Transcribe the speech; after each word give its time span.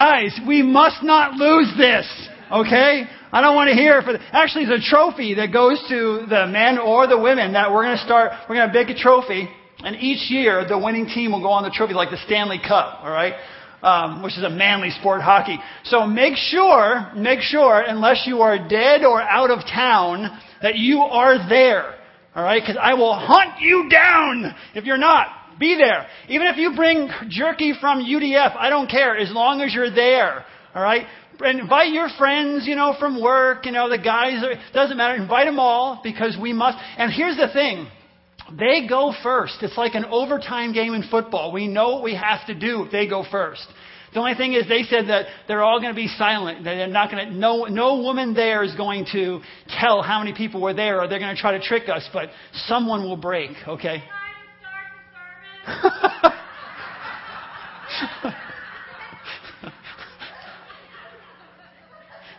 Guys, 0.00 0.36
we 0.44 0.60
must 0.60 1.04
not 1.04 1.34
lose 1.34 1.72
this, 1.78 2.04
okay? 2.50 3.04
I 3.32 3.40
don't 3.40 3.54
want 3.54 3.68
to 3.68 3.76
hear 3.76 4.02
for 4.02 4.12
the, 4.12 4.18
actually 4.32 4.64
it's 4.64 4.84
a 4.84 4.90
trophy 4.90 5.34
that 5.34 5.52
goes 5.52 5.78
to 5.88 6.26
the 6.28 6.48
men 6.48 6.78
or 6.78 7.06
the 7.06 7.16
women 7.16 7.52
that 7.52 7.70
we're 7.70 7.84
going 7.84 7.96
to 7.96 8.04
start, 8.04 8.32
we're 8.48 8.56
going 8.56 8.68
to 8.68 8.74
make 8.74 8.88
a 8.88 9.00
trophy 9.00 9.48
and 9.84 9.94
each 10.00 10.32
year 10.32 10.66
the 10.68 10.76
winning 10.76 11.06
team 11.06 11.30
will 11.30 11.40
go 11.40 11.50
on 11.50 11.62
the 11.62 11.70
trophy 11.70 11.94
like 11.94 12.10
the 12.10 12.18
Stanley 12.26 12.58
Cup, 12.58 13.04
alright? 13.04 13.34
Um, 13.84 14.20
which 14.24 14.36
is 14.36 14.42
a 14.42 14.50
manly 14.50 14.90
sport, 14.90 15.22
hockey. 15.22 15.60
So 15.84 16.08
make 16.08 16.34
sure, 16.38 17.12
make 17.14 17.40
sure, 17.40 17.80
unless 17.86 18.24
you 18.26 18.40
are 18.40 18.58
dead 18.68 19.04
or 19.04 19.22
out 19.22 19.52
of 19.52 19.60
town, 19.60 20.40
that 20.60 20.74
you 20.74 21.02
are 21.02 21.48
there. 21.48 21.94
Alright? 22.36 22.62
Because 22.62 22.78
I 22.82 22.94
will 22.94 23.14
hunt 23.14 23.60
you 23.60 23.88
down 23.88 24.56
if 24.74 24.84
you're 24.84 24.98
not. 24.98 25.28
Be 25.58 25.76
there. 25.76 26.06
Even 26.28 26.46
if 26.48 26.56
you 26.56 26.74
bring 26.74 27.08
jerky 27.28 27.74
from 27.80 28.04
UDF, 28.04 28.56
I 28.56 28.70
don't 28.70 28.90
care, 28.90 29.16
as 29.16 29.30
long 29.32 29.60
as 29.60 29.72
you're 29.74 29.94
there. 29.94 30.44
Alright? 30.74 31.06
And 31.40 31.60
invite 31.60 31.92
your 31.92 32.08
friends, 32.16 32.66
you 32.66 32.76
know, 32.76 32.94
from 32.98 33.20
work, 33.20 33.66
you 33.66 33.72
know, 33.72 33.88
the 33.88 33.98
guys, 33.98 34.42
it 34.42 34.58
doesn't 34.72 34.96
matter. 34.96 35.20
Invite 35.20 35.46
them 35.46 35.58
all 35.58 36.00
because 36.02 36.36
we 36.40 36.52
must. 36.52 36.78
And 36.96 37.12
here's 37.12 37.36
the 37.36 37.48
thing. 37.52 37.88
They 38.56 38.86
go 38.88 39.14
first. 39.22 39.56
It's 39.62 39.76
like 39.76 39.94
an 39.94 40.04
overtime 40.04 40.72
game 40.72 40.94
in 40.94 41.02
football. 41.10 41.50
We 41.50 41.66
know 41.66 41.94
what 41.94 42.04
we 42.04 42.14
have 42.14 42.46
to 42.46 42.54
do 42.54 42.84
if 42.84 42.92
they 42.92 43.08
go 43.08 43.24
first. 43.30 43.66
The 44.12 44.20
only 44.20 44.34
thing 44.34 44.52
is 44.52 44.68
they 44.68 44.84
said 44.84 45.08
that 45.08 45.26
they're 45.48 45.62
all 45.62 45.80
going 45.80 45.92
to 45.92 45.96
be 45.96 46.06
silent. 46.06 46.62
They're 46.62 46.86
not 46.86 47.10
going 47.10 47.26
to, 47.26 47.34
no, 47.34 47.64
no 47.64 47.96
woman 47.96 48.32
there 48.32 48.62
is 48.62 48.74
going 48.76 49.06
to 49.12 49.40
tell 49.80 50.02
how 50.02 50.20
many 50.20 50.34
people 50.34 50.60
were 50.60 50.74
there 50.74 51.00
or 51.00 51.08
they're 51.08 51.18
going 51.18 51.34
to 51.34 51.40
try 51.40 51.58
to 51.58 51.64
trick 51.64 51.88
us, 51.88 52.08
but 52.12 52.28
someone 52.66 53.02
will 53.02 53.16
break, 53.16 53.50
okay? 53.66 54.04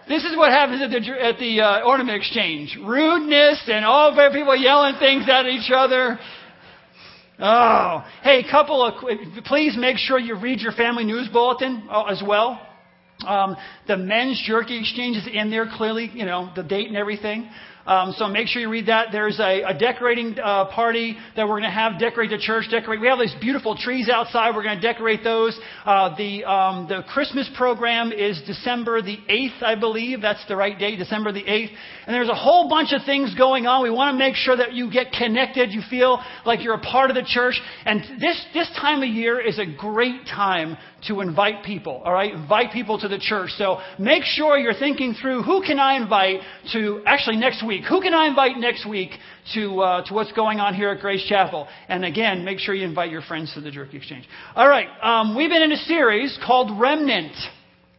This 0.08 0.24
is 0.24 0.38
what 0.38 0.52
happens 0.52 0.84
at 0.84 0.92
the, 0.92 1.20
at 1.20 1.40
the 1.40 1.62
uh, 1.62 1.84
ornament 1.84 2.16
exchange. 2.16 2.78
Rudeness 2.80 3.64
and 3.68 3.84
all 3.84 4.12
of 4.12 4.34
people 4.34 4.56
yelling 4.56 4.96
things 5.00 5.26
at 5.28 5.48
each 5.48 5.72
other. 5.74 6.20
Oh, 7.40 8.06
hey, 8.22 8.44
couple 8.50 8.86
of, 8.86 8.94
please 9.46 9.76
make 9.78 9.98
sure 9.98 10.20
you 10.20 10.38
read 10.38 10.62
your 10.62 10.72
family 10.74 11.04
news 11.04 11.28
bulletin 11.34 11.88
uh, 11.90 12.04
as 12.04 12.22
well. 12.26 12.62
Um, 13.26 13.58
the 13.88 13.98
men's 13.98 14.42
jerky 14.46 14.80
exchange 14.80 15.18
is 15.18 15.28
in 15.32 15.50
there 15.50 15.68
clearly, 15.76 16.12
you 16.14 16.26
know, 16.26 16.52
the 16.56 16.64
date 16.64 16.88
and 16.88 16.96
everything. 16.96 17.50
Um, 17.86 18.14
so 18.18 18.28
make 18.28 18.48
sure 18.48 18.62
you 18.62 18.70
read 18.70 18.88
that. 18.88 19.10
There's 19.12 19.40
a, 19.40 19.62
a 19.62 19.78
decorating 19.78 20.38
uh, 20.40 20.66
party 20.66 21.18
that 21.36 21.44
we're 21.44 21.60
going 21.60 21.64
to 21.64 21.70
have 21.70 22.00
decorate 22.00 22.32
the 22.32 22.38
church. 22.40 22.66
Decorate. 22.72 23.00
We 23.00 23.08
have 23.08 23.20
these 23.20 23.36
beautiful 23.40 23.78
trees 23.78 24.10
outside. 24.10 24.56
We're 24.56 24.64
going 24.64 24.80
to 24.80 24.82
decorate 24.82 25.24
those. 25.24 25.58
Uh, 25.86 26.16
the 26.18 26.44
um, 26.46 26.88
the 26.88 27.04
Christmas 27.14 27.50
program 27.56 28.12
is 28.12 28.42
December 28.48 29.02
the 29.02 29.18
eighth, 29.30 29.62
I 29.62 29.76
believe. 29.76 30.22
That's 30.22 30.46
the 30.48 30.56
right 30.56 30.78
date, 30.78 30.98
December 30.98 31.32
the 31.32 31.46
eighth. 31.46 31.72
And 32.08 32.16
there's 32.16 32.30
a 32.30 32.36
whole 32.36 32.70
bunch 32.70 32.92
of 32.92 33.04
things 33.06 33.36
going 33.36 33.68
on. 33.68 33.84
We 33.84 33.92
want 33.92 34.14
to 34.16 34.18
make 34.18 34.36
sure 34.36 34.58
that 34.58 34.74
you 34.74 34.92
get 34.92 35.12
connected. 35.12 35.72
You 35.72 35.82
feel 35.90 36.20
like 36.46 36.64
you're 36.64 36.76
a 36.76 36.80
part 36.80 37.12
of 37.12 37.16
the 37.16 37.26
church. 37.26 37.60
And 37.86 38.02
this 38.20 38.44
this 38.54 38.70
time 38.80 39.04
of 39.04 39.10
year 39.10 39.40
is 39.40 39.60
a 39.60 39.66
great 39.66 40.26
time 40.26 40.78
to 41.08 41.22
invite 41.22 41.64
people. 41.64 42.02
All 42.04 42.14
right, 42.14 42.34
invite 42.34 42.72
people 42.72 43.00
to 43.00 43.08
the 43.08 43.20
church. 43.20 43.52
So 43.58 43.80
make 44.00 44.24
sure 44.24 44.58
you're 44.58 44.74
thinking 44.74 45.16
through 45.22 45.44
who 45.44 45.62
can 45.62 45.80
I 45.80 45.96
invite 45.96 46.42
to 46.74 47.02
actually 47.06 47.38
next 47.38 47.66
week? 47.66 47.84
Who 47.88 48.02
can 48.02 48.14
I 48.14 48.28
invite 48.28 48.58
next 48.58 48.88
week 48.88 49.12
to, 49.54 49.80
uh, 49.82 50.06
to 50.06 50.14
what's 50.14 50.32
going 50.34 50.60
on 50.60 50.74
here 50.74 50.90
at 50.90 51.02
Grace 51.02 51.26
Chapel? 51.28 51.68
And 51.88 52.04
again, 52.06 52.44
make 52.44 52.60
sure 52.60 52.74
you 52.74 52.86
invite 52.86 53.12
your 53.12 53.22
friends 53.22 53.54
to 53.54 53.62
the 53.62 53.72
Jerky 53.72 53.98
Exchange. 53.98 54.28
All 54.56 54.68
right, 54.68 54.88
um, 55.02 55.36
we've 55.36 55.50
been 55.50 55.64
in 55.64 55.72
a 55.72 55.78
series 55.78 56.38
called 56.46 56.80
Remnant. 56.80 57.34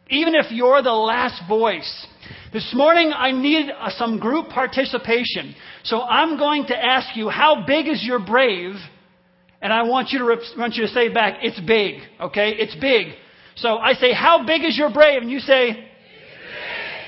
Even 0.09 0.37
if 0.37 0.53
you're 0.53 0.83
the 0.83 0.93
last 0.93 1.43
voice. 1.49 2.07
This 2.53 2.73
morning, 2.75 3.13
I 3.13 3.33
need 3.33 3.71
uh, 3.71 3.91
some 3.91 4.21
group 4.21 4.49
participation. 4.51 5.55
So 5.83 6.01
I'm 6.01 6.39
going 6.39 6.67
to 6.67 6.77
ask 6.77 7.17
you, 7.17 7.29
how 7.29 7.65
big 7.67 7.89
is 7.89 8.05
your 8.05 8.25
brave? 8.25 8.75
And 9.67 9.73
I 9.73 9.83
want 9.83 10.11
you 10.13 10.21
to, 10.21 10.37
want 10.57 10.77
you 10.77 10.87
to 10.87 10.93
say 10.93 11.13
back, 11.13 11.41
it's 11.43 11.59
big. 11.59 11.97
Okay? 12.21 12.51
It's 12.51 12.77
big. 12.77 13.15
So 13.57 13.79
I 13.79 13.95
say, 13.95 14.13
how 14.13 14.47
big 14.47 14.63
is 14.63 14.79
your 14.79 14.93
brave? 14.93 15.23
And 15.23 15.29
you 15.29 15.41
say, 15.41 15.89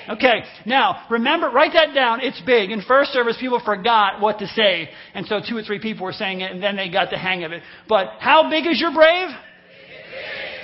Okay, 0.08 0.42
now 0.66 1.04
remember, 1.08 1.50
write 1.50 1.74
that 1.74 1.94
down. 1.94 2.20
It's 2.20 2.41
big. 2.41 2.72
In 2.72 2.80
first 2.80 3.12
service, 3.12 3.36
people 3.38 3.60
forgot 3.64 4.20
what 4.20 4.41
to 4.41 4.47
say, 4.48 4.88
and 5.12 5.26
so 5.26 5.38
two 5.47 5.54
or 5.54 5.62
three 5.62 5.78
people 5.78 6.04
were 6.06 6.14
saying 6.14 6.41
it, 6.41 6.50
and 6.50 6.62
then 6.62 6.76
they 6.76 6.88
got 6.91 7.10
the 7.10 7.18
hang 7.18 7.44
of 7.44 7.52
it. 7.52 7.62
But 7.88 8.14
how 8.18 8.48
big 8.48 8.66
is 8.66 8.80
your 8.80 8.92
brave? 8.92 9.28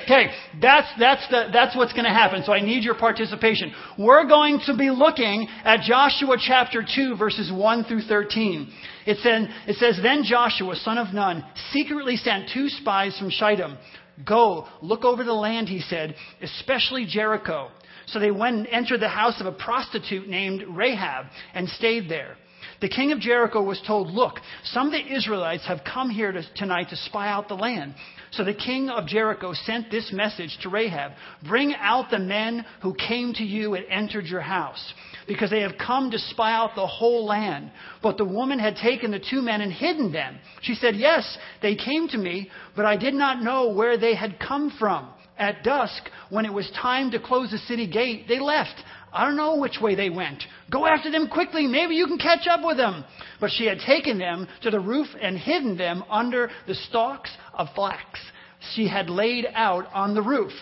Okay, 0.04 0.26
that's, 0.60 0.88
that's, 0.98 1.26
the, 1.28 1.48
that's 1.52 1.74
what's 1.74 1.92
going 1.92 2.04
to 2.04 2.10
happen. 2.10 2.42
So 2.44 2.52
I 2.52 2.60
need 2.60 2.84
your 2.84 2.94
participation. 2.94 3.72
We're 3.98 4.26
going 4.26 4.60
to 4.66 4.76
be 4.76 4.90
looking 4.90 5.48
at 5.64 5.80
Joshua 5.80 6.36
chapter 6.38 6.84
2, 6.94 7.16
verses 7.16 7.50
1 7.50 7.84
through 7.84 8.02
13. 8.02 8.72
It, 9.06 9.18
said, 9.22 9.48
it 9.66 9.76
says, 9.76 9.98
Then 10.02 10.22
Joshua, 10.24 10.76
son 10.76 10.98
of 10.98 11.14
Nun, 11.14 11.44
secretly 11.72 12.16
sent 12.16 12.50
two 12.52 12.68
spies 12.68 13.16
from 13.18 13.30
Shittim. 13.30 13.78
Go, 14.26 14.66
look 14.82 15.04
over 15.04 15.24
the 15.24 15.32
land, 15.32 15.68
he 15.68 15.80
said, 15.80 16.14
especially 16.42 17.06
Jericho. 17.06 17.70
So 18.06 18.20
they 18.20 18.30
went 18.30 18.56
and 18.56 18.66
entered 18.66 19.00
the 19.00 19.08
house 19.08 19.40
of 19.40 19.46
a 19.46 19.52
prostitute 19.52 20.28
named 20.28 20.64
Rahab 20.68 21.26
and 21.54 21.68
stayed 21.68 22.08
there. 22.10 22.36
The 22.80 22.88
king 22.88 23.12
of 23.12 23.20
Jericho 23.20 23.62
was 23.62 23.80
told, 23.86 24.10
Look, 24.10 24.40
some 24.64 24.88
of 24.88 24.92
the 24.92 25.14
Israelites 25.14 25.66
have 25.66 25.80
come 25.84 26.10
here 26.10 26.32
to, 26.32 26.42
tonight 26.54 26.88
to 26.90 26.96
spy 26.96 27.28
out 27.28 27.48
the 27.48 27.54
land. 27.54 27.94
So 28.32 28.44
the 28.44 28.54
king 28.54 28.90
of 28.90 29.06
Jericho 29.06 29.52
sent 29.52 29.90
this 29.90 30.10
message 30.12 30.58
to 30.62 30.68
Rahab 30.68 31.12
Bring 31.46 31.74
out 31.74 32.10
the 32.10 32.18
men 32.18 32.64
who 32.82 32.94
came 32.94 33.32
to 33.34 33.44
you 33.44 33.74
and 33.74 33.84
entered 33.88 34.26
your 34.26 34.40
house, 34.40 34.92
because 35.26 35.50
they 35.50 35.60
have 35.60 35.78
come 35.78 36.10
to 36.10 36.18
spy 36.18 36.52
out 36.52 36.74
the 36.74 36.86
whole 36.86 37.24
land. 37.26 37.70
But 38.02 38.16
the 38.16 38.24
woman 38.24 38.58
had 38.58 38.76
taken 38.76 39.10
the 39.10 39.20
two 39.30 39.40
men 39.40 39.60
and 39.60 39.72
hidden 39.72 40.12
them. 40.12 40.38
She 40.62 40.74
said, 40.74 40.96
Yes, 40.96 41.38
they 41.62 41.76
came 41.76 42.08
to 42.08 42.18
me, 42.18 42.50
but 42.74 42.84
I 42.84 42.96
did 42.96 43.14
not 43.14 43.42
know 43.42 43.68
where 43.68 43.96
they 43.96 44.14
had 44.14 44.38
come 44.38 44.72
from. 44.78 45.08
At 45.36 45.64
dusk, 45.64 46.10
when 46.30 46.44
it 46.44 46.52
was 46.52 46.70
time 46.80 47.10
to 47.10 47.18
close 47.18 47.50
the 47.50 47.58
city 47.58 47.88
gate, 47.88 48.26
they 48.28 48.38
left. 48.38 48.80
I 49.14 49.24
don't 49.24 49.36
know 49.36 49.56
which 49.56 49.80
way 49.80 49.94
they 49.94 50.10
went. 50.10 50.42
Go 50.70 50.86
after 50.86 51.10
them 51.10 51.28
quickly. 51.28 51.66
Maybe 51.66 51.94
you 51.94 52.06
can 52.06 52.18
catch 52.18 52.46
up 52.48 52.60
with 52.64 52.76
them. 52.76 53.04
But 53.40 53.50
she 53.50 53.64
had 53.66 53.78
taken 53.78 54.18
them 54.18 54.48
to 54.62 54.70
the 54.70 54.80
roof 54.80 55.06
and 55.20 55.38
hidden 55.38 55.76
them 55.76 56.04
under 56.10 56.50
the 56.66 56.74
stalks 56.74 57.30
of 57.54 57.68
flax 57.74 58.18
she 58.72 58.88
had 58.88 59.10
laid 59.10 59.46
out 59.54 59.86
on 59.92 60.14
the 60.14 60.22
roof. 60.22 60.52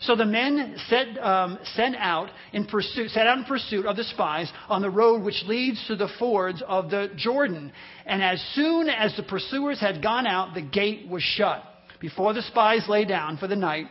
So 0.00 0.16
the 0.16 0.24
men 0.24 0.76
set, 0.88 1.18
um, 1.22 1.58
sent 1.74 1.94
out 1.96 2.30
in 2.54 2.64
pursuit, 2.64 3.10
set 3.10 3.26
out 3.26 3.36
in 3.36 3.44
pursuit 3.44 3.84
of 3.84 3.96
the 3.96 4.04
spies 4.04 4.50
on 4.68 4.80
the 4.80 4.88
road 4.88 5.22
which 5.22 5.42
leads 5.46 5.84
to 5.88 5.96
the 5.96 6.08
fords 6.18 6.62
of 6.66 6.90
the 6.90 7.10
Jordan. 7.16 7.70
And 8.06 8.22
as 8.22 8.42
soon 8.54 8.88
as 8.88 9.14
the 9.16 9.22
pursuers 9.22 9.78
had 9.78 10.02
gone 10.02 10.26
out, 10.26 10.54
the 10.54 10.62
gate 10.62 11.06
was 11.06 11.22
shut. 11.22 11.62
Before 12.00 12.32
the 12.32 12.40
spies 12.42 12.88
lay 12.88 13.04
down 13.04 13.36
for 13.36 13.46
the 13.46 13.56
night, 13.56 13.88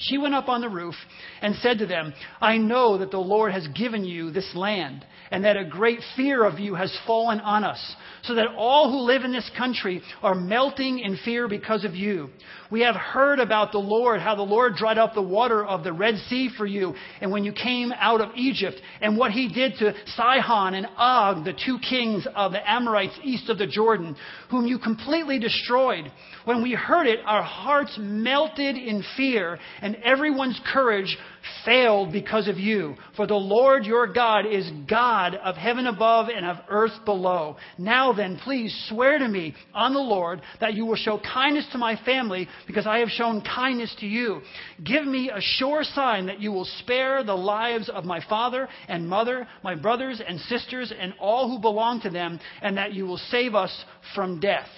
she 0.00 0.18
went 0.18 0.34
up 0.34 0.48
on 0.48 0.60
the 0.60 0.68
roof 0.68 0.94
and 1.42 1.54
said 1.56 1.78
to 1.78 1.86
them, 1.86 2.12
I 2.40 2.56
know 2.58 2.98
that 2.98 3.10
the 3.10 3.18
Lord 3.18 3.52
has 3.52 3.66
given 3.68 4.04
you 4.04 4.30
this 4.30 4.54
land, 4.54 5.04
and 5.30 5.44
that 5.44 5.56
a 5.56 5.64
great 5.64 6.00
fear 6.16 6.44
of 6.44 6.58
you 6.58 6.74
has 6.74 6.96
fallen 7.06 7.40
on 7.40 7.64
us, 7.64 7.96
so 8.22 8.34
that 8.34 8.48
all 8.56 8.90
who 8.90 8.98
live 8.98 9.22
in 9.22 9.32
this 9.32 9.50
country 9.56 10.02
are 10.22 10.34
melting 10.34 10.98
in 10.98 11.18
fear 11.24 11.48
because 11.48 11.84
of 11.84 11.94
you. 11.94 12.30
We 12.70 12.82
have 12.82 12.96
heard 12.96 13.38
about 13.38 13.72
the 13.72 13.78
Lord, 13.78 14.20
how 14.20 14.34
the 14.34 14.42
Lord 14.42 14.74
dried 14.76 14.98
up 14.98 15.14
the 15.14 15.22
water 15.22 15.64
of 15.64 15.84
the 15.84 15.92
Red 15.92 16.16
Sea 16.28 16.50
for 16.56 16.66
you, 16.66 16.94
and 17.20 17.30
when 17.30 17.44
you 17.44 17.52
came 17.52 17.92
out 17.96 18.20
of 18.20 18.30
Egypt, 18.36 18.80
and 19.00 19.16
what 19.16 19.32
he 19.32 19.48
did 19.48 19.74
to 19.78 19.94
Sihon 20.16 20.74
and 20.74 20.86
Og, 20.96 21.44
the 21.44 21.54
two 21.64 21.78
kings 21.78 22.26
of 22.34 22.52
the 22.52 22.70
Amorites 22.70 23.18
east 23.22 23.48
of 23.48 23.58
the 23.58 23.66
Jordan, 23.66 24.16
whom 24.50 24.66
you 24.66 24.78
completely 24.78 25.38
destroyed. 25.38 26.10
When 26.44 26.62
we 26.62 26.72
heard 26.72 27.06
it, 27.06 27.20
our 27.24 27.42
hearts 27.42 27.96
melted 27.98 28.76
in 28.76 29.02
fear, 29.16 29.58
and 29.80 29.96
everyone's 29.96 30.60
courage 30.72 31.16
failed 31.64 32.12
because 32.12 32.48
of 32.48 32.58
you. 32.58 32.96
For 33.16 33.26
the 33.26 33.34
Lord 33.34 33.84
your 33.84 34.06
God 34.06 34.46
is 34.46 34.70
God 34.88 35.34
of 35.34 35.56
heaven 35.56 35.86
above 35.86 36.28
and 36.28 36.44
of 36.44 36.56
earth 36.68 37.04
below. 37.04 37.56
Now 37.76 38.12
then, 38.12 38.38
please 38.42 38.74
swear 38.88 39.18
to 39.18 39.28
me 39.28 39.54
on 39.74 39.92
the 39.92 40.00
Lord 40.00 40.40
that 40.60 40.74
you 40.74 40.86
will 40.86 40.96
show 40.96 41.18
kindness 41.18 41.66
to 41.72 41.78
my 41.78 41.96
family 42.04 42.48
because 42.66 42.86
I 42.86 42.98
have 42.98 43.08
shown 43.08 43.42
kindness 43.42 43.94
to 44.00 44.06
you. 44.06 44.40
Give 44.84 45.04
me 45.04 45.30
a 45.30 45.40
sure 45.40 45.82
sign 45.84 46.26
that 46.26 46.40
you 46.40 46.52
will 46.52 46.68
spare 46.80 47.22
the 47.22 47.34
lives 47.34 47.88
of 47.88 48.04
my 48.04 48.20
father 48.28 48.68
and 48.88 49.08
mother, 49.08 49.46
my 49.62 49.74
brothers 49.74 50.20
and 50.26 50.40
sisters, 50.40 50.92
and 50.98 51.14
all 51.20 51.48
who 51.48 51.60
belong 51.60 52.00
to 52.02 52.10
them, 52.10 52.40
and 52.62 52.76
that 52.76 52.94
you 52.94 53.06
will 53.06 53.18
save 53.30 53.54
us 53.54 53.84
from 54.14 54.40
death. 54.40 54.68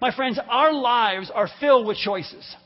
My 0.00 0.14
friends, 0.14 0.38
our 0.48 0.72
lives 0.72 1.30
are 1.32 1.48
filled 1.60 1.86
with 1.86 1.96
choices. 1.96 2.56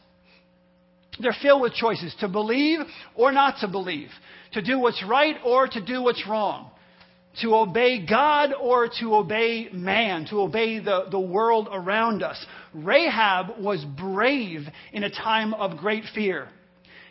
They're 1.20 1.36
filled 1.40 1.62
with 1.62 1.74
choices 1.74 2.14
to 2.20 2.28
believe 2.28 2.80
or 3.14 3.32
not 3.32 3.60
to 3.60 3.68
believe, 3.68 4.10
to 4.52 4.62
do 4.62 4.78
what's 4.78 5.02
right 5.08 5.36
or 5.44 5.66
to 5.66 5.84
do 5.84 6.02
what's 6.02 6.26
wrong, 6.28 6.70
to 7.40 7.54
obey 7.54 8.04
God 8.06 8.50
or 8.60 8.88
to 9.00 9.14
obey 9.14 9.68
man, 9.72 10.26
to 10.30 10.40
obey 10.40 10.78
the, 10.78 11.06
the 11.10 11.20
world 11.20 11.68
around 11.70 12.22
us. 12.22 12.44
Rahab 12.74 13.58
was 13.58 13.84
brave 13.98 14.62
in 14.92 15.04
a 15.04 15.10
time 15.10 15.54
of 15.54 15.78
great 15.78 16.04
fear. 16.14 16.48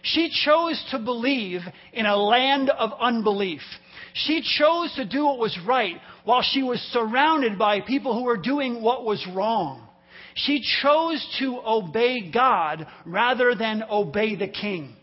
She 0.04 0.30
chose 0.46 0.84
to 0.92 1.00
believe 1.00 1.62
in 1.92 2.06
a 2.06 2.16
land 2.16 2.70
of 2.70 2.92
unbelief. 3.00 3.62
She 4.14 4.42
chose 4.58 4.94
to 4.96 5.06
do 5.06 5.26
what 5.26 5.40
was 5.40 5.58
right 5.68 5.96
while 6.24 6.44
she 6.44 6.62
was 6.64 6.80
surrounded 6.92 7.58
by 7.58 7.82
people 7.82 8.14
who 8.14 8.24
were 8.24 8.38
doing 8.38 8.82
what 8.82 9.04
was 9.04 9.26
wrong. 9.34 9.85
She 10.36 10.62
chose 10.82 11.26
to 11.40 11.62
obey 11.66 12.30
God 12.30 12.86
rather 13.06 13.56
than 13.56 13.84
obey 13.90 14.36
the 14.36 14.50
king. 14.50 14.96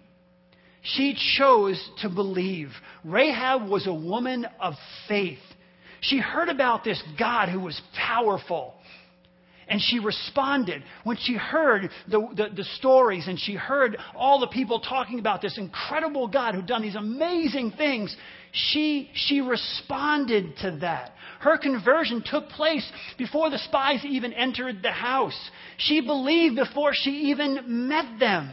She 0.82 1.16
chose 1.38 1.82
to 2.02 2.10
believe. 2.10 2.68
Rahab 3.02 3.68
was 3.68 3.86
a 3.86 3.94
woman 3.94 4.46
of 4.60 4.74
faith. 5.08 5.38
She 6.02 6.18
heard 6.18 6.48
about 6.48 6.84
this 6.84 7.02
God 7.18 7.48
who 7.48 7.60
was 7.60 7.80
powerful. 7.96 8.74
And 9.68 9.80
she 9.80 10.00
responded 10.00 10.82
when 11.04 11.16
she 11.16 11.34
heard 11.34 11.88
the, 12.08 12.28
the, 12.36 12.48
the, 12.54 12.64
stories 12.76 13.26
and 13.26 13.40
she 13.40 13.54
heard 13.54 13.96
all 14.14 14.40
the 14.40 14.48
people 14.48 14.80
talking 14.80 15.18
about 15.18 15.40
this 15.40 15.56
incredible 15.56 16.28
God 16.28 16.54
who'd 16.54 16.66
done 16.66 16.82
these 16.82 16.96
amazing 16.96 17.70
things. 17.78 18.14
She, 18.52 19.10
she 19.14 19.40
responded 19.40 20.56
to 20.58 20.78
that. 20.82 21.12
Her 21.40 21.56
conversion 21.56 22.22
took 22.24 22.48
place 22.50 22.88
before 23.16 23.50
the 23.50 23.58
spies 23.58 24.04
even 24.04 24.32
entered 24.34 24.82
the 24.82 24.92
house. 24.92 25.38
She 25.78 26.02
believed 26.02 26.56
before 26.56 26.92
she 26.94 27.30
even 27.30 27.88
met 27.88 28.20
them. 28.20 28.52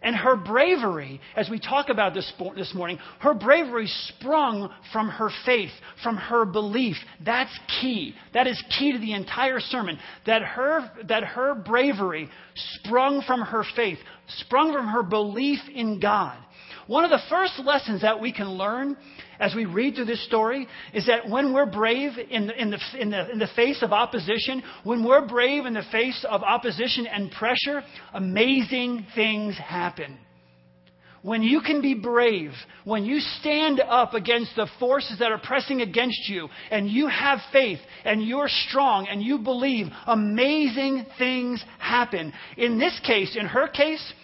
And 0.00 0.14
her 0.14 0.36
bravery, 0.36 1.20
as 1.34 1.50
we 1.50 1.58
talk 1.58 1.88
about 1.88 2.14
this, 2.14 2.32
this 2.54 2.72
morning, 2.72 3.00
her 3.18 3.34
bravery 3.34 3.88
sprung 3.88 4.72
from 4.92 5.08
her 5.08 5.30
faith, 5.44 5.72
from 6.04 6.16
her 6.16 6.44
belief. 6.44 6.96
That's 7.24 7.50
key. 7.80 8.14
That 8.32 8.46
is 8.46 8.62
key 8.78 8.92
to 8.92 8.98
the 8.98 9.14
entire 9.14 9.58
sermon. 9.58 9.98
That 10.26 10.42
her, 10.42 10.88
that 11.08 11.24
her 11.24 11.56
bravery 11.56 12.28
sprung 12.54 13.22
from 13.26 13.40
her 13.40 13.64
faith, 13.74 13.98
sprung 14.38 14.72
from 14.72 14.86
her 14.86 15.02
belief 15.02 15.58
in 15.74 15.98
God. 15.98 16.38
One 16.88 17.04
of 17.04 17.10
the 17.10 17.20
first 17.28 17.58
lessons 17.58 18.00
that 18.00 18.18
we 18.18 18.32
can 18.32 18.48
learn 18.48 18.96
as 19.38 19.54
we 19.54 19.66
read 19.66 19.94
through 19.94 20.06
this 20.06 20.24
story 20.24 20.66
is 20.94 21.06
that 21.06 21.28
when 21.28 21.52
we're 21.52 21.66
brave 21.66 22.12
in 22.30 22.46
the, 22.46 22.60
in, 22.60 22.70
the, 22.70 22.78
in, 22.98 23.10
the, 23.10 23.30
in 23.30 23.38
the 23.38 23.48
face 23.54 23.82
of 23.82 23.92
opposition, 23.92 24.62
when 24.84 25.04
we're 25.04 25.26
brave 25.26 25.66
in 25.66 25.74
the 25.74 25.84
face 25.92 26.24
of 26.26 26.42
opposition 26.42 27.06
and 27.06 27.30
pressure, 27.30 27.82
amazing 28.14 29.06
things 29.14 29.54
happen. 29.58 30.18
When 31.20 31.42
you 31.42 31.60
can 31.60 31.82
be 31.82 31.92
brave, 31.92 32.52
when 32.84 33.04
you 33.04 33.20
stand 33.20 33.80
up 33.80 34.14
against 34.14 34.56
the 34.56 34.68
forces 34.78 35.18
that 35.18 35.30
are 35.30 35.38
pressing 35.38 35.82
against 35.82 36.26
you, 36.26 36.48
and 36.70 36.88
you 36.88 37.08
have 37.08 37.40
faith, 37.52 37.80
and 38.06 38.22
you're 38.22 38.48
strong, 38.48 39.08
and 39.08 39.22
you 39.22 39.38
believe, 39.40 39.88
amazing 40.06 41.04
things 41.18 41.62
happen. 41.78 42.32
In 42.56 42.78
this 42.78 42.98
case, 43.04 43.36
in 43.38 43.44
her 43.44 43.68
case, 43.68 44.14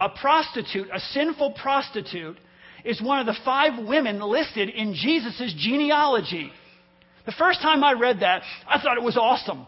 a 0.00 0.08
prostitute, 0.08 0.88
a 0.92 1.00
sinful 1.00 1.52
prostitute, 1.52 2.38
is 2.84 3.00
one 3.02 3.20
of 3.20 3.26
the 3.26 3.36
five 3.44 3.86
women 3.86 4.20
listed 4.20 4.70
in 4.70 4.94
Jesus' 4.94 5.54
genealogy. 5.58 6.50
The 7.26 7.32
first 7.32 7.60
time 7.60 7.84
I 7.84 7.92
read 7.92 8.20
that, 8.20 8.42
I 8.66 8.80
thought 8.80 8.96
it 8.96 9.02
was 9.02 9.16
awesome. 9.16 9.66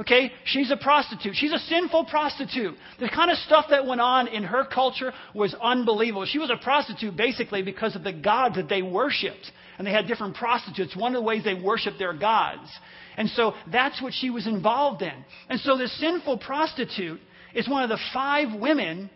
Okay? 0.00 0.30
She's 0.44 0.70
a 0.70 0.76
prostitute. 0.76 1.34
She's 1.36 1.52
a 1.52 1.58
sinful 1.58 2.06
prostitute. 2.06 2.74
The 3.00 3.08
kind 3.08 3.30
of 3.30 3.38
stuff 3.38 3.66
that 3.70 3.86
went 3.86 4.00
on 4.00 4.28
in 4.28 4.44
her 4.44 4.64
culture 4.64 5.12
was 5.34 5.54
unbelievable. 5.62 6.26
She 6.26 6.38
was 6.38 6.50
a 6.50 6.62
prostitute 6.62 7.16
basically 7.16 7.62
because 7.62 7.96
of 7.96 8.04
the 8.04 8.12
gods 8.12 8.56
that 8.56 8.68
they 8.68 8.82
worshiped. 8.82 9.50
And 9.78 9.86
they 9.86 9.92
had 9.92 10.06
different 10.06 10.36
prostitutes. 10.36 10.96
One 10.96 11.14
of 11.14 11.20
the 11.20 11.26
ways 11.26 11.44
they 11.44 11.54
worshiped 11.54 11.98
their 11.98 12.14
gods. 12.14 12.68
And 13.16 13.28
so 13.30 13.54
that's 13.70 14.00
what 14.02 14.12
she 14.12 14.30
was 14.30 14.46
involved 14.46 15.02
in. 15.02 15.24
And 15.48 15.60
so 15.60 15.76
this 15.76 15.98
sinful 15.98 16.38
prostitute 16.38 17.20
is 17.54 17.68
one 17.68 17.82
of 17.82 17.88
the 17.88 17.98
five 18.12 18.58
women 18.58 19.10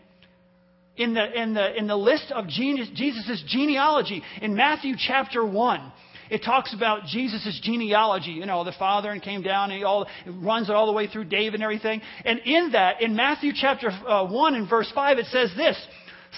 in 1.01 1.15
the, 1.15 1.41
in 1.43 1.55
the, 1.55 1.79
in 1.79 1.87
the 1.87 1.97
list 1.97 2.31
of 2.31 2.47
Jesus' 2.47 3.43
genealogy. 3.49 4.23
In 4.43 4.55
Matthew 4.55 4.95
chapter 4.99 5.43
1, 5.45 5.93
it 6.29 6.45
talks 6.45 6.75
about 6.75 7.07
Jesus' 7.07 7.59
genealogy. 7.63 8.33
You 8.33 8.45
know, 8.45 8.65
the 8.65 8.75
father 8.79 9.11
and 9.11 9.23
came 9.23 9.41
down 9.41 9.71
and 9.71 9.79
he 9.79 9.85
all, 9.85 10.07
runs 10.27 10.69
it 10.69 10.77
all 10.77 10.87
the 10.87 10.93
way 10.93 11.07
through 11.07 11.25
David 11.25 11.55
and 11.55 11.63
everything. 11.63 12.03
And 12.27 12.41
in 12.41 12.73
that, 12.73 13.01
in 13.01 13.17
Matthew 13.17 13.53
chapter 13.55 13.89
uh, 13.89 14.27
1 14.27 14.55
and 14.55 14.69
verse 14.69 14.93
5, 14.95 15.19
it 15.19 15.27
says 15.27 15.51
this 15.57 15.77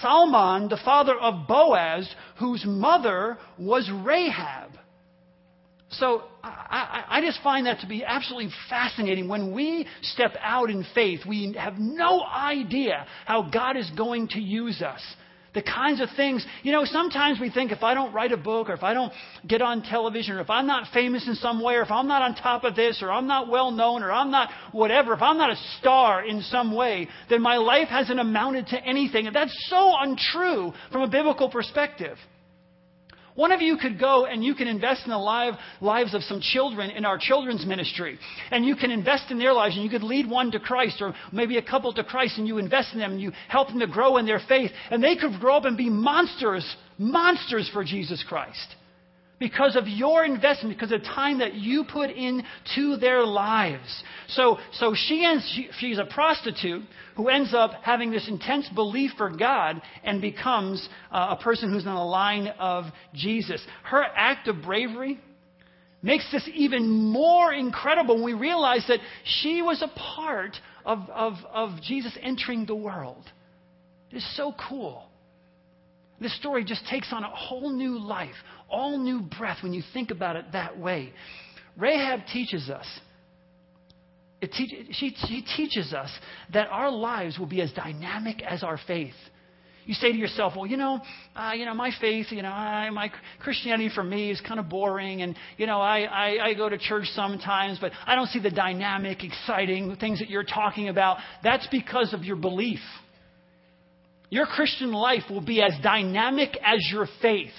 Salmon, 0.01 0.69
the 0.69 0.79
father 0.83 1.15
of 1.19 1.45
Boaz, 1.45 2.09
whose 2.39 2.63
mother 2.65 3.37
was 3.59 3.91
Rahab. 3.91 4.71
So 5.99 6.23
I, 6.43 7.03
I, 7.07 7.21
just 7.21 7.41
find 7.41 7.67
that 7.67 7.79
to 7.81 7.87
be 7.87 8.03
absolutely 8.03 8.51
fascinating. 8.69 9.27
When 9.27 9.53
we 9.53 9.87
step 10.01 10.35
out 10.41 10.69
in 10.69 10.85
faith, 10.93 11.21
we 11.27 11.55
have 11.57 11.77
no 11.77 12.23
idea 12.23 13.05
how 13.25 13.43
God 13.43 13.77
is 13.77 13.89
going 13.91 14.27
to 14.29 14.39
use 14.39 14.81
us. 14.81 15.01
The 15.53 15.61
kinds 15.61 16.01
of 16.01 16.09
things, 16.15 16.43
you 16.63 16.71
know, 16.71 16.83
sometimes 16.83 17.39
we 17.39 17.51
think 17.51 17.71
if 17.71 17.83
I 17.83 17.93
don't 17.93 18.11
write 18.11 18.31
a 18.31 18.37
book 18.37 18.69
or 18.69 18.73
if 18.73 18.81
I 18.81 18.95
don't 18.95 19.13
get 19.47 19.61
on 19.61 19.83
television 19.83 20.35
or 20.35 20.41
if 20.41 20.49
I'm 20.49 20.65
not 20.65 20.91
famous 20.93 21.27
in 21.27 21.35
some 21.35 21.61
way 21.61 21.75
or 21.75 21.83
if 21.83 21.91
I'm 21.91 22.07
not 22.07 22.23
on 22.23 22.33
top 22.33 22.63
of 22.63 22.75
this 22.75 23.03
or 23.03 23.11
I'm 23.11 23.27
not 23.27 23.49
well 23.49 23.69
known 23.69 24.01
or 24.01 24.11
I'm 24.11 24.31
not 24.31 24.49
whatever, 24.71 25.13
if 25.13 25.21
I'm 25.21 25.37
not 25.37 25.51
a 25.51 25.57
star 25.79 26.25
in 26.25 26.41
some 26.41 26.75
way, 26.75 27.07
then 27.29 27.43
my 27.43 27.57
life 27.57 27.87
hasn't 27.87 28.19
amounted 28.19 28.67
to 28.67 28.83
anything. 28.83 29.27
And 29.27 29.35
that's 29.35 29.55
so 29.69 29.93
untrue 29.99 30.73
from 30.91 31.03
a 31.03 31.07
biblical 31.07 31.49
perspective. 31.49 32.17
One 33.35 33.51
of 33.51 33.61
you 33.61 33.77
could 33.77 33.99
go 33.99 34.25
and 34.25 34.43
you 34.43 34.53
can 34.53 34.67
invest 34.67 35.05
in 35.05 35.11
the 35.11 35.17
live, 35.17 35.55
lives 35.81 36.13
of 36.13 36.23
some 36.23 36.39
children 36.41 36.91
in 36.91 37.05
our 37.05 37.17
children's 37.17 37.65
ministry. 37.65 38.19
And 38.51 38.65
you 38.65 38.75
can 38.75 38.91
invest 38.91 39.31
in 39.31 39.39
their 39.39 39.53
lives 39.53 39.75
and 39.75 39.83
you 39.83 39.89
could 39.89 40.03
lead 40.03 40.29
one 40.29 40.51
to 40.51 40.59
Christ 40.59 41.01
or 41.01 41.13
maybe 41.31 41.57
a 41.57 41.61
couple 41.61 41.93
to 41.93 42.03
Christ 42.03 42.37
and 42.37 42.47
you 42.47 42.59
invest 42.59 42.93
in 42.93 42.99
them 42.99 43.13
and 43.13 43.21
you 43.21 43.31
help 43.47 43.69
them 43.69 43.79
to 43.79 43.87
grow 43.87 44.17
in 44.17 44.25
their 44.25 44.41
faith. 44.47 44.71
And 44.91 45.03
they 45.03 45.15
could 45.15 45.39
grow 45.39 45.55
up 45.57 45.65
and 45.65 45.77
be 45.77 45.89
monsters, 45.89 46.75
monsters 46.97 47.69
for 47.73 47.83
Jesus 47.83 48.23
Christ 48.27 48.75
because 49.43 49.75
of 49.75 49.89
your 49.89 50.23
investment, 50.23 50.73
because 50.73 50.93
of 50.93 51.01
the 51.01 51.05
time 51.05 51.39
that 51.39 51.53
you 51.53 51.83
put 51.83 52.09
into 52.09 52.95
their 52.95 53.25
lives. 53.25 54.03
So, 54.29 54.57
so 54.71 54.95
she 54.95 55.25
ends, 55.25 55.45
she, 55.53 55.67
she's 55.79 55.99
a 55.99 56.05
prostitute 56.05 56.81
who 57.17 57.27
ends 57.27 57.53
up 57.53 57.73
having 57.83 58.09
this 58.09 58.29
intense 58.29 58.69
belief 58.73 59.11
for 59.17 59.29
God 59.29 59.81
and 60.05 60.21
becomes 60.21 60.87
uh, 61.11 61.35
a 61.37 61.43
person 61.43 61.73
who's 61.73 61.85
on 61.85 61.95
the 61.95 62.01
line 62.01 62.47
of 62.57 62.85
Jesus. 63.13 63.61
Her 63.83 64.05
act 64.15 64.47
of 64.47 64.61
bravery 64.61 65.19
makes 66.01 66.25
this 66.31 66.49
even 66.53 66.89
more 66.89 67.51
incredible 67.51 68.15
when 68.15 68.23
we 68.23 68.33
realize 68.33 68.85
that 68.87 68.99
she 69.25 69.61
was 69.61 69.81
a 69.81 69.89
part 70.15 70.55
of, 70.85 70.99
of, 71.09 71.33
of 71.51 71.81
Jesus 71.81 72.17
entering 72.21 72.65
the 72.65 72.75
world. 72.75 73.25
It 74.09 74.15
is 74.15 74.37
so 74.37 74.53
cool. 74.69 75.09
This 76.21 76.33
story 76.37 76.63
just 76.63 76.87
takes 76.87 77.11
on 77.11 77.25
a 77.25 77.29
whole 77.29 77.73
new 77.73 77.99
life, 77.99 78.35
all 78.73 78.97
new 78.97 79.21
breath 79.21 79.59
when 79.61 79.73
you 79.73 79.83
think 79.93 80.11
about 80.11 80.35
it 80.35 80.45
that 80.51 80.77
way. 80.77 81.13
Rahab 81.77 82.21
teaches 82.31 82.69
us. 82.69 82.85
Teach, 84.41 84.71
she, 84.91 85.15
she 85.27 85.45
teaches 85.55 85.93
us 85.93 86.09
that 86.51 86.67
our 86.67 86.91
lives 86.91 87.39
will 87.39 87.45
be 87.45 87.61
as 87.61 87.71
dynamic 87.71 88.41
as 88.41 88.61
our 88.61 88.77
faith. 88.85 89.13
You 89.85 89.93
say 89.93 90.11
to 90.11 90.17
yourself, 90.17 90.53
well, 90.55 90.65
you 90.65 90.77
know, 90.77 90.99
uh, 91.35 91.51
you 91.55 91.65
know, 91.65 91.73
my 91.73 91.91
faith, 91.99 92.27
you 92.29 92.41
know, 92.41 92.49
I, 92.49 92.89
my 92.89 93.11
Christianity 93.41 93.89
for 93.93 94.03
me 94.03 94.31
is 94.31 94.41
kind 94.41 94.59
of 94.59 94.69
boring, 94.69 95.21
and 95.21 95.35
you 95.57 95.65
know, 95.65 95.81
I, 95.81 96.01
I, 96.01 96.45
I 96.47 96.53
go 96.53 96.69
to 96.69 96.77
church 96.77 97.05
sometimes, 97.13 97.79
but 97.79 97.91
I 98.05 98.15
don't 98.15 98.27
see 98.27 98.39
the 98.39 98.51
dynamic, 98.51 99.23
exciting 99.23 99.95
things 99.97 100.19
that 100.19 100.29
you're 100.29 100.45
talking 100.45 100.87
about. 100.87 101.17
That's 101.43 101.67
because 101.67 102.13
of 102.13 102.23
your 102.23 102.37
belief. 102.37 102.79
Your 104.29 104.45
Christian 104.45 104.93
life 104.93 105.23
will 105.29 105.45
be 105.45 105.61
as 105.61 105.73
dynamic 105.83 106.57
as 106.63 106.79
your 106.91 107.07
faith. 107.21 107.51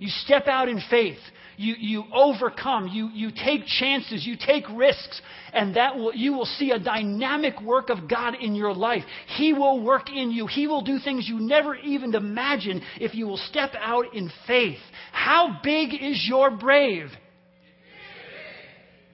You 0.00 0.08
step 0.08 0.46
out 0.46 0.70
in 0.70 0.80
faith. 0.88 1.18
You, 1.58 1.74
you 1.78 2.04
overcome. 2.14 2.88
You, 2.88 3.10
you 3.12 3.30
take 3.30 3.66
chances. 3.66 4.26
You 4.26 4.34
take 4.34 4.64
risks. 4.74 5.20
And 5.52 5.76
that 5.76 5.94
will, 5.94 6.14
you 6.14 6.32
will 6.32 6.46
see 6.46 6.70
a 6.70 6.78
dynamic 6.78 7.60
work 7.60 7.90
of 7.90 8.08
God 8.08 8.34
in 8.40 8.54
your 8.54 8.72
life. 8.72 9.02
He 9.36 9.52
will 9.52 9.84
work 9.84 10.08
in 10.08 10.30
you. 10.30 10.46
He 10.46 10.66
will 10.66 10.80
do 10.80 10.98
things 10.98 11.28
you 11.28 11.38
never 11.38 11.74
even 11.74 12.14
imagined 12.14 12.80
if 12.98 13.14
you 13.14 13.26
will 13.26 13.36
step 13.36 13.72
out 13.78 14.14
in 14.14 14.32
faith. 14.46 14.78
How 15.12 15.60
big 15.62 15.90
is 15.92 16.26
your 16.26 16.50
brave? 16.50 17.10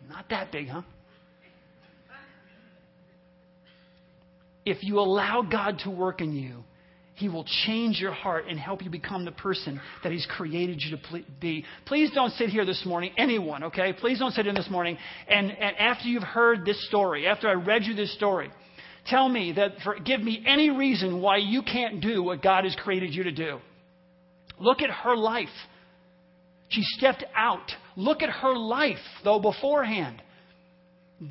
Not 0.09 0.29
that 0.31 0.53
big, 0.53 0.69
huh? 0.69 0.83
if 4.65 4.83
you 4.83 4.99
allow 4.99 5.43
God 5.43 5.79
to 5.85 5.91
work 5.91 6.21
in 6.21 6.33
you, 6.33 6.65
He 7.17 7.31
will 7.31 7.47
change 7.65 7.99
your 7.99 8.13
heart 8.13 8.45
and 8.49 8.59
help 8.59 8.85
you 8.85 8.91
become 8.91 9.25
the 9.25 9.33
person 9.33 9.81
that 10.03 10.13
He's 10.13 10.27
created 10.27 10.83
you 10.83 10.97
to 10.97 11.23
be. 11.41 11.65
Please 11.87 12.11
don't 12.15 12.31
sit 12.33 12.51
here 12.51 12.67
this 12.67 12.85
morning, 12.85 13.13
anyone, 13.17 13.65
okay? 13.65 13.95
Please 13.95 14.19
don't 14.19 14.33
sit 14.33 14.45
here 14.45 14.55
this 14.55 14.69
morning 14.71 14.99
and, 15.27 15.51
and 15.51 15.77
after 15.79 16.09
you've 16.09 16.23
heard 16.23 16.67
this 16.67 16.87
story, 16.89 17.27
after 17.27 17.49
I 17.49 17.55
read 17.55 17.85
you 17.85 17.95
this 17.95 18.15
story, 18.15 18.51
tell 19.07 19.29
me 19.29 19.53
that, 19.53 19.73
for, 19.83 19.99
give 19.99 20.21
me 20.21 20.45
any 20.47 20.69
reason 20.69 21.23
why 21.23 21.39
you 21.39 21.63
can't 21.63 22.03
do 22.03 22.23
what 22.23 22.43
God 22.43 22.65
has 22.65 22.77
created 22.85 23.15
you 23.15 23.25
to 23.25 23.33
do. 23.33 23.61
Look 24.59 24.83
at 24.83 24.91
her 24.91 25.17
life. 25.17 25.49
She 26.69 26.83
stepped 26.83 27.25
out. 27.35 27.71
Look 27.97 28.23
at 28.23 28.29
her 28.29 28.55
life, 28.55 28.97
though, 29.25 29.41
beforehand. 29.41 30.21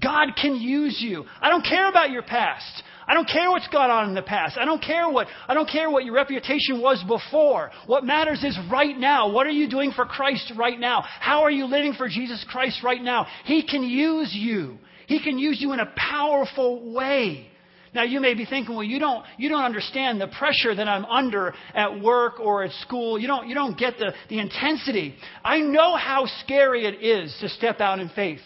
God 0.01 0.29
can 0.41 0.55
use 0.55 0.97
you. 0.99 1.25
I 1.41 1.49
don't 1.49 1.63
care 1.63 1.87
about 1.87 2.09
your 2.09 2.23
past. 2.23 2.83
I 3.07 3.13
don't 3.13 3.27
care 3.27 3.51
what's 3.51 3.67
gone 3.67 3.91
on 3.91 4.09
in 4.09 4.15
the 4.15 4.21
past. 4.21 4.57
I 4.57 4.65
don't 4.65 4.81
care 4.81 5.09
what, 5.09 5.27
I 5.47 5.53
don't 5.53 5.69
care 5.69 5.89
what 5.89 6.05
your 6.05 6.15
reputation 6.15 6.81
was 6.81 7.03
before. 7.07 7.71
What 7.85 8.03
matters 8.03 8.43
is 8.43 8.57
right 8.71 8.97
now. 8.97 9.31
What 9.31 9.45
are 9.45 9.51
you 9.51 9.69
doing 9.69 9.91
for 9.91 10.05
Christ 10.05 10.51
right 10.57 10.79
now? 10.79 11.03
How 11.19 11.43
are 11.43 11.51
you 11.51 11.65
living 11.65 11.93
for 11.93 12.09
Jesus 12.09 12.43
Christ 12.49 12.83
right 12.83 13.01
now? 13.01 13.27
He 13.45 13.65
can 13.65 13.83
use 13.83 14.31
you. 14.33 14.77
He 15.07 15.21
can 15.21 15.37
use 15.37 15.61
you 15.61 15.73
in 15.73 15.79
a 15.79 15.91
powerful 15.95 16.93
way. 16.93 17.47
Now 17.93 18.03
you 18.03 18.19
may 18.19 18.33
be 18.33 18.45
thinking, 18.45 18.75
well, 18.75 18.83
you 18.83 18.99
don't, 18.99 19.23
you 19.37 19.47
don't 19.47 19.63
understand 19.63 20.19
the 20.19 20.27
pressure 20.27 20.75
that 20.75 20.87
I'm 20.87 21.05
under 21.05 21.53
at 21.73 22.01
work 22.01 22.41
or 22.41 22.63
at 22.63 22.71
school. 22.81 23.17
You 23.17 23.27
don't, 23.27 23.47
you 23.47 23.55
don't 23.55 23.77
get 23.77 23.97
the, 23.97 24.13
the 24.27 24.39
intensity. 24.39 25.15
I 25.43 25.59
know 25.59 25.95
how 25.95 26.25
scary 26.43 26.85
it 26.85 27.01
is 27.01 27.35
to 27.39 27.47
step 27.47 27.79
out 27.79 27.99
in 27.99 28.09
faith, 28.09 28.41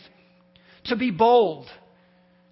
to 0.85 0.95
be 0.95 1.09
bold, 1.09 1.65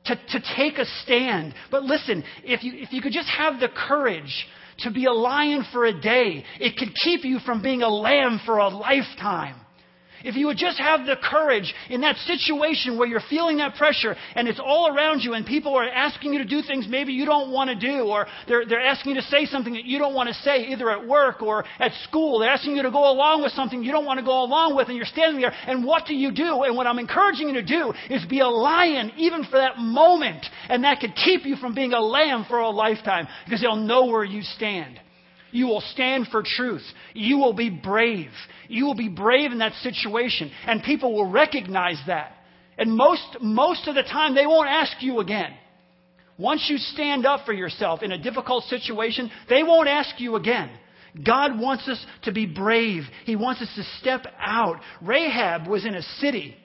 to, 0.07 0.15
to 0.15 0.45
take 0.55 0.77
a 0.77 0.85
stand. 1.03 1.53
But 1.71 1.83
listen, 1.83 2.23
if 2.43 2.63
you, 2.63 2.73
if 2.75 2.91
you 2.91 3.01
could 3.01 3.13
just 3.13 3.29
have 3.29 3.59
the 3.59 3.69
courage 3.69 4.47
to 4.79 4.91
be 4.91 5.05
a 5.05 5.11
lion 5.11 5.65
for 5.71 5.85
a 5.85 5.99
day, 5.99 6.43
it 6.59 6.77
could 6.77 6.93
keep 7.03 7.23
you 7.23 7.39
from 7.39 7.61
being 7.61 7.81
a 7.81 7.89
lamb 7.89 8.39
for 8.45 8.57
a 8.57 8.69
lifetime. 8.69 9.55
If 10.27 10.35
you 10.35 10.47
would 10.47 10.57
just 10.57 10.77
have 10.77 11.05
the 11.05 11.15
courage 11.15 11.73
in 11.89 12.01
that 12.01 12.17
situation 12.17 12.97
where 12.97 13.07
you're 13.07 13.23
feeling 13.29 13.57
that 13.59 13.75
pressure 13.75 14.13
and 14.35 14.45
it's 14.49 14.59
all 14.59 14.93
around 14.93 15.21
you 15.21 15.35
and 15.35 15.45
people 15.45 15.73
are 15.73 15.87
asking 15.87 16.33
you 16.33 16.39
to 16.39 16.45
do 16.45 16.61
things 16.61 16.85
maybe 16.89 17.13
you 17.13 17.25
don't 17.25 17.49
want 17.49 17.69
to 17.69 17.75
do 17.77 18.01
or 18.03 18.27
they're, 18.45 18.65
they're 18.65 18.85
asking 18.85 19.15
you 19.15 19.21
to 19.21 19.27
say 19.27 19.45
something 19.45 19.71
that 19.71 19.85
you 19.85 19.97
don't 19.97 20.13
want 20.13 20.27
to 20.27 20.35
say 20.35 20.65
either 20.65 20.91
at 20.91 21.07
work 21.07 21.41
or 21.41 21.63
at 21.79 21.93
school. 22.03 22.39
They're 22.39 22.49
asking 22.49 22.75
you 22.75 22.83
to 22.83 22.91
go 22.91 23.09
along 23.09 23.41
with 23.41 23.53
something 23.53 23.81
you 23.81 23.93
don't 23.93 24.03
want 24.03 24.19
to 24.19 24.25
go 24.25 24.43
along 24.43 24.75
with 24.75 24.89
and 24.89 24.97
you're 24.97 25.05
standing 25.05 25.39
there 25.39 25.53
and 25.65 25.85
what 25.85 26.05
do 26.05 26.13
you 26.13 26.33
do? 26.33 26.63
And 26.63 26.75
what 26.75 26.87
I'm 26.87 26.99
encouraging 26.99 27.47
you 27.47 27.53
to 27.53 27.65
do 27.65 27.93
is 28.09 28.25
be 28.25 28.41
a 28.41 28.49
lion 28.49 29.13
even 29.15 29.45
for 29.45 29.59
that 29.59 29.77
moment 29.77 30.45
and 30.67 30.83
that 30.83 30.99
could 30.99 31.15
keep 31.15 31.45
you 31.45 31.55
from 31.55 31.73
being 31.73 31.93
a 31.93 32.01
lamb 32.01 32.43
for 32.49 32.59
a 32.59 32.69
lifetime 32.69 33.29
because 33.45 33.61
they'll 33.61 33.77
know 33.77 34.07
where 34.07 34.25
you 34.25 34.41
stand. 34.41 34.99
You 35.51 35.67
will 35.67 35.81
stand 35.81 36.27
for 36.27 36.43
truth. 36.43 36.83
You 37.13 37.37
will 37.37 37.53
be 37.53 37.69
brave. 37.69 38.31
You 38.67 38.85
will 38.85 38.95
be 38.95 39.09
brave 39.09 39.51
in 39.51 39.59
that 39.59 39.73
situation, 39.81 40.51
and 40.65 40.83
people 40.83 41.13
will 41.13 41.29
recognize 41.29 42.01
that. 42.07 42.33
And 42.77 42.95
most, 42.95 43.37
most 43.41 43.87
of 43.87 43.95
the 43.95 44.03
time, 44.03 44.35
they 44.35 44.45
won't 44.45 44.69
ask 44.69 45.01
you 45.01 45.19
again. 45.19 45.53
Once 46.37 46.67
you 46.69 46.77
stand 46.77 47.25
up 47.25 47.45
for 47.45 47.53
yourself 47.53 48.03
in 48.03 48.11
a 48.11 48.21
difficult 48.21 48.63
situation, 48.65 49.31
they 49.49 49.63
won't 49.63 49.87
ask 49.87 50.19
you 50.19 50.35
again. 50.35 50.69
God 51.25 51.59
wants 51.59 51.87
us 51.87 52.03
to 52.23 52.31
be 52.31 52.45
brave. 52.45 53.03
He 53.25 53.35
wants 53.35 53.61
us 53.61 53.69
to 53.75 53.83
step 53.99 54.25
out. 54.39 54.79
Rahab 55.01 55.67
was 55.67 55.85
in 55.85 55.95
a 55.95 56.03
city 56.19 56.55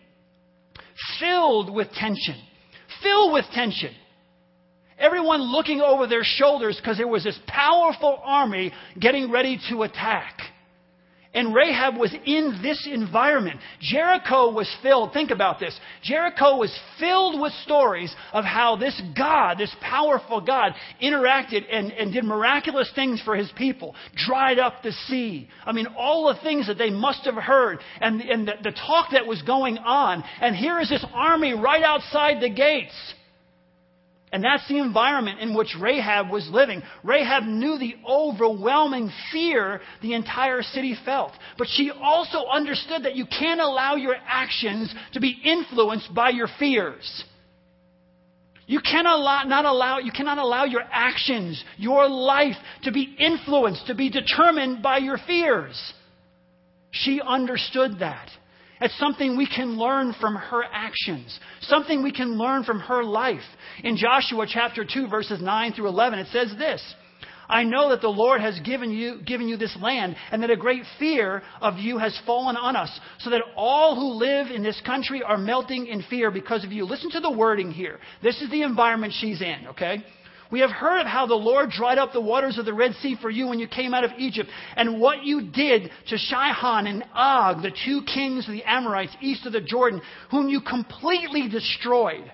filled 1.19 1.73
with 1.73 1.89
tension. 1.93 2.37
Filled 3.03 3.33
with 3.33 3.47
tension. 3.55 3.95
Everyone 4.99 5.40
looking 5.40 5.80
over 5.80 6.06
their 6.06 6.25
shoulders 6.25 6.76
because 6.76 6.96
there 6.96 7.08
was 7.08 7.25
this 7.25 7.38
powerful 7.46 8.20
army 8.22 8.72
getting 8.99 9.30
ready 9.30 9.58
to 9.70 9.82
attack. 9.82 10.38
And 11.34 11.54
Rahab 11.54 11.96
was 11.96 12.14
in 12.26 12.61
this 12.62 12.87
environment. 12.90 13.58
Jericho 13.80 14.52
was 14.52 14.70
filled, 14.82 15.14
think 15.14 15.30
about 15.30 15.58
this. 15.58 15.78
Jericho 16.02 16.58
was 16.58 16.78
filled 17.00 17.40
with 17.40 17.52
stories 17.64 18.14
of 18.34 18.44
how 18.44 18.76
this 18.76 19.00
God, 19.16 19.56
this 19.56 19.75
powerful 19.80 20.42
God, 20.42 20.72
interacted 21.02 21.64
and, 21.70 21.90
and 21.92 22.12
did 22.12 22.25
miraculous 22.25 22.90
things 22.94 23.22
for 23.25 23.34
his 23.34 23.50
people. 23.56 23.94
Dried 24.14 24.58
up 24.58 24.82
the 24.82 24.92
sea. 24.92 25.49
I 25.64 25.72
mean, 25.72 25.87
all 25.96 26.26
the 26.26 26.40
things 26.42 26.66
that 26.66 26.76
they 26.76 26.90
must 26.90 27.25
have 27.25 27.37
heard 27.37 27.78
and, 28.00 28.20
and 28.20 28.46
the, 28.46 28.54
the 28.62 28.72
talk 28.72 29.08
that 29.12 29.26
was 29.26 29.40
going 29.42 29.78
on. 29.78 30.22
And 30.40 30.54
here 30.54 30.80
is 30.80 30.90
this 30.90 31.04
army 31.14 31.54
right 31.54 31.82
outside 31.82 32.42
the 32.42 32.50
gates. 32.50 33.14
And 34.33 34.43
that's 34.43 34.67
the 34.67 34.79
environment 34.79 35.41
in 35.41 35.55
which 35.55 35.77
Rahab 35.79 36.31
was 36.31 36.49
living. 36.51 36.83
Rahab 37.05 37.45
knew 37.45 37.79
the 37.79 37.97
overwhelming 38.09 39.11
fear 39.31 39.83
the 40.01 40.15
entire 40.15 40.62
city 40.62 40.97
felt. 41.05 41.33
But 41.59 41.69
she 41.71 41.91
also 41.91 42.47
understood 42.47 43.05
that 43.05 43.15
you 43.15 43.27
can't 43.27 43.61
allow 43.61 43.97
your 43.97 44.17
actions 44.27 44.93
to 45.12 45.21
be 45.21 45.37
influenced 45.45 46.15
by 46.15 46.31
your 46.31 46.49
fears. 46.59 47.25
You 48.67 48.81
cannot 48.81 49.19
allow, 49.19 49.43
not 49.43 49.67
allow, 49.67 49.99
you 49.99 50.12
cannot 50.12 50.39
allow 50.39 50.65
your 50.65 50.85
actions, 50.91 51.62
your 51.77 52.09
life 52.09 52.57
to 52.85 52.93
be 52.93 53.15
influenced, 53.19 53.87
to 53.89 53.95
be 53.95 54.09
determined 54.09 54.83
by 54.83 54.97
your 54.97 55.19
fears. 55.27 55.93
She 56.91 57.21
understood 57.21 57.99
that. 57.99 58.31
It's 58.83 58.99
something 58.99 59.37
we 59.37 59.47
can 59.47 59.79
learn 59.79 60.12
from 60.21 60.35
her 60.35 60.65
actions, 60.65 61.39
something 61.61 62.03
we 62.03 62.11
can 62.12 62.37
learn 62.37 62.65
from 62.65 62.81
her 62.81 63.05
life. 63.05 63.41
In 63.85 63.97
Joshua 63.97 64.45
chapter 64.49 64.85
2, 64.85 65.09
verses 65.09 65.41
9 65.41 65.73
through 65.73 65.89
11, 65.89 66.19
it 66.19 66.27
says 66.33 66.53
this 66.59 66.83
I 67.49 67.65
know 67.65 67.91
that 67.91 68.01
the 68.01 68.09
Lord 68.09 68.41
has 68.41 68.59
given 68.61 68.91
you, 68.91 69.21
given 69.25 69.47
you 69.47 69.57
this 69.57 69.77
land, 69.81 70.17
and 70.31 70.43
that 70.43 70.51
a 70.51 70.57
great 70.57 70.83
fear 70.99 71.43
of 71.61 71.79
you 71.79 71.99
has 71.99 72.19
fallen 72.27 72.57
on 72.57 72.75
us, 72.75 72.91
so 73.21 73.31
that 73.31 73.43
all 73.57 73.95
who 73.95 74.19
live 74.19 74.49
in 74.49 74.62
this 74.62 74.81
country 74.85 75.23
are 75.23 75.39
melting 75.39 75.87
in 75.87 76.03
fear 76.09 76.31
because 76.31 76.65
of 76.65 76.73
you. 76.73 76.85
Listen 76.85 77.11
to 77.11 77.21
the 77.21 77.31
wording 77.31 77.71
here. 77.71 77.99
This 78.23 78.41
is 78.41 78.51
the 78.51 78.62
environment 78.62 79.12
she's 79.17 79.43
in, 79.43 79.69
okay? 79.69 80.03
We 80.52 80.61
have 80.61 80.71
heard 80.71 81.00
of 81.00 81.06
how 81.06 81.26
the 81.26 81.35
Lord 81.35 81.71
dried 81.71 81.97
up 81.97 82.12
the 82.12 82.21
waters 82.21 82.59
of 82.59 82.66
the 82.66 82.75
Red 82.75 82.92
Sea 83.00 83.16
for 83.21 83.30
you 83.30 83.49
when 83.49 83.59
you 83.59 83.66
came 83.66 83.94
out 83.94 84.04
of 84.04 84.11
Egypt, 84.18 84.50
and 84.76 85.00
what 85.00 85.25
you 85.25 85.50
did 85.50 85.90
to 86.09 86.18
Shihon 86.18 86.87
and 86.87 87.02
Og, 87.14 87.62
the 87.62 87.75
two 87.87 88.02
kings 88.02 88.47
of 88.47 88.52
the 88.52 88.62
Amorites 88.62 89.16
east 89.23 89.47
of 89.47 89.54
the 89.54 89.62
Jordan, 89.62 90.02
whom 90.30 90.50
you 90.50 90.61
completely 90.61 91.49
destroyed. 91.49 92.30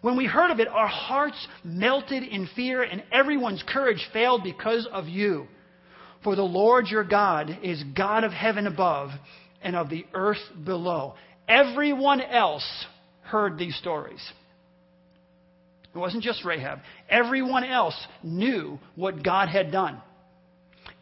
When 0.00 0.16
we 0.16 0.26
heard 0.26 0.50
of 0.50 0.58
it, 0.58 0.66
our 0.66 0.88
hearts 0.88 1.46
melted 1.62 2.24
in 2.24 2.48
fear, 2.56 2.82
and 2.82 3.04
everyone's 3.12 3.62
courage 3.66 4.04
failed 4.12 4.42
because 4.42 4.88
of 4.92 5.06
you. 5.06 5.46
For 6.24 6.34
the 6.34 6.42
Lord 6.42 6.88
your 6.88 7.04
God 7.04 7.60
is 7.62 7.80
God 7.96 8.24
of 8.24 8.32
heaven 8.32 8.66
above 8.66 9.10
and 9.62 9.76
of 9.76 9.88
the 9.88 10.04
earth 10.14 10.42
below. 10.64 11.14
Everyone 11.48 12.20
else 12.20 12.86
heard 13.22 13.56
these 13.56 13.76
stories. 13.76 14.32
It 15.96 15.98
wasn't 15.98 16.22
just 16.22 16.44
Rahab. 16.44 16.80
Everyone 17.08 17.64
else 17.64 17.96
knew 18.22 18.78
what 18.96 19.24
God 19.24 19.48
had 19.48 19.72
done. 19.72 19.98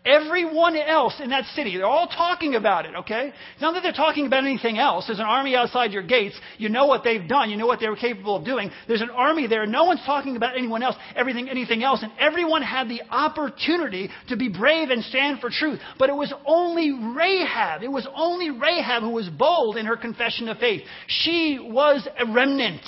Everyone 0.06 0.76
else 0.76 1.14
in 1.20 1.30
that 1.30 1.46
city, 1.56 1.76
they're 1.76 1.86
all 1.86 2.06
talking 2.06 2.54
about 2.54 2.86
it, 2.86 2.94
okay? 2.94 3.32
It's 3.54 3.62
not 3.62 3.72
that 3.72 3.82
they're 3.82 3.92
talking 3.92 4.26
about 4.26 4.44
anything 4.44 4.78
else. 4.78 5.06
There's 5.06 5.18
an 5.18 5.24
army 5.24 5.56
outside 5.56 5.92
your 5.92 6.02
gates. 6.02 6.38
You 6.58 6.68
know 6.68 6.86
what 6.86 7.02
they've 7.02 7.26
done. 7.26 7.50
You 7.50 7.56
know 7.56 7.66
what 7.66 7.80
they 7.80 7.88
were 7.88 7.96
capable 7.96 8.36
of 8.36 8.44
doing. 8.44 8.70
There's 8.86 9.00
an 9.00 9.10
army 9.10 9.48
there. 9.48 9.66
No 9.66 9.84
one's 9.84 10.02
talking 10.06 10.36
about 10.36 10.56
anyone 10.56 10.84
else, 10.84 10.94
everything, 11.16 11.48
anything 11.48 11.82
else. 11.82 12.02
And 12.02 12.12
everyone 12.20 12.62
had 12.62 12.88
the 12.88 13.02
opportunity 13.10 14.10
to 14.28 14.36
be 14.36 14.48
brave 14.48 14.90
and 14.90 15.02
stand 15.02 15.40
for 15.40 15.50
truth. 15.50 15.80
But 15.98 16.10
it 16.10 16.14
was 16.14 16.32
only 16.46 16.92
Rahab. 16.92 17.82
It 17.82 17.90
was 17.90 18.06
only 18.14 18.50
Rahab 18.50 19.02
who 19.02 19.10
was 19.10 19.28
bold 19.28 19.76
in 19.76 19.86
her 19.86 19.96
confession 19.96 20.48
of 20.48 20.58
faith. 20.58 20.82
She 21.08 21.58
was 21.60 22.06
a 22.16 22.30
remnant. 22.30 22.82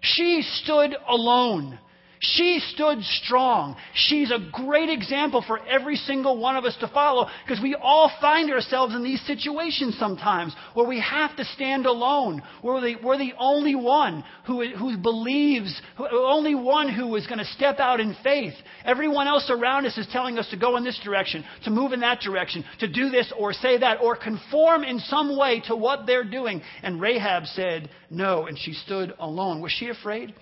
She 0.00 0.42
stood 0.42 0.96
alone. 1.08 1.78
She 2.22 2.60
stood 2.74 3.02
strong. 3.02 3.76
She's 3.94 4.30
a 4.30 4.50
great 4.52 4.90
example 4.90 5.42
for 5.46 5.58
every 5.66 5.96
single 5.96 6.36
one 6.36 6.54
of 6.54 6.66
us 6.66 6.76
to 6.80 6.88
follow 6.88 7.28
because 7.46 7.62
we 7.62 7.74
all 7.74 8.12
find 8.20 8.50
ourselves 8.50 8.94
in 8.94 9.02
these 9.02 9.22
situations 9.22 9.96
sometimes 9.98 10.54
where 10.74 10.86
we 10.86 11.00
have 11.00 11.34
to 11.36 11.46
stand 11.46 11.86
alone. 11.86 12.42
We're 12.62 12.82
the, 12.82 12.96
we're 13.02 13.16
the 13.16 13.32
only 13.38 13.74
one 13.74 14.22
who, 14.46 14.68
who 14.76 14.98
believes, 14.98 15.80
who, 15.96 16.06
only 16.10 16.54
one 16.54 16.92
who 16.92 17.16
is 17.16 17.26
going 17.26 17.38
to 17.38 17.44
step 17.46 17.78
out 17.78 18.00
in 18.00 18.14
faith. 18.22 18.54
Everyone 18.84 19.26
else 19.26 19.48
around 19.48 19.86
us 19.86 19.96
is 19.96 20.06
telling 20.12 20.38
us 20.38 20.48
to 20.50 20.58
go 20.58 20.76
in 20.76 20.84
this 20.84 21.00
direction, 21.02 21.42
to 21.64 21.70
move 21.70 21.94
in 21.94 22.00
that 22.00 22.20
direction, 22.20 22.66
to 22.80 22.86
do 22.86 23.08
this 23.08 23.32
or 23.38 23.54
say 23.54 23.78
that, 23.78 23.98
or 24.02 24.14
conform 24.14 24.84
in 24.84 24.98
some 24.98 25.38
way 25.38 25.62
to 25.68 25.74
what 25.74 26.04
they're 26.06 26.24
doing. 26.24 26.60
And 26.82 27.00
Rahab 27.00 27.46
said 27.46 27.88
no, 28.10 28.44
and 28.44 28.58
she 28.58 28.74
stood 28.74 29.14
alone. 29.18 29.62
Was 29.62 29.72
she 29.72 29.88
afraid? 29.88 30.34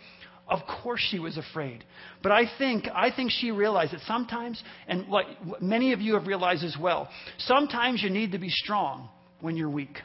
Of 0.49 0.61
course 0.83 1.01
she 1.11 1.19
was 1.19 1.37
afraid. 1.37 1.85
But 2.23 2.33
I 2.33 2.45
think, 2.57 2.87
I 2.95 3.11
think 3.15 3.31
she 3.31 3.51
realized 3.51 3.93
that 3.93 4.01
sometimes, 4.07 4.63
and 4.87 5.07
what 5.09 5.27
many 5.61 5.93
of 5.93 6.01
you 6.01 6.15
have 6.15 6.27
realized 6.27 6.65
as 6.65 6.77
well, 6.81 7.09
sometimes 7.39 8.03
you 8.03 8.09
need 8.09 8.33
to 8.33 8.39
be 8.39 8.49
strong 8.49 9.11
when 9.41 9.57
you're 9.57 9.69
weak. 9.69 9.99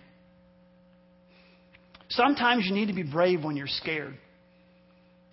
Sometimes 2.10 2.66
you 2.66 2.76
need 2.76 2.88
to 2.88 2.94
be 2.94 3.04
brave 3.04 3.44
when 3.44 3.56
you're 3.56 3.68
scared. 3.68 4.16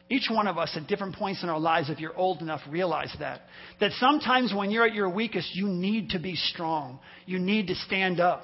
Each 0.08 0.28
one 0.30 0.46
of 0.48 0.58
us 0.58 0.72
at 0.76 0.88
different 0.88 1.14
points 1.14 1.42
in 1.42 1.48
our 1.48 1.60
lives, 1.60 1.88
if 1.90 2.00
you're 2.00 2.16
old 2.16 2.40
enough, 2.40 2.60
realize 2.68 3.14
that. 3.20 3.42
That 3.78 3.92
sometimes 3.92 4.52
when 4.54 4.70
you're 4.70 4.86
at 4.86 4.94
your 4.94 5.08
weakest, 5.08 5.54
you 5.54 5.68
need 5.68 6.10
to 6.10 6.18
be 6.18 6.34
strong. 6.34 6.98
You 7.26 7.38
need 7.38 7.68
to 7.68 7.74
stand 7.74 8.18
up. 8.18 8.42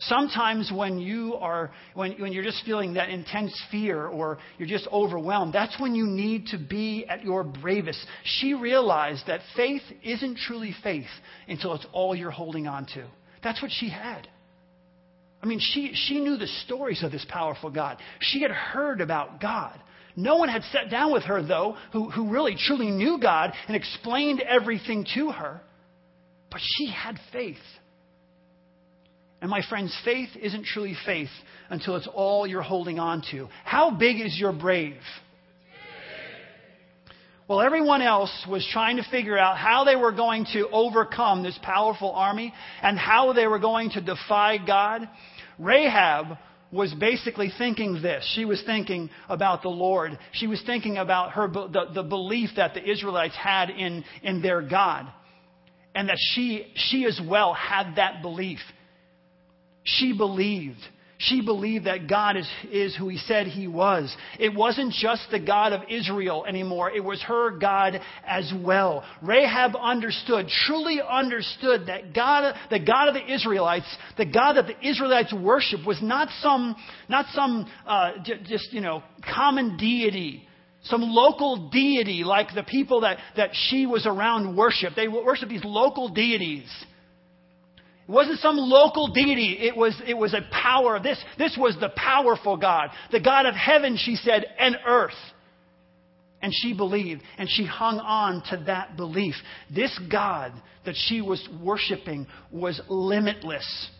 Sometimes 0.00 0.70
when 0.74 0.98
you 0.98 1.34
are, 1.34 1.70
when, 1.94 2.12
when 2.20 2.32
you're 2.32 2.44
just 2.44 2.64
feeling 2.64 2.94
that 2.94 3.08
intense 3.08 3.58
fear 3.70 4.06
or 4.06 4.38
you're 4.58 4.68
just 4.68 4.86
overwhelmed, 4.92 5.52
that's 5.54 5.78
when 5.80 5.94
you 5.94 6.06
need 6.06 6.46
to 6.48 6.58
be 6.58 7.06
at 7.08 7.24
your 7.24 7.44
bravest. 7.44 8.04
She 8.24 8.54
realized 8.54 9.26
that 9.26 9.40
faith 9.56 9.82
isn't 10.02 10.38
truly 10.46 10.74
faith 10.82 11.06
until 11.48 11.74
it's 11.74 11.86
all 11.92 12.14
you're 12.14 12.30
holding 12.30 12.66
on 12.66 12.86
to. 12.94 13.06
That's 13.42 13.62
what 13.62 13.70
she 13.72 13.88
had. 13.88 14.28
I 15.42 15.46
mean, 15.46 15.60
she, 15.60 15.92
she 15.94 16.20
knew 16.20 16.36
the 16.36 16.46
stories 16.64 17.02
of 17.02 17.12
this 17.12 17.24
powerful 17.28 17.70
God. 17.70 17.98
She 18.20 18.42
had 18.42 18.50
heard 18.50 19.00
about 19.00 19.40
God. 19.40 19.78
No 20.16 20.36
one 20.36 20.48
had 20.48 20.62
sat 20.64 20.90
down 20.90 21.12
with 21.12 21.24
her, 21.24 21.42
though, 21.42 21.76
who, 21.92 22.10
who 22.10 22.30
really 22.30 22.56
truly 22.58 22.90
knew 22.90 23.18
God 23.20 23.52
and 23.68 23.76
explained 23.76 24.40
everything 24.40 25.06
to 25.14 25.30
her. 25.30 25.60
But 26.50 26.60
she 26.62 26.90
had 26.90 27.18
faith. 27.32 27.56
And 29.46 29.50
my 29.52 29.62
friends, 29.68 29.96
faith 30.04 30.30
isn't 30.42 30.64
truly 30.64 30.96
faith 31.06 31.28
until 31.70 31.94
it's 31.94 32.08
all 32.12 32.48
you're 32.48 32.62
holding 32.62 32.98
on 32.98 33.22
to. 33.30 33.46
How 33.62 33.92
big 33.92 34.20
is 34.20 34.36
your 34.36 34.52
brave? 34.52 34.96
Well, 37.46 37.60
everyone 37.60 38.02
else 38.02 38.44
was 38.50 38.68
trying 38.72 38.96
to 38.96 39.04
figure 39.08 39.38
out 39.38 39.56
how 39.56 39.84
they 39.84 39.94
were 39.94 40.10
going 40.10 40.46
to 40.54 40.68
overcome 40.70 41.44
this 41.44 41.56
powerful 41.62 42.10
army 42.10 42.52
and 42.82 42.98
how 42.98 43.34
they 43.34 43.46
were 43.46 43.60
going 43.60 43.90
to 43.90 44.00
defy 44.00 44.58
God. 44.66 45.08
Rahab 45.60 46.38
was 46.72 46.92
basically 46.94 47.52
thinking 47.56 48.02
this. 48.02 48.28
She 48.34 48.44
was 48.44 48.60
thinking 48.66 49.10
about 49.28 49.62
the 49.62 49.68
Lord. 49.68 50.18
She 50.32 50.48
was 50.48 50.60
thinking 50.66 50.96
about 50.96 51.34
her, 51.34 51.46
the, 51.46 51.84
the 51.94 52.02
belief 52.02 52.50
that 52.56 52.74
the 52.74 52.82
Israelites 52.82 53.36
had 53.36 53.70
in, 53.70 54.02
in 54.24 54.42
their 54.42 54.60
God. 54.60 55.06
And 55.94 56.08
that 56.08 56.18
she, 56.34 56.66
she 56.74 57.04
as 57.04 57.20
well 57.24 57.54
had 57.54 57.94
that 57.94 58.22
belief. 58.22 58.58
She 59.86 60.12
believed. 60.12 60.80
She 61.18 61.40
believed 61.40 61.86
that 61.86 62.08
God 62.08 62.36
is, 62.36 62.48
is 62.70 62.94
who 62.94 63.08
he 63.08 63.16
said 63.16 63.46
he 63.46 63.68
was. 63.68 64.14
It 64.38 64.54
wasn't 64.54 64.92
just 64.92 65.22
the 65.30 65.40
God 65.40 65.72
of 65.72 65.82
Israel 65.88 66.44
anymore. 66.44 66.90
It 66.90 67.02
was 67.02 67.22
her 67.22 67.58
God 67.58 67.98
as 68.26 68.52
well. 68.62 69.02
Rahab 69.22 69.74
understood, 69.80 70.48
truly 70.66 71.00
understood 71.00 71.86
that 71.86 72.12
God, 72.14 72.54
the 72.68 72.80
God 72.80 73.08
of 73.08 73.14
the 73.14 73.32
Israelites, 73.32 73.86
the 74.18 74.26
God 74.26 74.54
that 74.54 74.66
the 74.66 74.86
Israelites 74.86 75.32
worship 75.32 75.86
was 75.86 76.02
not 76.02 76.28
some, 76.42 76.76
not 77.08 77.24
some, 77.32 77.66
uh, 77.86 78.12
j- 78.22 78.42
just, 78.44 78.72
you 78.72 78.82
know, 78.82 79.02
common 79.34 79.76
deity 79.78 80.42
some 80.82 81.02
local 81.02 81.68
deity 81.70 82.22
like 82.22 82.54
the 82.54 82.62
people 82.62 83.00
that, 83.00 83.18
that 83.36 83.50
she 83.52 83.86
was 83.86 84.06
around 84.06 84.56
worship. 84.56 84.92
They 84.94 85.08
worship 85.08 85.48
these 85.48 85.64
local 85.64 86.10
deities. 86.10 86.68
It 88.08 88.12
wasn't 88.12 88.38
some 88.38 88.56
local 88.56 89.08
deity. 89.08 89.58
It 89.60 89.76
was, 89.76 90.00
it 90.06 90.16
was 90.16 90.32
a 90.32 90.42
power. 90.52 91.00
This, 91.00 91.22
this 91.38 91.56
was 91.58 91.76
the 91.80 91.88
powerful 91.90 92.56
God. 92.56 92.90
The 93.10 93.20
God 93.20 93.46
of 93.46 93.54
heaven, 93.54 93.96
she 93.96 94.14
said, 94.16 94.44
and 94.58 94.76
earth. 94.86 95.12
And 96.40 96.52
she 96.54 96.74
believed, 96.74 97.22
and 97.38 97.48
she 97.50 97.64
hung 97.64 97.98
on 97.98 98.42
to 98.50 98.64
that 98.66 98.96
belief. 98.96 99.34
This 99.74 99.98
God 100.10 100.52
that 100.84 100.94
she 101.08 101.20
was 101.20 101.46
worshiping 101.60 102.26
was 102.52 102.80
limitless. 102.88 103.90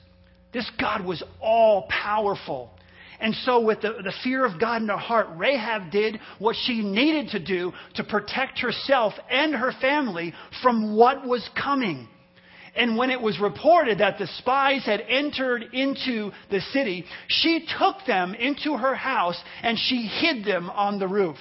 This 0.53 0.71
God 0.79 1.05
was 1.05 1.23
all 1.41 1.89
powerful. 1.89 2.71
And 3.19 3.35
so, 3.35 3.61
with 3.61 3.81
the, 3.81 3.95
the 4.05 4.13
fear 4.23 4.45
of 4.45 4.61
God 4.61 4.83
in 4.83 4.89
her 4.89 4.97
heart, 4.97 5.29
Rahab 5.37 5.91
did 5.91 6.21
what 6.39 6.55
she 6.65 6.83
needed 6.83 7.31
to 7.31 7.45
do 7.45 7.73
to 7.95 8.05
protect 8.05 8.61
herself 8.61 9.15
and 9.31 9.55
her 9.55 9.73
family 9.81 10.35
from 10.63 10.95
what 10.95 11.27
was 11.27 11.49
coming. 11.61 12.09
And 12.77 12.97
when 12.97 13.11
it 13.11 13.21
was 13.21 13.41
reported 13.41 13.99
that 13.99 14.19
the 14.19 14.27
spies 14.39 14.85
had 14.85 15.01
entered 15.09 15.65
into 15.73 16.31
the 16.51 16.61
city, 16.73 17.05
she 17.29 17.67
took 17.79 17.97
them 18.07 18.35
into 18.35 18.77
her 18.77 18.95
house 18.95 19.41
and 19.63 19.79
she 19.79 20.03
hid 20.07 20.45
them 20.45 20.69
on 20.71 20.99
the 20.99 21.09
roof. 21.09 21.39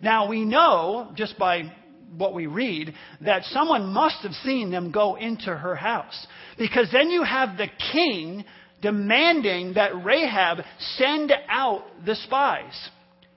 Now 0.00 0.28
we 0.28 0.44
know, 0.44 1.12
just 1.14 1.38
by 1.38 1.72
what 2.16 2.34
we 2.34 2.46
read, 2.46 2.94
that 3.20 3.44
someone 3.44 3.92
must 3.92 4.22
have 4.22 4.32
seen 4.44 4.70
them 4.70 4.90
go 4.90 5.16
into 5.16 5.54
her 5.54 5.76
house. 5.76 6.26
Because 6.58 6.88
then 6.92 7.10
you 7.10 7.22
have 7.22 7.56
the 7.56 7.68
king 7.92 8.44
demanding 8.80 9.74
that 9.74 10.04
Rahab 10.04 10.58
send 10.96 11.32
out 11.48 11.84
the 12.04 12.16
spies. 12.16 12.90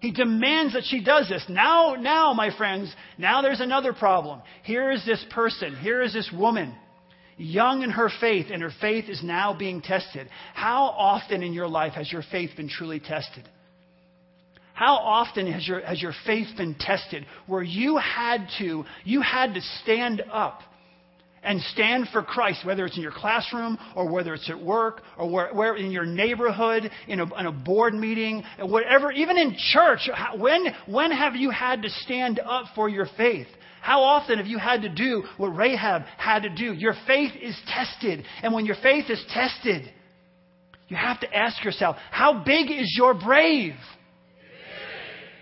He 0.05 0.11
demands 0.11 0.73
that 0.73 0.83
she 0.85 1.03
does 1.03 1.29
this. 1.29 1.43
Now, 1.49 1.95
now, 1.95 2.31
my 2.33 2.55
friends, 2.55 2.93
now 3.17 3.41
there's 3.41 3.59
another 3.59 3.91
problem. 3.91 4.43
Here 4.61 4.91
is 4.91 5.03
this 5.03 5.25
person, 5.31 5.75
here 5.77 6.03
is 6.03 6.13
this 6.13 6.31
woman, 6.31 6.75
young 7.37 7.81
in 7.81 7.89
her 7.89 8.11
faith, 8.21 8.51
and 8.53 8.61
her 8.61 8.71
faith 8.79 9.09
is 9.09 9.23
now 9.23 9.57
being 9.57 9.81
tested. 9.81 10.29
How 10.53 10.83
often 10.83 11.41
in 11.41 11.53
your 11.53 11.67
life 11.67 11.93
has 11.93 12.11
your 12.11 12.21
faith 12.31 12.51
been 12.55 12.69
truly 12.69 12.99
tested? 12.99 13.49
How 14.75 14.93
often 14.97 15.51
has 15.51 15.67
your, 15.67 15.81
has 15.81 15.99
your 15.99 16.13
faith 16.27 16.55
been 16.55 16.75
tested 16.79 17.25
where 17.47 17.63
you 17.63 17.97
had 17.97 18.47
to, 18.59 18.85
you 19.05 19.23
had 19.23 19.55
to 19.55 19.61
stand 19.81 20.21
up 20.31 20.59
and 21.45 21.61
stand 21.61 22.07
for 22.11 22.23
Christ, 22.23 22.65
whether 22.65 22.85
it's 22.85 22.97
in 22.97 23.03
your 23.03 23.11
classroom 23.11 23.77
or 23.95 24.11
whether 24.11 24.33
it's 24.33 24.49
at 24.49 24.59
work 24.59 25.01
or 25.17 25.29
where, 25.29 25.53
where 25.53 25.75
in 25.75 25.91
your 25.91 26.05
neighborhood, 26.05 26.89
in 27.07 27.19
a, 27.19 27.39
in 27.39 27.45
a 27.45 27.51
board 27.51 27.93
meeting, 27.93 28.43
whatever, 28.59 29.11
even 29.11 29.37
in 29.37 29.55
church, 29.71 30.09
when, 30.37 30.65
when 30.87 31.11
have 31.11 31.35
you 31.35 31.51
had 31.51 31.83
to 31.83 31.89
stand 31.89 32.39
up 32.39 32.65
for 32.75 32.89
your 32.89 33.07
faith? 33.15 33.47
How 33.81 34.01
often 34.01 34.39
have 34.39 34.47
you 34.47 34.57
had 34.57 34.81
to 34.81 34.89
do 34.89 35.23
what 35.37 35.49
Rahab 35.49 36.01
had 36.17 36.41
to 36.41 36.49
do? 36.49 36.73
Your 36.73 36.95
faith 37.05 37.33
is 37.39 37.55
tested. 37.67 38.25
And 38.41 38.51
when 38.51 38.65
your 38.65 38.77
faith 38.81 39.05
is 39.09 39.23
tested, 39.29 39.91
you 40.87 40.97
have 40.97 41.19
to 41.19 41.31
ask 41.35 41.63
yourself, 41.63 41.95
how 42.09 42.43
big 42.43 42.71
is 42.71 42.95
your 42.97 43.13
brave? 43.13 43.75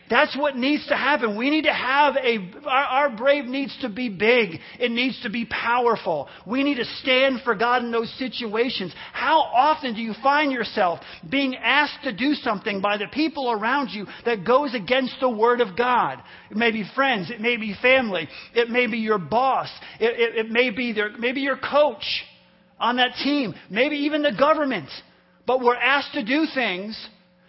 That's 0.10 0.36
what 0.38 0.58
needs 0.58 0.86
to 0.88 0.96
happen. 0.96 1.38
We 1.38 1.50
need 1.50 1.64
to 1.64 1.74
have 1.74 2.18
a, 2.18 2.52
our, 2.66 3.10
our, 3.10 3.10
brave 3.16 3.46
needs 3.46 3.76
to 3.82 3.90
be 3.90 4.10
big. 4.10 4.60
It 4.78 4.92
needs 4.92 5.22
to 5.24 5.30
be 5.30 5.46
powerful. 5.46 6.28
We 6.46 6.64
need 6.64 6.76
to 6.76 6.86
stand 7.02 7.40
for 7.44 7.56
God 7.56 7.84
in 7.84 7.92
those 7.92 8.14
situations. 8.18 8.94
How 9.14 9.40
often 9.40 9.96
do 9.96 10.02
you 10.02 10.14
find 10.22 10.52
yourself 10.52 11.00
being 11.30 11.56
asked 11.56 12.04
to 12.04 12.12
do 12.12 12.34
something 12.34 12.82
by 12.82 12.98
the 12.98 13.08
people 13.14 13.52
around 13.52 13.90
you 13.92 14.06
that 14.26 14.46
goes 14.46 14.76
against 14.76 15.16
the 15.22 15.30
Word 15.30 15.62
of 15.62 15.78
God? 15.78 16.20
It 16.52 16.58
may 16.58 16.72
be 16.72 16.84
friends. 16.96 17.32
It 17.32 17.40
may 17.40 17.56
be 17.56 17.74
family. 17.82 18.28
It 18.54 18.70
may 18.70 18.88
be 18.88 18.98
your 18.98 19.20
boss. 19.20 19.70
It, 20.02 20.20
it, 20.20 20.46
it 20.46 20.52
may 20.52 20.70
be 20.70 20.92
their, 20.92 21.18
maybe 21.18 21.42
your 21.42 21.58
coach 21.58 22.04
on 22.78 22.98
that 22.98 23.16
team. 23.24 23.54
Maybe 23.70 23.96
even 23.96 24.22
the 24.22 24.36
government. 24.38 24.90
But 25.48 25.62
we're 25.62 25.76
asked 25.76 26.14
to 26.14 26.24
do 26.24 26.46
things 26.54 26.98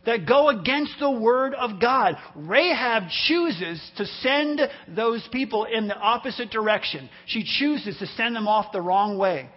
that 0.07 0.27
go 0.27 0.49
against 0.49 0.93
the 1.01 1.11
word 1.11 1.55
of 1.55 1.81
God. 1.81 2.17
Rahab 2.37 3.05
chooses 3.27 3.81
to 3.97 4.07
send 4.07 4.61
those 4.89 5.27
people 5.33 5.65
in 5.65 5.89
the 5.89 5.97
opposite 5.97 6.51
direction. 6.51 7.09
She 7.27 7.45
chooses 7.59 7.99
to 7.99 8.07
send 8.09 8.37
them 8.37 8.49
off 8.49 8.73
the 8.73 8.81
wrong 8.81 9.19
way. 9.19 9.49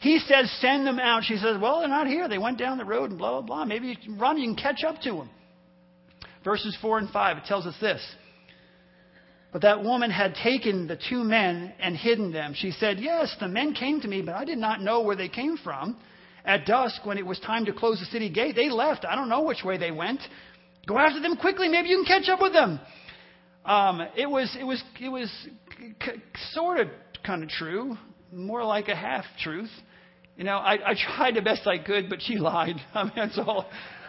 He 0.00 0.18
says, 0.18 0.50
send 0.60 0.86
them 0.86 0.98
out. 0.98 1.24
She 1.24 1.36
says, 1.36 1.56
well, 1.60 1.80
they're 1.80 1.88
not 1.88 2.06
here. 2.06 2.28
They 2.28 2.38
went 2.38 2.58
down 2.58 2.76
the 2.76 2.84
road 2.84 3.10
and 3.10 3.18
blah, 3.18 3.40
blah, 3.40 3.40
blah. 3.40 3.64
Maybe 3.64 3.88
you 3.88 3.96
can 3.96 4.18
run, 4.18 4.36
you 4.36 4.54
can 4.54 4.62
catch 4.62 4.84
up 4.84 5.00
to 5.02 5.12
them. 5.12 5.30
Verses 6.44 6.76
4 6.82 6.98
and 6.98 7.10
5, 7.10 7.38
it 7.38 7.44
tells 7.46 7.66
us 7.66 7.74
this. 7.80 8.02
But 9.50 9.62
that 9.62 9.82
woman 9.82 10.10
had 10.10 10.34
taken 10.34 10.88
the 10.88 10.98
two 11.08 11.24
men 11.24 11.72
and 11.80 11.96
hidden 11.96 12.32
them. 12.32 12.54
She 12.54 12.72
said, 12.72 12.98
Yes, 12.98 13.34
the 13.40 13.48
men 13.48 13.72
came 13.72 14.00
to 14.00 14.08
me, 14.08 14.20
but 14.20 14.34
I 14.34 14.44
did 14.44 14.58
not 14.58 14.82
know 14.82 15.02
where 15.02 15.16
they 15.16 15.28
came 15.28 15.56
from. 15.56 15.96
At 16.44 16.66
dusk, 16.66 17.06
when 17.06 17.16
it 17.16 17.24
was 17.24 17.40
time 17.40 17.64
to 17.66 17.72
close 17.72 17.98
the 18.00 18.06
city 18.06 18.28
gate, 18.28 18.54
they 18.54 18.68
left. 18.68 19.04
I 19.04 19.14
don't 19.14 19.28
know 19.28 19.42
which 19.42 19.64
way 19.64 19.78
they 19.78 19.90
went. 19.90 20.20
Go 20.86 20.98
after 20.98 21.20
them 21.20 21.36
quickly. 21.36 21.68
Maybe 21.68 21.88
you 21.88 22.04
can 22.04 22.20
catch 22.20 22.28
up 22.28 22.40
with 22.40 22.52
them. 22.52 22.78
Um, 23.64 24.02
it 24.16 24.28
was, 24.28 24.54
it 24.58 24.64
was, 24.64 24.82
it 25.00 25.08
was 25.08 25.30
c- 26.02 26.22
sort 26.52 26.80
of 26.80 26.88
kind 27.24 27.42
of 27.42 27.48
true, 27.48 27.96
more 28.30 28.62
like 28.62 28.88
a 28.88 28.94
half 28.94 29.24
truth. 29.42 29.70
You 30.36 30.44
know, 30.44 30.56
I, 30.56 30.90
I 30.90 30.94
tried 31.16 31.36
the 31.36 31.40
best 31.40 31.66
I 31.66 31.78
could, 31.78 32.10
but 32.10 32.20
she 32.20 32.36
lied. 32.38 32.76
I 32.92 33.04
mean, 33.04 33.12
that's 33.16 33.38
all. 33.38 33.66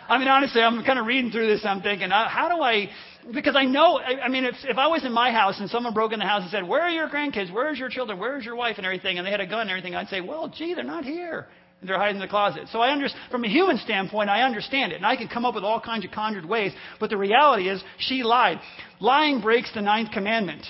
I 0.08 0.18
mean, 0.20 0.28
honestly, 0.28 0.62
I'm 0.62 0.84
kind 0.84 1.00
of 1.00 1.08
reading 1.08 1.32
through 1.32 1.48
this. 1.48 1.66
I'm 1.66 1.82
thinking, 1.82 2.12
uh, 2.12 2.28
how 2.28 2.50
do 2.50 2.62
I? 2.62 2.90
Because 3.34 3.56
I 3.56 3.64
know. 3.64 3.98
I, 3.98 4.26
I 4.26 4.30
mean, 4.30 4.44
if 4.46 4.56
if 4.66 4.78
I 4.78 4.88
was 4.88 5.04
in 5.04 5.12
my 5.12 5.32
house 5.32 5.60
and 5.60 5.70
someone 5.70 5.94
broke 5.94 6.12
in 6.14 6.20
the 6.20 6.26
house 6.26 6.44
and 6.44 6.52
said, 6.52 6.68
"Where 6.68 6.82
are 6.82 6.90
your 6.90 7.10
grandkids? 7.10 7.52
Where's 7.52 7.80
your 7.80 7.90
children? 7.90 8.20
Where's 8.20 8.46
your 8.46 8.56
wife?" 8.56 8.76
and 8.78 8.86
everything, 8.86 9.18
and 9.18 9.26
they 9.26 9.32
had 9.32 9.40
a 9.40 9.48
gun 9.48 9.62
and 9.62 9.70
everything, 9.72 9.96
I'd 9.96 10.10
say, 10.10 10.22
"Well, 10.22 10.48
gee, 10.48 10.76
they're 10.76 10.84
not 10.84 11.06
here. 11.06 11.48
They're 11.84 11.98
hiding 11.98 12.16
in 12.16 12.22
the 12.22 12.28
closet. 12.28 12.64
So 12.72 12.80
I 12.80 12.92
understand, 12.92 13.32
from 13.32 13.44
a 13.44 13.50
human 13.50 13.78
standpoint, 13.78 14.30
I 14.30 14.42
understand 14.42 14.92
it. 14.92 14.96
And 14.96 15.06
I 15.06 15.16
can 15.16 15.28
come 15.28 15.46
up 15.46 15.56
with 15.56 15.64
all 15.64 15.80
kinds 15.80 16.06
of 16.06 16.12
conjured 16.12 16.46
ways. 16.46 16.72
But 17.00 17.10
the 17.10 17.18
reality 17.18 17.70
is, 17.70 17.84
she 18.00 18.24
lied. 18.24 18.60
Lying 19.00 19.42
breaks 19.42 19.72
the 19.74 19.82
ninth 19.82 20.12
commandment 20.12 20.66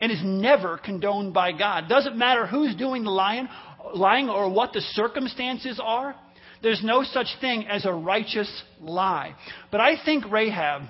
and 0.00 0.12
is 0.12 0.20
never 0.22 0.78
condoned 0.78 1.34
by 1.34 1.52
God. 1.52 1.88
Doesn't 1.88 2.16
matter 2.16 2.46
who's 2.46 2.74
doing 2.76 3.04
the 3.04 3.10
lying, 3.10 3.48
lying 3.94 4.28
or 4.28 4.50
what 4.50 4.72
the 4.72 4.80
circumstances 4.80 5.80
are. 5.82 6.14
There's 6.62 6.82
no 6.84 7.02
such 7.02 7.26
thing 7.40 7.66
as 7.66 7.84
a 7.84 7.92
righteous 7.92 8.62
lie. 8.80 9.34
But 9.70 9.80
I 9.80 10.02
think 10.04 10.30
Rahab, 10.30 10.82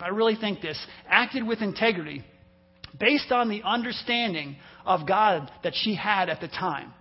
I 0.00 0.08
really 0.08 0.36
think 0.36 0.60
this, 0.60 0.84
acted 1.08 1.46
with 1.46 1.62
integrity 1.62 2.24
based 2.98 3.30
on 3.30 3.48
the 3.48 3.62
understanding 3.62 4.56
of 4.84 5.06
God 5.06 5.50
that 5.62 5.74
she 5.74 5.94
had 5.94 6.28
at 6.28 6.40
the 6.40 6.48
time. 6.48 6.92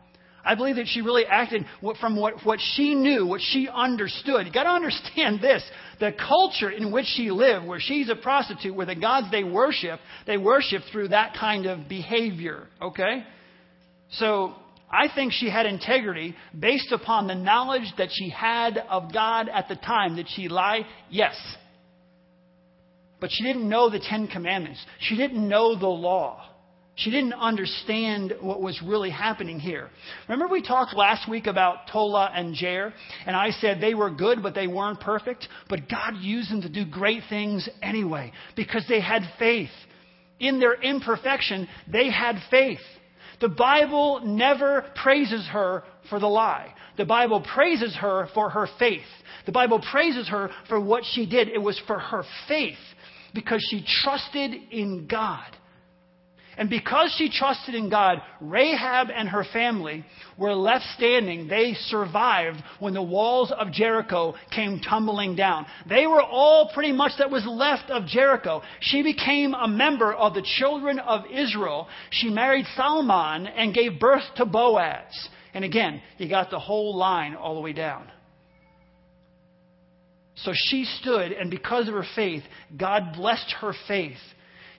I 0.46 0.54
believe 0.56 0.76
that 0.76 0.88
she 0.88 1.02
really 1.02 1.26
acted 1.26 1.66
from 2.00 2.16
what, 2.16 2.46
what 2.46 2.60
she 2.76 2.94
knew, 2.94 3.26
what 3.26 3.42
she 3.42 3.68
understood. 3.68 4.46
You 4.46 4.54
got 4.54 4.64
to 4.64 4.70
understand 4.70 5.42
this. 5.42 5.64
The 6.00 6.12
culture 6.12 6.70
in 6.70 6.92
which 6.92 7.08
she 7.08 7.32
lived, 7.32 7.66
where 7.66 7.80
she's 7.80 8.10
a 8.10 8.16
prostitute, 8.16 8.76
where 8.76 8.86
the 8.86 8.96
gods 8.96 9.28
they 9.32 9.44
worship, 9.44 10.00
they 10.28 10.38
worship 10.38 10.84
through 10.92 11.10
that 11.10 11.36
kind 11.40 11.66
of 11.66 11.90
behavior. 11.90 12.68
Okay? 12.82 13.24
So, 14.12 14.54
I 14.92 15.14
think 15.14 15.34
she 15.34 15.50
had 15.50 15.66
integrity 15.66 16.36
based 16.58 16.92
upon 16.92 17.28
the 17.28 17.36
knowledge 17.36 17.92
that 17.98 18.10
she 18.12 18.30
had 18.30 18.78
of 18.78 19.12
God 19.12 19.50
at 19.50 19.68
the 19.68 19.76
time. 19.76 20.16
Did 20.16 20.28
she 20.30 20.48
lie? 20.48 20.82
Yes. 21.10 21.36
But 23.20 23.32
she 23.32 23.44
didn't 23.44 23.68
know 23.68 23.90
the 23.90 24.00
Ten 24.00 24.28
Commandments. 24.28 24.80
She 25.00 25.18
didn't 25.18 25.48
know 25.48 25.78
the 25.78 25.88
law. 25.88 26.50
She 26.98 27.12
didn't 27.12 27.34
understand 27.34 28.36
what 28.40 28.62
was 28.62 28.82
really 28.82 29.10
happening 29.10 29.60
here. 29.60 29.90
Remember 30.30 30.52
we 30.52 30.62
talked 30.62 30.96
last 30.96 31.30
week 31.30 31.46
about 31.46 31.88
Tola 31.92 32.32
and 32.34 32.56
Jair? 32.56 32.94
And 33.26 33.36
I 33.36 33.52
said 33.52 33.82
they 33.82 33.94
were 33.94 34.10
good, 34.10 34.42
but 34.42 34.56
they 34.56 34.68
weren't 34.68 35.02
perfect. 35.02 35.48
But 35.68 35.90
God 35.90 36.16
used 36.22 36.50
them 36.52 36.62
to 36.62 36.70
do 36.70 36.86
great 36.86 37.24
things 37.28 37.68
anyway 37.82 38.32
because 38.56 38.86
they 38.88 39.02
had 39.02 39.24
faith. 39.38 39.72
In 40.40 40.60
their 40.60 40.76
imperfection, 40.82 41.68
they 41.92 42.10
had 42.10 42.38
faith. 42.50 42.80
The 43.42 43.50
Bible 43.50 44.22
never 44.24 44.86
praises 45.02 45.46
her 45.52 45.84
for 46.10 46.20
the 46.20 46.28
lie. 46.28 46.74
The 46.98 47.06
Bible 47.06 47.42
praises 47.42 47.94
her 47.96 48.30
for 48.34 48.50
her 48.50 48.68
faith. 48.80 49.02
The 49.46 49.52
Bible 49.52 49.84
praises 49.92 50.30
her 50.30 50.50
for 50.70 50.80
what 50.80 51.04
she 51.12 51.26
did. 51.26 51.50
It 51.50 51.62
was 51.62 51.80
for 51.88 52.00
her 52.00 52.24
faith 52.48 52.78
because 53.34 53.66
she 53.70 53.86
trusted 54.04 54.54
in 54.72 55.08
God. 55.08 55.46
And 56.58 56.70
because 56.70 57.14
she 57.18 57.30
trusted 57.30 57.76
in 57.76 57.90
God, 57.90 58.22
Rahab 58.40 59.10
and 59.14 59.28
her 59.30 59.44
family 59.52 60.06
were 60.38 60.54
left 60.54 60.86
standing. 60.96 61.48
They 61.48 61.74
survived 61.74 62.64
when 62.80 62.94
the 62.94 63.04
walls 63.04 63.52
of 63.52 63.72
Jericho 63.72 64.36
came 64.52 64.80
tumbling 64.80 65.36
down. 65.36 65.66
They 65.88 66.08
were 66.08 66.22
all 66.22 66.72
pretty 66.74 66.94
much 66.94 67.14
that 67.20 67.32
was 67.32 67.46
left 67.46 67.90
of 67.90 68.06
Jericho. 68.06 68.62
She 68.80 69.04
became 69.04 69.54
a 69.54 69.68
member 69.68 70.14
of 70.14 70.34
the 70.34 70.46
children 70.60 71.00
of 71.00 71.26
Israel. 71.32 71.88
She 72.12 72.30
married 72.30 72.66
Salmon 72.76 73.48
and 73.48 73.74
gave 73.74 74.00
birth 74.00 74.24
to 74.38 74.46
Boaz. 74.46 75.30
And 75.54 75.66
again, 75.66 76.02
you 76.18 76.30
got 76.30 76.52
the 76.52 76.60
whole 76.60 76.96
line 76.96 77.36
all 77.36 77.56
the 77.56 77.62
way 77.62 77.74
down. 77.74 78.10
So 80.36 80.52
she 80.54 80.84
stood, 80.84 81.32
and 81.32 81.50
because 81.50 81.88
of 81.88 81.94
her 81.94 82.06
faith, 82.16 82.44
God 82.76 83.14
blessed 83.16 83.56
her 83.62 83.74
faith 83.88 84.18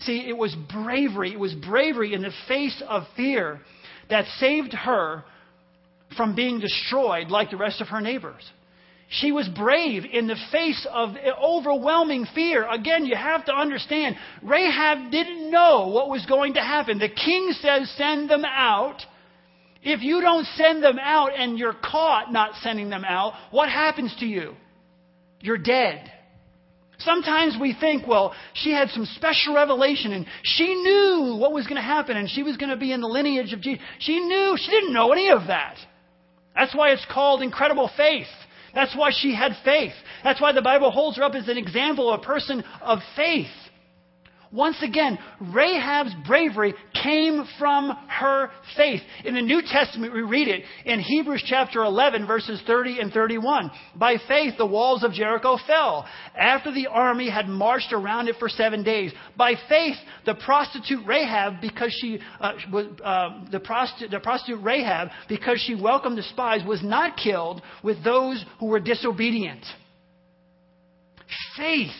See, 0.00 0.28
it 0.28 0.36
was 0.36 0.54
bravery. 0.72 1.32
It 1.32 1.38
was 1.38 1.54
bravery 1.54 2.14
in 2.14 2.22
the 2.22 2.32
face 2.48 2.82
of 2.88 3.04
fear 3.16 3.60
that 4.10 4.26
saved 4.38 4.72
her 4.72 5.24
from 6.16 6.34
being 6.34 6.60
destroyed 6.60 7.28
like 7.28 7.50
the 7.50 7.56
rest 7.56 7.80
of 7.80 7.88
her 7.88 8.00
neighbors. 8.00 8.42
She 9.08 9.30
was 9.30 9.48
brave 9.48 10.04
in 10.04 10.26
the 10.26 10.36
face 10.50 10.86
of 10.92 11.10
overwhelming 11.40 12.26
fear. 12.34 12.68
Again, 12.68 13.06
you 13.06 13.14
have 13.14 13.44
to 13.44 13.52
understand, 13.52 14.16
Rahab 14.42 15.12
didn't 15.12 15.50
know 15.50 15.88
what 15.88 16.08
was 16.08 16.26
going 16.26 16.54
to 16.54 16.60
happen. 16.60 16.98
The 16.98 17.08
king 17.08 17.52
says, 17.60 17.90
send 17.96 18.28
them 18.28 18.44
out. 18.44 19.00
If 19.82 20.02
you 20.02 20.20
don't 20.20 20.44
send 20.56 20.82
them 20.82 20.98
out 21.00 21.30
and 21.36 21.56
you're 21.56 21.72
caught 21.72 22.32
not 22.32 22.56
sending 22.62 22.90
them 22.90 23.04
out, 23.04 23.34
what 23.52 23.68
happens 23.68 24.14
to 24.18 24.26
you? 24.26 24.54
You're 25.40 25.58
dead. 25.58 26.10
Sometimes 26.98 27.56
we 27.60 27.74
think, 27.78 28.06
well, 28.06 28.34
she 28.54 28.72
had 28.72 28.88
some 28.90 29.04
special 29.04 29.54
revelation 29.54 30.12
and 30.12 30.26
she 30.42 30.74
knew 30.74 31.36
what 31.38 31.52
was 31.52 31.66
going 31.66 31.76
to 31.76 31.82
happen 31.82 32.16
and 32.16 32.28
she 32.28 32.42
was 32.42 32.56
going 32.56 32.70
to 32.70 32.76
be 32.76 32.92
in 32.92 33.00
the 33.00 33.06
lineage 33.06 33.52
of 33.52 33.60
Jesus. 33.60 33.84
She 33.98 34.18
knew, 34.18 34.56
she 34.56 34.70
didn't 34.70 34.94
know 34.94 35.12
any 35.12 35.30
of 35.30 35.46
that. 35.48 35.76
That's 36.54 36.74
why 36.74 36.90
it's 36.90 37.06
called 37.12 37.42
incredible 37.42 37.90
faith. 37.96 38.26
That's 38.74 38.96
why 38.96 39.10
she 39.12 39.34
had 39.34 39.52
faith. 39.64 39.92
That's 40.24 40.40
why 40.40 40.52
the 40.52 40.62
Bible 40.62 40.90
holds 40.90 41.16
her 41.18 41.22
up 41.22 41.34
as 41.34 41.48
an 41.48 41.58
example 41.58 42.12
of 42.12 42.20
a 42.20 42.22
person 42.22 42.64
of 42.80 43.00
faith. 43.14 43.46
Once 44.56 44.82
again, 44.82 45.18
Rahab's 45.52 46.14
bravery 46.26 46.74
came 47.02 47.44
from 47.58 47.90
her 48.08 48.50
faith. 48.74 49.02
In 49.26 49.34
the 49.34 49.42
New 49.42 49.60
Testament, 49.60 50.14
we 50.14 50.22
read 50.22 50.48
it 50.48 50.64
in 50.86 50.98
Hebrews 50.98 51.44
chapter 51.46 51.84
11, 51.84 52.26
verses 52.26 52.62
30 52.66 53.00
and 53.00 53.12
31. 53.12 53.70
By 53.96 54.16
faith, 54.26 54.54
the 54.56 54.64
walls 54.64 55.04
of 55.04 55.12
Jericho 55.12 55.58
fell 55.66 56.06
after 56.34 56.72
the 56.72 56.86
army 56.86 57.28
had 57.28 57.48
marched 57.48 57.92
around 57.92 58.28
it 58.28 58.36
for 58.38 58.48
seven 58.48 58.82
days. 58.82 59.12
By 59.36 59.56
faith, 59.68 59.96
the 60.24 60.34
prostitute 60.34 61.06
Rahab, 61.06 61.60
because 61.60 61.94
she 62.00 62.18
uh, 62.40 62.52
was 62.72 62.86
uh, 63.04 63.44
the, 63.52 63.60
prostitute, 63.60 64.10
the 64.10 64.20
prostitute 64.20 64.64
Rahab, 64.64 65.08
because 65.28 65.60
she 65.60 65.74
welcomed 65.74 66.16
the 66.16 66.22
spies, 66.22 66.66
was 66.66 66.82
not 66.82 67.18
killed 67.18 67.60
with 67.82 68.02
those 68.02 68.42
who 68.58 68.66
were 68.66 68.80
disobedient. 68.80 69.64
Faith 71.58 71.90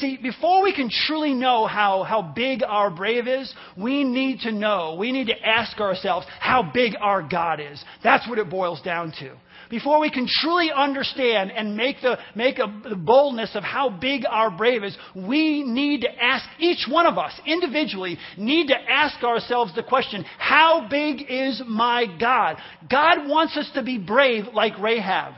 See, 0.00 0.16
before 0.16 0.62
we 0.62 0.74
can 0.74 0.88
truly 1.06 1.34
know 1.34 1.66
how, 1.66 2.04
how 2.04 2.22
big 2.22 2.62
our 2.66 2.90
brave 2.90 3.28
is, 3.28 3.52
we 3.76 4.02
need 4.02 4.40
to 4.40 4.50
know, 4.50 4.96
we 4.98 5.12
need 5.12 5.26
to 5.26 5.38
ask 5.46 5.78
ourselves 5.78 6.26
how 6.40 6.62
big 6.62 6.94
our 6.98 7.22
God 7.22 7.60
is. 7.60 7.84
That's 8.02 8.26
what 8.26 8.38
it 8.38 8.48
boils 8.48 8.80
down 8.80 9.12
to. 9.20 9.36
Before 9.68 10.00
we 10.00 10.10
can 10.10 10.26
truly 10.26 10.70
understand 10.74 11.52
and 11.52 11.76
make 11.76 11.96
the, 12.00 12.16
make 12.34 12.58
a, 12.58 12.80
the 12.88 12.96
boldness 12.96 13.54
of 13.54 13.62
how 13.62 13.90
big 13.90 14.22
our 14.28 14.50
brave 14.50 14.84
is, 14.84 14.96
we 15.14 15.62
need 15.64 16.00
to 16.00 16.08
ask, 16.10 16.48
each 16.58 16.86
one 16.90 17.06
of 17.06 17.18
us 17.18 17.38
individually 17.46 18.16
need 18.38 18.68
to 18.68 18.76
ask 18.76 19.22
ourselves 19.22 19.74
the 19.74 19.82
question, 19.82 20.24
how 20.38 20.88
big 20.88 21.26
is 21.28 21.62
my 21.68 22.06
God? 22.18 22.56
God 22.90 23.28
wants 23.28 23.56
us 23.58 23.70
to 23.74 23.82
be 23.82 23.98
brave 23.98 24.46
like 24.54 24.78
Rahab. 24.80 25.34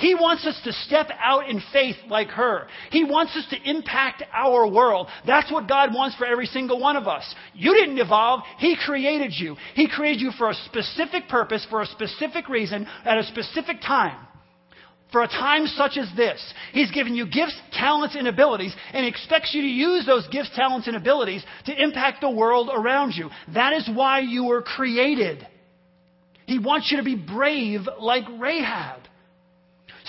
He 0.00 0.14
wants 0.14 0.46
us 0.46 0.58
to 0.64 0.72
step 0.72 1.10
out 1.22 1.48
in 1.48 1.62
faith 1.72 1.96
like 2.08 2.28
her. 2.28 2.66
He 2.90 3.04
wants 3.04 3.36
us 3.36 3.46
to 3.50 3.70
impact 3.70 4.22
our 4.32 4.66
world. 4.66 5.08
That's 5.26 5.52
what 5.52 5.68
God 5.68 5.94
wants 5.94 6.16
for 6.16 6.24
every 6.24 6.46
single 6.46 6.80
one 6.80 6.96
of 6.96 7.06
us. 7.06 7.34
You 7.54 7.74
didn't 7.74 7.98
evolve. 7.98 8.40
He 8.58 8.76
created 8.82 9.32
you. 9.36 9.56
He 9.74 9.88
created 9.88 10.22
you 10.22 10.30
for 10.32 10.48
a 10.48 10.54
specific 10.54 11.28
purpose, 11.28 11.66
for 11.68 11.82
a 11.82 11.86
specific 11.86 12.48
reason, 12.48 12.86
at 13.04 13.18
a 13.18 13.24
specific 13.24 13.82
time. 13.82 14.26
For 15.12 15.22
a 15.22 15.28
time 15.28 15.66
such 15.66 15.98
as 15.98 16.08
this, 16.16 16.40
He's 16.72 16.90
given 16.92 17.14
you 17.14 17.26
gifts, 17.26 17.60
talents, 17.72 18.16
and 18.16 18.26
abilities, 18.26 18.74
and 18.92 19.04
expects 19.04 19.52
you 19.52 19.60
to 19.60 19.68
use 19.68 20.06
those 20.06 20.26
gifts, 20.28 20.50
talents, 20.54 20.86
and 20.86 20.96
abilities 20.96 21.44
to 21.66 21.82
impact 21.82 22.22
the 22.22 22.30
world 22.30 22.70
around 22.72 23.12
you. 23.12 23.28
That 23.54 23.74
is 23.74 23.90
why 23.92 24.20
you 24.20 24.44
were 24.44 24.62
created. 24.62 25.46
He 26.46 26.58
wants 26.58 26.90
you 26.90 26.96
to 26.98 27.04
be 27.04 27.16
brave 27.16 27.82
like 27.98 28.24
Rahab. 28.38 28.99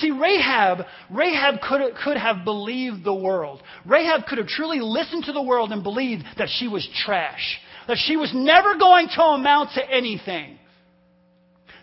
See, 0.02 0.12
Rahab, 0.12 0.86
Rahab 1.12 1.62
could, 1.62 1.96
could 2.04 2.18
have 2.18 2.44
believed 2.44 3.04
the 3.04 3.14
world. 3.14 3.62
Rahab 3.86 4.26
could 4.26 4.40
have 4.40 4.48
truly 4.48 4.80
listened 4.80 5.26
to 5.26 5.32
the 5.32 5.42
world 5.42 5.72
and 5.72 5.84
believed 5.84 6.24
that 6.38 6.50
she 6.50 6.68
was 6.68 6.88
trash, 7.06 7.60
that 7.88 7.98
she 7.98 8.18
was 8.18 8.32
never 8.34 8.78
going 8.78 9.08
to 9.10 9.22
amount 9.22 9.72
to 9.76 9.90
anything, 9.90 10.58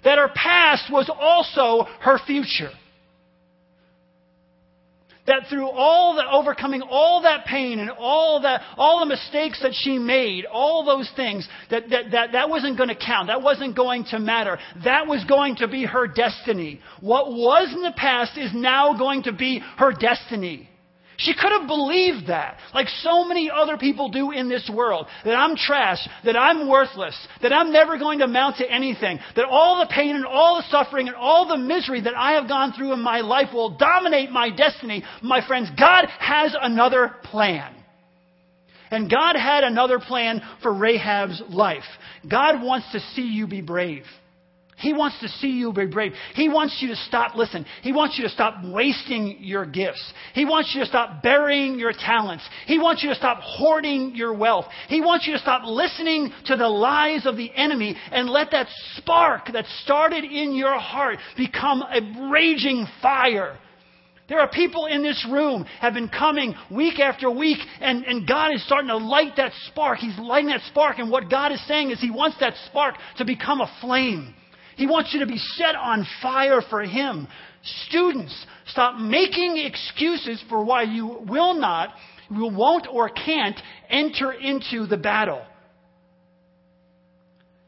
that 0.03 0.19
her 0.19 0.31
past 0.35 0.93
was 0.93 1.09
also 1.09 1.85
her 2.01 2.19
future 2.27 2.73
that 5.29 5.45
through 5.49 5.69
all 5.69 6.17
the 6.17 6.29
overcoming 6.31 6.83
all 6.83 7.23
that 7.23 7.47
pain 7.47 7.79
and 7.79 7.91
all 7.91 8.41
that 8.43 8.63
all 8.77 9.01
the 9.01 9.07
mistakes 9.07 9.61
that 9.63 9.73
she 9.73 9.99
made, 9.99 10.45
all 10.45 10.85
those 10.85 11.11
things, 11.17 11.49
that 11.71 11.89
that, 11.91 12.11
that, 12.11 12.33
that 12.33 12.51
wasn't 12.51 12.77
going 12.77 12.89
to 12.89 12.97
count. 12.97 13.29
That 13.29 13.43
wasn't 13.43 13.77
going 13.77 14.05
to 14.11 14.19
matter. 14.19 14.59
That 14.85 15.07
was 15.07 15.25
going 15.25 15.57
to 15.57 15.69
be 15.69 15.85
her 15.85 16.07
destiny. 16.09 16.81
What 17.01 17.29
was 17.31 17.73
in 17.73 17.83
the 17.83 17.95
past 17.97 18.37
is 18.37 18.51
now 18.53 18.99
going 18.99 19.23
to 19.25 19.33
be 19.33 19.63
her 19.77 19.93
destiny. 19.93 20.69
She 21.19 21.35
could 21.35 21.51
have 21.51 21.67
believed 21.67 22.29
that, 22.29 22.59
like 22.73 22.87
so 23.03 23.25
many 23.25 23.51
other 23.51 23.77
people 23.77 24.09
do 24.09 24.31
in 24.31 24.49
this 24.49 24.71
world, 24.73 25.09
that 25.25 25.35
I'm 25.35 25.57
trash, 25.57 25.99
that 26.25 26.37
I'm 26.37 26.69
worthless, 26.69 27.17
that 27.43 27.53
I'm 27.53 27.73
never 27.73 27.99
going 27.99 28.21
to 28.21 28.25
amount 28.25 28.59
to 28.59 28.71
anything, 28.71 29.19
that 29.35 29.45
all 29.45 29.81
the 29.81 29.93
pain 29.93 30.15
and 30.15 30.25
all 30.25 30.59
the 30.59 30.69
suffering 30.71 31.09
and 31.09 31.17
all 31.17 31.49
the 31.49 31.57
misery 31.57 32.01
that 32.03 32.17
I 32.17 32.35
have 32.35 32.47
gone 32.47 32.73
through 32.73 32.93
in 32.93 33.01
my 33.01 33.21
life 33.21 33.49
will 33.53 33.77
dominate 33.77 34.31
my 34.31 34.51
destiny. 34.51 35.03
My 35.21 35.45
friends, 35.45 35.69
God 35.77 36.07
has 36.21 36.55
another 36.61 37.17
plan. 37.25 37.75
And 38.93 39.11
God 39.11 39.35
had 39.35 39.65
another 39.65 39.99
plan 39.99 40.41
for 40.63 40.73
Rahab's 40.73 41.43
life. 41.49 41.83
God 42.31 42.63
wants 42.63 42.93
to 42.93 43.01
see 43.01 43.27
you 43.27 43.49
be 43.49 43.61
brave. 43.61 44.05
He 44.79 44.93
wants 44.93 45.19
to 45.21 45.29
see 45.29 45.51
you 45.51 45.73
be 45.73 45.87
brave. 45.87 46.13
He 46.35 46.49
wants 46.49 46.79
you 46.81 46.89
to 46.89 46.97
stop, 46.97 47.35
listen, 47.35 47.67
He 47.83 47.93
wants 47.93 48.17
you 48.17 48.25
to 48.25 48.31
stop 48.31 48.65
wasting 48.65 49.39
your 49.41 49.67
gifts. 49.67 50.13
He 50.35 50.45
wants 50.45 50.73
you 50.75 50.81
to 50.83 50.87
stop 50.87 51.23
burying 51.23 51.79
your 51.79 51.93
talents. 51.93 52.45
He 52.67 52.79
wants 52.79 53.03
you 53.03 53.09
to 53.11 53.15
stop 53.17 53.39
hoarding 53.41 54.15
your 54.15 54.35
wealth. 54.35 54.67
He 54.89 55.01
wants 55.01 55.27
you 55.27 55.33
to 55.33 55.39
stop 55.39 55.63
listening 55.65 56.33
to 56.47 56.57
the 56.57 56.69
lies 56.69 57.27
of 57.27 57.37
the 57.37 57.53
enemy 57.55 57.97
and 58.13 58.29
let 58.29 58.53
that 58.53 58.69
spark 58.97 59.53
that 59.53 59.65
started 59.83 60.25
in 60.25 60.55
your 60.55 60.79
heart 60.79 61.19
become 61.37 61.83
a 61.83 62.31
raging 62.31 62.87
fire. 63.03 63.59
There 64.29 64.41
are 64.41 64.49
people 64.49 64.87
in 64.87 65.03
this 65.03 65.27
room 65.31 65.65
have 65.81 65.95
been 65.95 66.09
coming 66.09 66.55
week 66.71 67.01
after 67.01 67.31
week, 67.31 67.59
and, 67.81 68.05
and 68.05 68.29
God 68.29 68.53
is 68.55 68.65
starting 68.67 68.89
to 68.89 68.99
light 68.99 69.33
that 69.39 69.53
spark. 69.69 69.99
He's 69.99 70.19
lighting 70.19 70.51
that 70.51 70.61
spark, 70.69 70.99
and 70.99 71.11
what 71.11 71.31
God 71.31 71.51
is 71.51 71.67
saying 71.67 71.91
is 71.91 72.01
He 72.01 72.11
wants 72.11 72.37
that 72.41 72.53
spark 72.67 72.95
to 73.17 73.25
become 73.25 73.63
a 73.63 73.73
flame. 73.81 74.35
He 74.79 74.87
wants 74.87 75.13
you 75.13 75.19
to 75.21 75.27
be 75.27 75.39
set 75.39 75.75
on 75.75 76.07
fire 76.23 76.63
for 76.71 76.83
Him. 76.83 77.27
Students, 77.89 78.47
stop 78.69 78.97
making 79.01 79.59
excuses 79.59 80.43
for 80.49 80.65
why 80.65 80.85
you 80.85 81.19
will 81.29 81.55
not, 81.55 81.91
you 82.31 82.47
won't, 82.47 82.87
or 82.89 83.09
can't 83.09 83.61
enter 83.91 84.31
into 84.31 84.87
the 84.87 84.97
battle. 84.97 85.43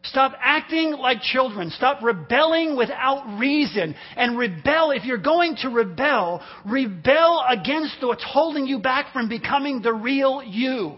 Stop 0.05 0.35
acting 0.40 0.92
like 0.92 1.20
children. 1.20 1.70
Stop 1.70 2.01
rebelling 2.01 2.77
without 2.77 3.38
reason. 3.40 3.96
And 4.14 4.38
rebel, 4.38 4.92
if 4.92 5.05
you're 5.05 5.18
going 5.18 5.57
to 5.62 5.68
rebel, 5.68 6.40
rebel 6.64 7.44
against 7.49 7.96
what's 8.03 8.25
holding 8.25 8.66
you 8.66 8.79
back 8.79 9.12
from 9.12 9.29
becoming 9.29 9.83
the 9.83 9.92
real 9.92 10.44
you. 10.44 10.94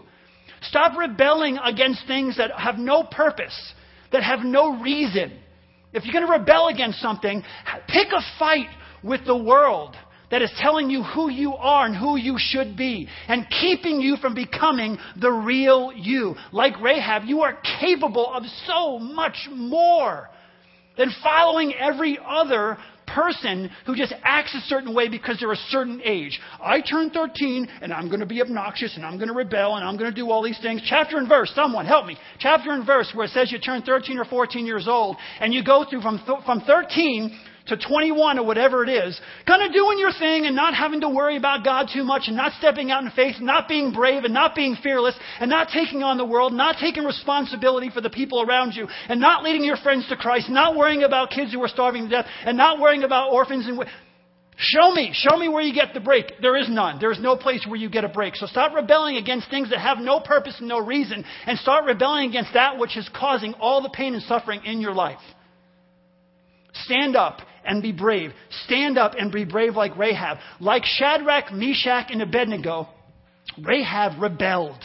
Stop 0.61 0.95
rebelling 0.95 1.57
against 1.57 2.05
things 2.05 2.37
that 2.37 2.51
have 2.55 2.77
no 2.77 3.03
purpose, 3.03 3.73
that 4.11 4.21
have 4.21 4.41
no 4.41 4.79
reason. 4.79 5.39
If 5.93 6.05
you're 6.05 6.13
going 6.13 6.25
to 6.25 6.31
rebel 6.31 6.67
against 6.67 6.99
something, 6.99 7.43
pick 7.87 8.07
a 8.11 8.21
fight 8.39 8.67
with 9.03 9.25
the 9.25 9.37
world 9.37 9.95
that 10.31 10.41
is 10.41 10.51
telling 10.57 10.89
you 10.89 11.03
who 11.03 11.29
you 11.29 11.53
are 11.53 11.85
and 11.85 11.95
who 11.95 12.17
you 12.17 12.37
should 12.39 12.75
be 12.75 13.07
and 13.27 13.45
keeping 13.61 14.01
you 14.01 14.17
from 14.17 14.33
becoming 14.33 14.97
the 15.21 15.31
real 15.31 15.91
you. 15.93 16.35
Like 16.51 16.81
Rahab, 16.81 17.25
you 17.25 17.41
are 17.41 17.59
capable 17.79 18.33
of 18.33 18.43
so 18.65 18.97
much 18.97 19.47
more 19.53 20.29
than 20.97 21.11
following 21.21 21.73
every 21.79 22.17
other 22.27 22.77
person 23.07 23.69
who 23.85 23.95
just 23.95 24.13
acts 24.23 24.53
a 24.55 24.61
certain 24.61 24.93
way 24.93 25.07
because 25.07 25.39
they're 25.39 25.51
a 25.51 25.67
certain 25.69 26.01
age. 26.03 26.39
I 26.61 26.81
turn 26.81 27.09
13 27.09 27.67
and 27.81 27.93
I'm 27.93 28.07
going 28.07 28.19
to 28.19 28.25
be 28.25 28.41
obnoxious 28.41 28.95
and 28.95 29.05
I'm 29.05 29.17
going 29.17 29.29
to 29.29 29.33
rebel 29.33 29.75
and 29.75 29.85
I'm 29.85 29.97
going 29.97 30.13
to 30.13 30.15
do 30.15 30.29
all 30.29 30.43
these 30.43 30.59
things. 30.61 30.81
Chapter 30.85 31.17
and 31.17 31.27
verse, 31.27 31.51
someone 31.55 31.85
help 31.85 32.05
me. 32.05 32.17
Chapter 32.39 32.71
and 32.71 32.85
verse 32.85 33.11
where 33.13 33.25
it 33.25 33.31
says 33.31 33.51
you 33.51 33.59
turn 33.59 33.81
13 33.81 34.17
or 34.17 34.25
14 34.25 34.65
years 34.65 34.87
old 34.87 35.17
and 35.39 35.53
you 35.53 35.63
go 35.63 35.85
through 35.89 36.01
from, 36.01 36.21
th- 36.25 36.45
from 36.45 36.61
13 36.61 37.39
to 37.67 37.77
21 37.77 38.39
or 38.39 38.45
whatever 38.45 38.83
it 38.83 38.89
is, 38.89 39.19
kind 39.47 39.63
of 39.63 39.71
doing 39.71 39.97
your 39.97 40.11
thing 40.11 40.45
and 40.45 40.55
not 40.55 40.73
having 40.73 41.01
to 41.01 41.09
worry 41.09 41.37
about 41.37 41.63
God 41.63 41.87
too 41.93 42.03
much 42.03 42.23
and 42.27 42.35
not 42.35 42.51
stepping 42.59 42.91
out 42.91 43.03
in 43.03 43.11
faith, 43.11 43.35
not 43.39 43.69
being 43.69 43.93
brave 43.93 44.25
and 44.25 44.33
not 44.33 44.53
being 44.53 44.75
fearless 44.83 45.15
and 45.39 45.49
not 45.49 45.69
taking 45.73 46.03
on 46.03 46.17
the 46.17 46.25
world, 46.25 46.51
not 46.51 46.75
taking 46.79 47.03
responsibility 47.03 47.89
for 47.89 48.01
the 48.01 48.09
people 48.09 48.41
around 48.41 48.73
you 48.73 48.87
and 49.07 49.19
not 49.19 49.43
leading 49.43 49.63
your 49.63 49.77
friends 49.77 50.07
to 50.09 50.17
Christ, 50.17 50.49
not 50.49 50.75
worrying 50.75 51.03
about 51.03 51.29
kids 51.29 51.53
who 51.53 51.63
are 51.63 51.69
starving 51.69 52.03
to 52.03 52.09
death 52.09 52.25
and 52.45 52.57
not 52.57 52.79
worrying 52.79 53.03
about 53.03 53.31
orphans 53.31 53.65
and 53.67 53.79
Show 54.55 54.91
me, 54.91 55.11
show 55.13 55.35
me 55.35 55.49
where 55.49 55.63
you 55.63 55.73
get 55.73 55.93
the 55.93 55.99
break. 55.99 56.33
There 56.41 56.55
is 56.55 56.69
none. 56.69 56.99
There 56.99 57.11
is 57.11 57.19
no 57.19 57.35
place 57.35 57.65
where 57.67 57.75
you 57.75 57.89
get 57.89 58.03
a 58.03 58.09
break. 58.09 58.35
So 58.35 58.45
stop 58.45 58.75
rebelling 58.75 59.17
against 59.17 59.49
things 59.49 59.71
that 59.71 59.79
have 59.79 59.97
no 59.97 60.19
purpose 60.19 60.55
and 60.59 60.67
no 60.67 60.79
reason 60.79 61.25
and 61.47 61.57
start 61.57 61.85
rebelling 61.85 62.29
against 62.29 62.53
that 62.53 62.77
which 62.77 62.95
is 62.95 63.09
causing 63.15 63.53
all 63.55 63.81
the 63.81 63.89
pain 63.89 64.13
and 64.13 64.21
suffering 64.23 64.63
in 64.63 64.79
your 64.79 64.93
life. 64.93 65.19
Stand 66.73 67.15
up 67.15 67.39
and 67.65 67.81
be 67.81 67.91
brave. 67.91 68.31
Stand 68.65 68.97
up 68.97 69.13
and 69.17 69.31
be 69.31 69.45
brave 69.45 69.75
like 69.75 69.97
Rahab. 69.97 70.37
Like 70.59 70.83
Shadrach, 70.85 71.51
Meshach, 71.51 72.07
and 72.09 72.21
Abednego, 72.21 72.87
Rahab 73.61 74.21
rebelled. 74.21 74.83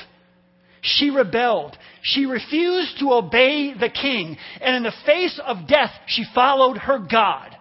She 0.81 1.11
rebelled. 1.11 1.77
She 2.03 2.25
refused 2.27 2.99
to 3.01 3.13
obey 3.13 3.75
the 3.79 3.91
king. 3.91 4.37
And 4.61 4.77
in 4.77 4.83
the 4.83 4.93
face 5.05 5.41
of 5.45 5.69
death, 5.69 5.91
she 6.07 6.25
followed 6.35 6.79
her 6.79 6.99
God. 6.99 7.57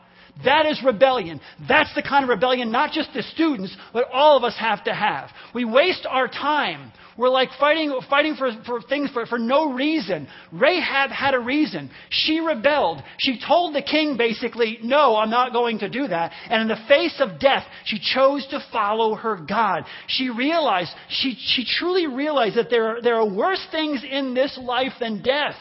That 0.45 0.67
is 0.67 0.81
rebellion. 0.85 1.41
That's 1.67 1.93
the 1.95 2.03
kind 2.03 2.23
of 2.23 2.29
rebellion 2.29 2.71
not 2.71 2.91
just 2.91 3.09
the 3.13 3.23
students, 3.23 3.75
but 3.91 4.05
all 4.13 4.37
of 4.37 4.43
us 4.43 4.55
have 4.59 4.83
to 4.83 4.93
have. 4.93 5.29
We 5.53 5.65
waste 5.65 6.05
our 6.07 6.27
time 6.27 6.91
we're 7.17 7.29
like 7.29 7.49
fighting, 7.59 7.99
fighting 8.09 8.35
for, 8.35 8.51
for 8.65 8.81
things 8.81 9.09
for, 9.11 9.25
for 9.25 9.39
no 9.39 9.73
reason. 9.73 10.27
Rahab 10.51 11.09
had 11.09 11.33
a 11.33 11.39
reason. 11.39 11.89
She 12.09 12.39
rebelled. 12.39 13.01
She 13.17 13.41
told 13.45 13.73
the 13.73 13.81
king 13.81 14.17
basically, 14.17 14.77
no, 14.83 15.15
I'm 15.15 15.31
not 15.31 15.51
going 15.51 15.79
to 15.79 15.89
do 15.89 16.07
that. 16.07 16.31
And 16.49 16.61
in 16.61 16.67
the 16.67 16.83
face 16.87 17.15
of 17.19 17.39
death, 17.39 17.63
she 17.85 17.99
chose 17.99 18.45
to 18.51 18.63
follow 18.71 19.15
her 19.15 19.37
God. 19.37 19.83
She 20.07 20.29
realized, 20.29 20.91
she, 21.09 21.35
she 21.39 21.65
truly 21.65 22.05
realized 22.05 22.55
that 22.57 22.69
there 22.69 22.97
are, 22.97 23.01
there 23.01 23.15
are 23.15 23.27
worse 23.27 23.65
things 23.71 24.03
in 24.09 24.35
this 24.35 24.57
life 24.61 24.93
than 24.99 25.23
death. 25.23 25.55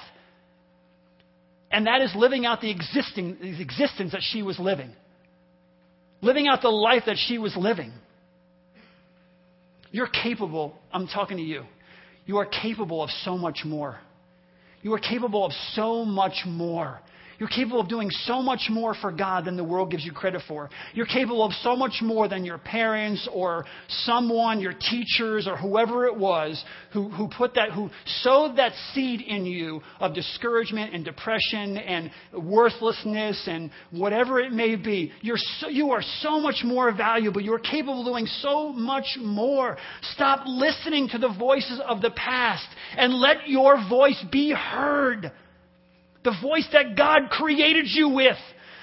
And 1.70 1.86
that 1.86 2.02
is 2.02 2.12
living 2.14 2.44
out 2.44 2.60
the 2.60 2.70
existing, 2.70 3.38
the 3.40 3.62
existence 3.62 4.12
that 4.12 4.22
she 4.22 4.42
was 4.42 4.58
living. 4.58 4.92
Living 6.20 6.48
out 6.48 6.60
the 6.60 6.68
life 6.68 7.04
that 7.06 7.16
she 7.16 7.38
was 7.38 7.56
living. 7.56 7.92
You're 9.90 10.08
capable, 10.08 10.74
I'm 10.92 11.06
talking 11.06 11.36
to 11.36 11.42
you. 11.42 11.64
You 12.26 12.38
are 12.38 12.46
capable 12.46 13.02
of 13.02 13.10
so 13.24 13.38
much 13.38 13.60
more. 13.64 13.98
You 14.82 14.92
are 14.94 14.98
capable 14.98 15.44
of 15.44 15.52
so 15.72 16.04
much 16.04 16.44
more. 16.46 17.00
You're 17.38 17.48
capable 17.48 17.80
of 17.80 17.88
doing 17.88 18.10
so 18.10 18.40
much 18.40 18.68
more 18.70 18.94
for 18.94 19.12
God 19.12 19.44
than 19.44 19.56
the 19.56 19.64
world 19.64 19.90
gives 19.90 20.04
you 20.04 20.12
credit 20.12 20.42
for. 20.48 20.70
You're 20.94 21.06
capable 21.06 21.44
of 21.44 21.52
so 21.62 21.76
much 21.76 22.00
more 22.02 22.28
than 22.28 22.44
your 22.44 22.58
parents 22.58 23.28
or 23.32 23.66
someone, 23.88 24.60
your 24.60 24.72
teachers 24.72 25.46
or 25.46 25.56
whoever 25.56 26.06
it 26.06 26.16
was 26.16 26.62
who, 26.92 27.10
who 27.10 27.28
put 27.28 27.54
that, 27.54 27.72
who 27.72 27.90
sowed 28.22 28.56
that 28.56 28.72
seed 28.94 29.20
in 29.20 29.44
you 29.44 29.82
of 30.00 30.14
discouragement 30.14 30.94
and 30.94 31.04
depression 31.04 31.76
and 31.76 32.10
worthlessness 32.32 33.44
and 33.46 33.70
whatever 33.90 34.40
it 34.40 34.52
may 34.52 34.76
be. 34.76 35.12
You're 35.20 35.36
so, 35.60 35.68
you 35.68 35.90
are 35.90 36.02
so 36.20 36.40
much 36.40 36.62
more 36.64 36.94
valuable. 36.94 37.40
You 37.40 37.52
are 37.54 37.58
capable 37.58 38.00
of 38.00 38.06
doing 38.06 38.26
so 38.40 38.72
much 38.72 39.18
more. 39.20 39.76
Stop 40.14 40.44
listening 40.46 41.08
to 41.10 41.18
the 41.18 41.34
voices 41.38 41.80
of 41.86 42.00
the 42.00 42.10
past 42.10 42.66
and 42.96 43.12
let 43.14 43.48
your 43.48 43.76
voice 43.88 44.22
be 44.32 44.52
heard 44.52 45.32
the 46.26 46.36
voice 46.42 46.66
that 46.72 46.96
God 46.96 47.30
created 47.30 47.86
you 47.86 48.08
with. 48.08 48.36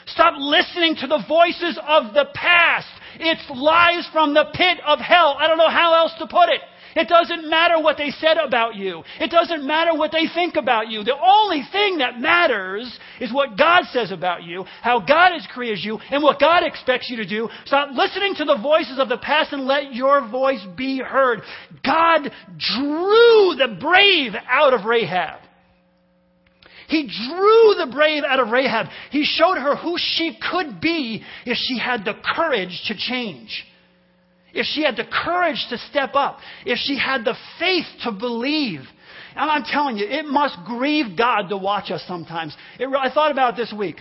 Stop 0.07 0.35
listening 0.37 0.95
to 0.95 1.07
the 1.07 1.23
voices 1.27 1.77
of 1.85 2.13
the 2.13 2.25
past. 2.33 2.87
It's 3.19 3.43
lies 3.53 4.07
from 4.11 4.33
the 4.33 4.45
pit 4.53 4.79
of 4.85 4.99
hell. 4.99 5.35
I 5.37 5.47
don't 5.47 5.57
know 5.57 5.69
how 5.69 5.93
else 5.93 6.13
to 6.19 6.27
put 6.27 6.49
it. 6.49 6.61
It 6.95 7.07
doesn't 7.07 7.49
matter 7.49 7.81
what 7.81 7.97
they 7.97 8.11
said 8.11 8.37
about 8.37 8.75
you. 8.75 9.03
It 9.19 9.31
doesn't 9.31 9.65
matter 9.65 9.97
what 9.97 10.11
they 10.11 10.25
think 10.33 10.55
about 10.55 10.89
you. 10.89 11.03
The 11.03 11.19
only 11.19 11.63
thing 11.71 11.97
that 11.97 12.19
matters 12.19 12.97
is 13.19 13.33
what 13.33 13.57
God 13.57 13.85
says 13.91 14.11
about 14.11 14.43
you, 14.43 14.63
how 14.81 14.99
God 14.99 15.31
has 15.33 15.47
created 15.51 15.83
you, 15.83 15.97
and 16.11 16.21
what 16.21 16.39
God 16.39 16.63
expects 16.63 17.09
you 17.09 17.17
to 17.17 17.27
do. 17.27 17.49
Stop 17.65 17.89
listening 17.93 18.35
to 18.35 18.45
the 18.45 18.59
voices 18.61 18.99
of 18.99 19.09
the 19.09 19.17
past 19.17 19.53
and 19.53 19.65
let 19.65 19.93
your 19.93 20.27
voice 20.29 20.63
be 20.77 20.99
heard. 20.99 21.41
God 21.83 22.31
drew 22.57 23.55
the 23.57 23.75
brave 23.79 24.33
out 24.47 24.73
of 24.73 24.85
Rahab. 24.85 25.39
He 26.87 27.03
drew 27.03 27.75
the 27.85 27.91
brave 27.91 28.23
out 28.23 28.39
of 28.39 28.49
Rahab. 28.49 28.87
He 29.11 29.23
showed 29.23 29.57
her 29.57 29.75
who 29.75 29.95
she 29.97 30.37
could 30.51 30.81
be 30.81 31.23
if 31.45 31.57
she 31.57 31.77
had 31.77 32.05
the 32.05 32.13
courage 32.35 32.83
to 32.87 32.95
change. 32.95 33.65
If 34.53 34.65
she 34.67 34.83
had 34.83 34.95
the 34.95 35.05
courage 35.05 35.65
to 35.69 35.77
step 35.77 36.11
up. 36.13 36.37
If 36.65 36.77
she 36.79 36.97
had 36.97 37.25
the 37.25 37.35
faith 37.59 37.85
to 38.03 38.11
believe. 38.11 38.81
And 39.35 39.49
I'm 39.49 39.63
telling 39.63 39.97
you, 39.97 40.05
it 40.07 40.25
must 40.25 40.57
grieve 40.65 41.17
God 41.17 41.49
to 41.49 41.57
watch 41.57 41.89
us 41.89 42.03
sometimes. 42.07 42.55
It, 42.79 42.87
I 42.87 43.11
thought 43.11 43.31
about 43.31 43.53
it 43.53 43.57
this 43.57 43.73
week. 43.77 43.97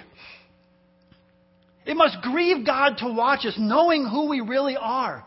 It 1.86 1.96
must 1.96 2.20
grieve 2.22 2.66
God 2.66 2.98
to 2.98 3.12
watch 3.12 3.46
us 3.46 3.54
knowing 3.58 4.06
who 4.06 4.28
we 4.28 4.40
really 4.40 4.76
are 4.76 5.24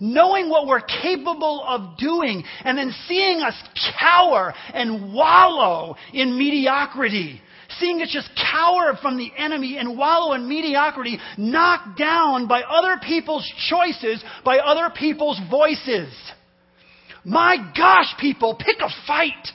knowing 0.00 0.48
what 0.48 0.66
we're 0.66 0.80
capable 0.80 1.64
of 1.66 1.96
doing, 1.98 2.44
and 2.64 2.76
then 2.76 2.92
seeing 3.06 3.40
us 3.40 3.54
cower 4.00 4.54
and 4.72 5.12
wallow 5.14 5.96
in 6.12 6.38
mediocrity. 6.38 7.40
Seeing 7.78 8.02
us 8.02 8.10
just 8.12 8.30
cower 8.52 8.96
from 9.00 9.16
the 9.16 9.30
enemy 9.36 9.78
and 9.78 9.96
wallow 9.98 10.34
in 10.34 10.48
mediocrity, 10.48 11.18
knocked 11.38 11.98
down 11.98 12.46
by 12.46 12.62
other 12.62 13.00
people's 13.04 13.50
choices, 13.68 14.22
by 14.44 14.58
other 14.58 14.92
people's 14.94 15.40
voices. 15.50 16.12
My 17.24 17.56
gosh, 17.76 18.14
people, 18.20 18.54
pick 18.54 18.76
a 18.80 18.90
fight. 19.06 19.48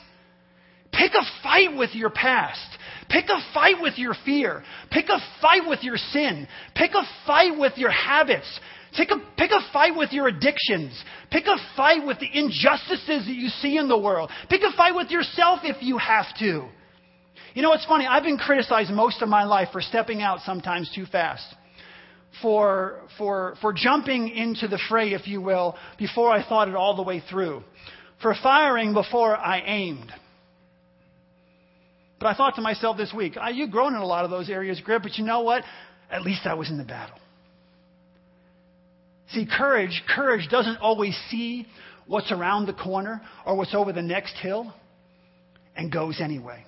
Pick 0.92 1.12
a 1.14 1.24
fight 1.44 1.78
with 1.78 1.92
your 1.94 2.10
past. 2.10 2.78
Pick 3.10 3.26
a 3.26 3.54
fight 3.54 3.76
with 3.80 3.98
your 3.98 4.16
fear. 4.26 4.64
Pick 4.92 5.06
a 5.10 5.20
fight 5.42 5.68
with 5.68 5.84
your 5.84 5.98
sin. 5.98 6.48
Pick 6.76 6.92
a 6.92 7.04
fight 7.26 7.58
with 7.58 7.74
your 7.78 7.92
habits. 7.92 8.60
Pick 8.96 9.10
a, 9.12 9.18
pick 9.38 9.52
a 9.52 9.72
fight 9.72 9.96
with 9.96 10.12
your 10.12 10.28
addictions. 10.28 11.00
Pick 11.32 11.46
a 11.46 11.58
fight 11.76 12.06
with 12.06 12.20
the 12.20 12.30
injustices 12.32 13.26
that 13.26 13.36
you 13.36 13.50
see 13.50 13.78
in 13.78 13.88
the 13.88 13.98
world. 13.98 14.32
Pick 14.50 14.62
a 14.62 14.76
fight 14.76 14.96
with 14.96 15.10
yourself 15.12 15.60
if 15.64 15.78
you 15.82 15.98
have 15.98 16.26
to. 16.40 16.68
You 17.54 17.62
know, 17.62 17.74
it's 17.74 17.86
funny. 17.86 18.06
I've 18.08 18.24
been 18.24 18.38
criticized 18.38 18.92
most 18.92 19.22
of 19.22 19.30
my 19.30 19.44
life 19.44 19.70
for 19.72 19.82
stepping 19.82 20.22
out 20.22 20.40
sometimes 20.42 20.92
too 20.94 21.06
fast. 21.06 21.44
For, 22.42 23.02
for, 23.18 23.56
for 23.62 23.74
jumping 23.74 24.30
into 24.30 24.68
the 24.68 24.80
fray, 24.90 25.14
if 25.14 25.28
you 25.28 25.42
will, 25.42 25.76
before 25.98 26.32
I 26.32 26.48
thought 26.48 26.68
it 26.68 26.76
all 26.76 26.96
the 26.96 27.04
way 27.04 27.24
through. 27.30 27.64
For 28.22 28.36
firing 28.42 28.94
before 28.94 29.36
I 29.36 29.62
aimed. 29.62 30.12
But 32.20 32.28
I 32.28 32.34
thought 32.36 32.56
to 32.56 32.62
myself 32.62 32.98
this 32.98 33.14
week, 33.16 33.34
ah, 33.40 33.50
you've 33.50 33.72
grown 33.72 33.96
in 33.96 34.02
a 34.02 34.06
lot 34.06 34.26
of 34.26 34.32
those 34.32 34.50
areas, 34.50 34.82
Greg, 34.84 35.02
but 35.02 35.18
you 35.18 35.24
know 35.24 35.42
what? 35.42 35.64
At 36.12 36.22
least 36.22 36.42
I 36.46 36.54
was 36.54 36.70
in 36.70 36.78
the 36.78 36.84
battle. 36.84 37.18
See, 39.32 39.46
courage, 39.46 40.04
courage 40.16 40.48
doesn't 40.50 40.78
always 40.78 41.18
see 41.30 41.68
what's 42.08 42.32
around 42.32 42.66
the 42.66 42.74
corner 42.74 43.22
or 43.46 43.56
what's 43.56 43.76
over 43.76 43.94
the 43.94 44.02
next 44.02 44.36
hill 44.38 44.74
and 45.76 45.92
goes 45.92 46.20
anyway. 46.20 46.66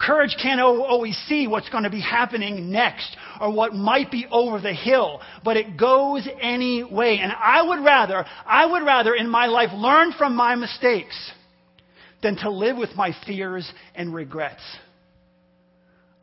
Courage 0.00 0.36
can't 0.42 0.60
always 0.60 1.16
see 1.28 1.46
what's 1.46 1.68
going 1.68 1.84
to 1.84 1.90
be 1.90 2.00
happening 2.00 2.70
next 2.70 3.16
or 3.40 3.52
what 3.52 3.74
might 3.74 4.10
be 4.10 4.26
over 4.30 4.60
the 4.60 4.72
hill, 4.72 5.20
but 5.44 5.56
it 5.56 5.78
goes 5.78 6.28
anyway. 6.40 7.18
And 7.22 7.32
I 7.32 7.62
would 7.62 7.84
rather, 7.84 8.24
I 8.46 8.66
would 8.66 8.84
rather 8.84 9.14
in 9.14 9.28
my 9.28 9.46
life 9.46 9.70
learn 9.72 10.12
from 10.12 10.34
my 10.34 10.56
mistakes 10.56 11.32
than 12.22 12.36
to 12.36 12.50
live 12.50 12.76
with 12.76 12.90
my 12.96 13.14
fears 13.26 13.70
and 13.94 14.12
regrets. 14.12 14.62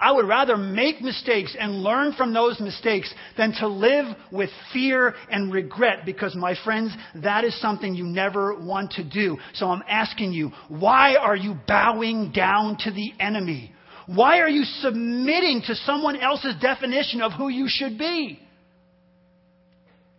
I 0.02 0.12
would 0.12 0.28
rather 0.28 0.58
make 0.58 1.00
mistakes 1.00 1.56
and 1.58 1.84
learn 1.84 2.14
from 2.14 2.34
those 2.34 2.60
mistakes 2.60 3.14
than 3.38 3.54
to 3.60 3.68
live 3.68 4.08
with 4.32 4.50
fear 4.74 5.14
and 5.30 5.54
regret 5.54 6.06
because, 6.08 6.36
my 6.36 6.56
friends, 6.66 6.92
that 7.16 7.44
is 7.44 7.60
something 7.62 7.94
you 7.94 8.06
never 8.06 8.56
want 8.56 8.94
to 8.94 9.04
do. 9.08 9.38
So 9.54 9.68
I'm 9.68 9.84
asking 9.88 10.34
you, 10.34 10.52
why 10.70 11.18
are 11.18 11.36
you 11.36 11.56
bowing 11.68 12.32
down 12.32 12.78
to 12.80 12.92
the 12.92 13.14
enemy? 13.20 13.72
Why 14.08 14.40
are 14.40 14.50
you 14.50 14.64
submitting 14.64 15.62
to 15.68 15.76
someone 15.76 16.20
else's 16.20 16.56
definition 16.60 17.22
of 17.22 17.34
who 17.34 17.50
you 17.50 17.68
should 17.70 18.00
be? 18.00 18.40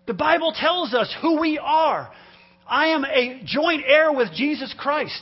The 0.07 0.15
Bible 0.15 0.55
tells 0.57 0.95
us 0.95 1.13
who 1.21 1.41
we 1.41 1.59
are. 1.59 2.09
I 2.69 2.87
am 2.89 3.05
a 3.05 3.43
joint 3.45 3.83
heir 3.87 4.13
with 4.13 4.33
Jesus 4.33 4.73
Christ. 4.79 5.21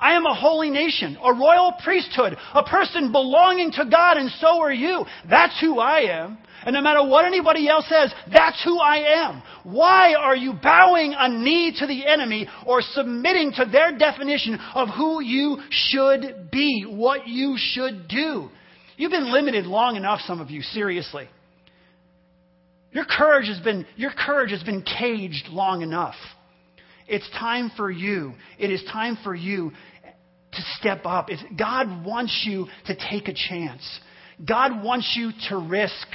I 0.00 0.14
am 0.14 0.24
a 0.24 0.34
holy 0.34 0.70
nation, 0.70 1.18
a 1.22 1.34
royal 1.34 1.74
priesthood, 1.84 2.36
a 2.54 2.62
person 2.62 3.12
belonging 3.12 3.70
to 3.72 3.84
God, 3.84 4.16
and 4.16 4.30
so 4.40 4.60
are 4.60 4.72
you. 4.72 5.04
That's 5.28 5.60
who 5.60 5.78
I 5.78 6.22
am. 6.22 6.38
And 6.64 6.74
no 6.74 6.80
matter 6.80 7.06
what 7.06 7.24
anybody 7.24 7.68
else 7.68 7.86
says, 7.88 8.12
that's 8.32 8.62
who 8.64 8.78
I 8.78 9.28
am. 9.28 9.42
Why 9.64 10.14
are 10.14 10.36
you 10.36 10.54
bowing 10.62 11.14
a 11.16 11.28
knee 11.28 11.74
to 11.78 11.86
the 11.86 12.06
enemy 12.06 12.48
or 12.66 12.82
submitting 12.82 13.52
to 13.56 13.66
their 13.70 13.96
definition 13.96 14.58
of 14.74 14.88
who 14.88 15.22
you 15.22 15.58
should 15.70 16.50
be, 16.50 16.84
what 16.88 17.28
you 17.28 17.56
should 17.58 18.08
do? 18.08 18.48
You've 18.96 19.10
been 19.10 19.32
limited 19.32 19.66
long 19.66 19.96
enough, 19.96 20.20
some 20.26 20.40
of 20.40 20.50
you, 20.50 20.60
seriously. 20.62 21.28
Your 22.92 23.04
courage 23.04 23.46
has 23.48 23.60
been, 23.60 23.86
your 23.96 24.10
courage 24.12 24.50
has 24.50 24.62
been 24.62 24.82
caged 24.82 25.48
long 25.48 25.82
enough. 25.82 26.16
It's 27.06 27.28
time 27.38 27.72
for 27.76 27.90
you. 27.90 28.34
It 28.58 28.70
is 28.70 28.84
time 28.92 29.18
for 29.24 29.34
you 29.34 29.72
to 30.52 30.62
step 30.78 31.02
up. 31.04 31.30
It's, 31.30 31.42
God 31.58 32.04
wants 32.04 32.44
you 32.46 32.66
to 32.86 32.96
take 33.10 33.28
a 33.28 33.34
chance. 33.34 34.00
God 34.44 34.82
wants 34.82 35.14
you 35.16 35.30
to 35.48 35.58
risk. 35.58 36.06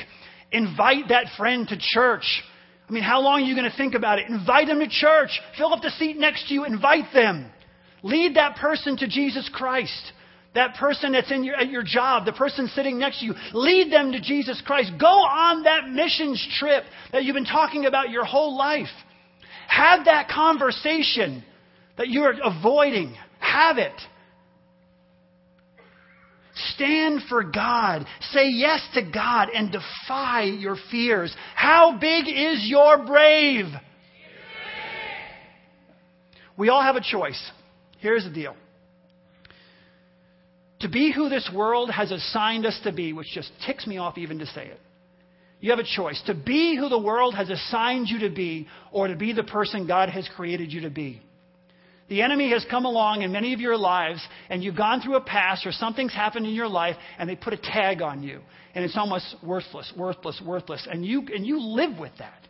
Invite 0.52 1.10
that 1.10 1.28
friend 1.38 1.68
to 1.68 1.78
church. 1.80 2.44
I 2.88 2.92
mean, 2.92 3.04
how 3.04 3.22
long 3.22 3.42
are 3.42 3.46
you 3.46 3.56
going 3.56 3.70
to 3.70 3.78
think 3.78 3.96
about 3.96 4.20
it? 4.20 4.30
Invite 4.30 4.68
them 4.68 4.80
to 4.80 4.88
church. 4.88 5.30
Fill 5.58 5.74
up 5.74 5.82
the 5.82 5.90
seat 5.92 6.18
next 6.18 6.48
to 6.48 6.54
you. 6.54 6.66
Invite 6.66 7.14
them. 7.14 7.52
Lead 8.04 8.36
that 8.36 8.58
person 8.58 8.98
to 8.98 9.08
Jesus 9.08 9.50
Christ. 9.52 10.12
That 10.54 10.76
person 10.76 11.12
that's 11.12 11.32
in 11.32 11.44
your, 11.44 11.56
at 11.56 11.70
your 11.70 11.84
job, 11.84 12.26
the 12.26 12.32
person 12.32 12.68
sitting 12.68 12.98
next 12.98 13.20
to 13.20 13.26
you, 13.26 13.34
lead 13.54 13.92
them 13.92 14.14
to 14.14 14.22
Jesus 14.22 14.62
Christ. 14.66 14.92
Go 15.00 15.08
on 15.08 15.64
that 15.64 15.90
missions 15.90 16.46
trip 16.60 16.86
that 17.12 17.26
you've 17.26 17.34
been 17.34 17.44
talking 17.44 17.86
about 17.86 18.10
your 18.10 18.24
whole 18.24 18.58
life. 18.58 18.88
Have 19.68 20.06
that 20.06 20.30
conversation 20.30 21.44
that 21.98 22.08
you're 22.08 22.36
avoiding. 22.42 23.16
Have 23.40 23.78
it. 23.80 23.92
Stand 26.76 27.22
for 27.30 27.44
God. 27.44 28.06
Say 28.32 28.50
yes 28.50 28.82
to 28.94 29.02
God 29.02 29.50
and 29.54 29.72
defy 29.72 30.44
your 30.44 30.78
fears. 30.92 31.36
How 31.56 31.98
big 32.00 32.28
is 32.28 32.66
your 32.66 33.06
brave? 33.06 33.66
We 36.58 36.70
all 36.70 36.82
have 36.82 36.96
a 36.96 37.02
choice. 37.02 37.52
Here's 38.00 38.24
the 38.24 38.30
deal. 38.30 38.56
To 40.82 40.90
be 40.90 41.12
who 41.12 41.30
this 41.30 41.50
world 41.54 41.90
has 41.90 42.12
assigned 42.12 42.66
us 42.66 42.80
to 42.84 42.92
be, 42.92 43.14
which 43.14 43.28
just 43.34 43.52
ticks 43.66 43.88
me 43.88 43.98
off 43.98 44.18
even 44.18 44.40
to 44.40 44.46
say 44.46 44.68
it. 44.68 44.80
You 45.60 45.72
have 45.72 45.80
a 45.80 45.84
choice 45.84 46.22
to 46.28 46.36
be 46.36 46.78
who 46.78 46.90
the 46.90 47.00
world 47.00 47.34
has 47.34 47.50
assigned 47.50 48.08
you 48.08 48.20
to 48.20 48.30
be 48.30 48.68
or 48.92 49.08
to 49.08 49.16
be 49.16 49.34
the 49.34 49.44
person 49.44 49.88
God 49.88 50.10
has 50.10 50.30
created 50.36 50.72
you 50.72 50.82
to 50.82 50.90
be. 50.90 51.22
The 52.08 52.22
enemy 52.22 52.52
has 52.52 52.66
come 52.70 52.86
along 52.86 53.24
in 53.24 53.32
many 53.32 53.54
of 53.54 53.60
your 53.60 53.78
lives, 53.78 54.22
and 54.50 54.64
you've 54.64 54.76
gone 54.76 55.02
through 55.02 55.16
a 55.16 55.22
past 55.22 55.66
or 55.66 55.72
something's 55.72 56.14
happened 56.14 56.46
in 56.46 56.54
your 56.54 56.68
life, 56.68 56.96
and 57.18 57.28
they 57.28 57.36
put 57.36 57.54
a 57.54 57.58
tag 57.58 58.02
on 58.02 58.22
you. 58.22 58.42
And 58.76 58.86
it's 58.86 58.98
almost 58.98 59.36
worthless, 59.42 59.92
worthless, 59.98 60.40
worthless. 60.46 60.88
And 60.90 61.06
you, 61.06 61.26
and 61.34 61.46
you 61.46 61.60
live 61.60 61.98
with 61.98 62.12
that. 62.20 62.48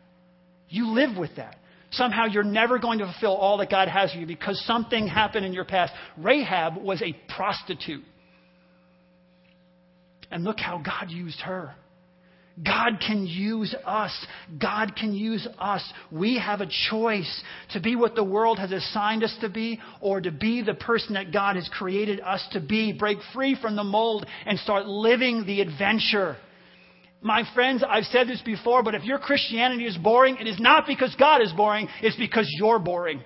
You 0.68 0.89
live 0.89 1.18
with 1.18 1.36
that. 1.38 1.58
Somehow 1.91 2.26
you're 2.26 2.44
never 2.44 2.80
going 2.80 3.00
to 3.00 3.06
fulfill 3.06 3.36
all 3.36 3.58
that 3.60 3.70
God 3.70 3.88
has 3.88 4.12
for 4.12 4.18
you 4.18 4.26
because 4.26 4.62
something 4.65 5.08
happened 5.08 5.46
in 5.46 5.54
your 5.54 5.63
past. 5.63 5.94
Rahab 6.18 6.76
was 6.76 7.02
a 7.02 7.15
prostitute. 7.34 8.04
And 10.32 10.44
look 10.44 10.60
how 10.60 10.80
God 10.80 11.12
used 11.12 11.39
her. 11.41 11.74
God 12.63 13.02
can 13.06 13.28
use 13.28 13.76
us. 13.86 14.26
God 14.62 14.96
can 14.96 15.13
use 15.13 15.46
us. 15.60 15.84
We 16.10 16.39
have 16.39 16.62
a 16.62 16.70
choice 16.89 17.44
to 17.74 17.82
be 17.82 17.98
what 17.98 18.15
the 18.15 18.24
world 18.24 18.60
has 18.60 18.72
assigned 18.72 19.24
us 19.24 19.36
to 19.41 19.50
be 19.50 19.80
or 20.00 20.22
to 20.22 20.32
be 20.32 20.62
the 20.62 20.74
person 20.74 21.15
that 21.15 21.34
God 21.34 21.58
has 21.58 21.70
created 21.78 22.22
us 22.22 22.46
to 22.54 22.62
be. 22.62 22.94
Break 22.94 23.18
free 23.34 23.58
from 23.62 23.76
the 23.76 23.84
mold 23.84 24.26
and 24.46 24.58
start 24.60 24.86
living 24.86 25.46
the 25.46 25.60
adventure. 25.60 26.38
My 27.22 27.44
friends, 27.54 27.84
I've 27.88 28.06
said 28.06 28.28
this 28.28 28.41
before, 28.41 28.84
but 28.84 28.96
if 28.96 29.04
your 29.04 29.20
Christianity 29.20 29.86
is 29.86 29.98
boring, 29.98 30.38
it 30.38 30.48
is 30.48 30.60
not 30.60 30.86
because 30.88 31.13
God 31.20 31.41
is 31.41 31.52
boring, 31.52 31.89
it's 32.02 32.15
because 32.15 32.48
you're 32.58 32.80
boring. 32.80 33.22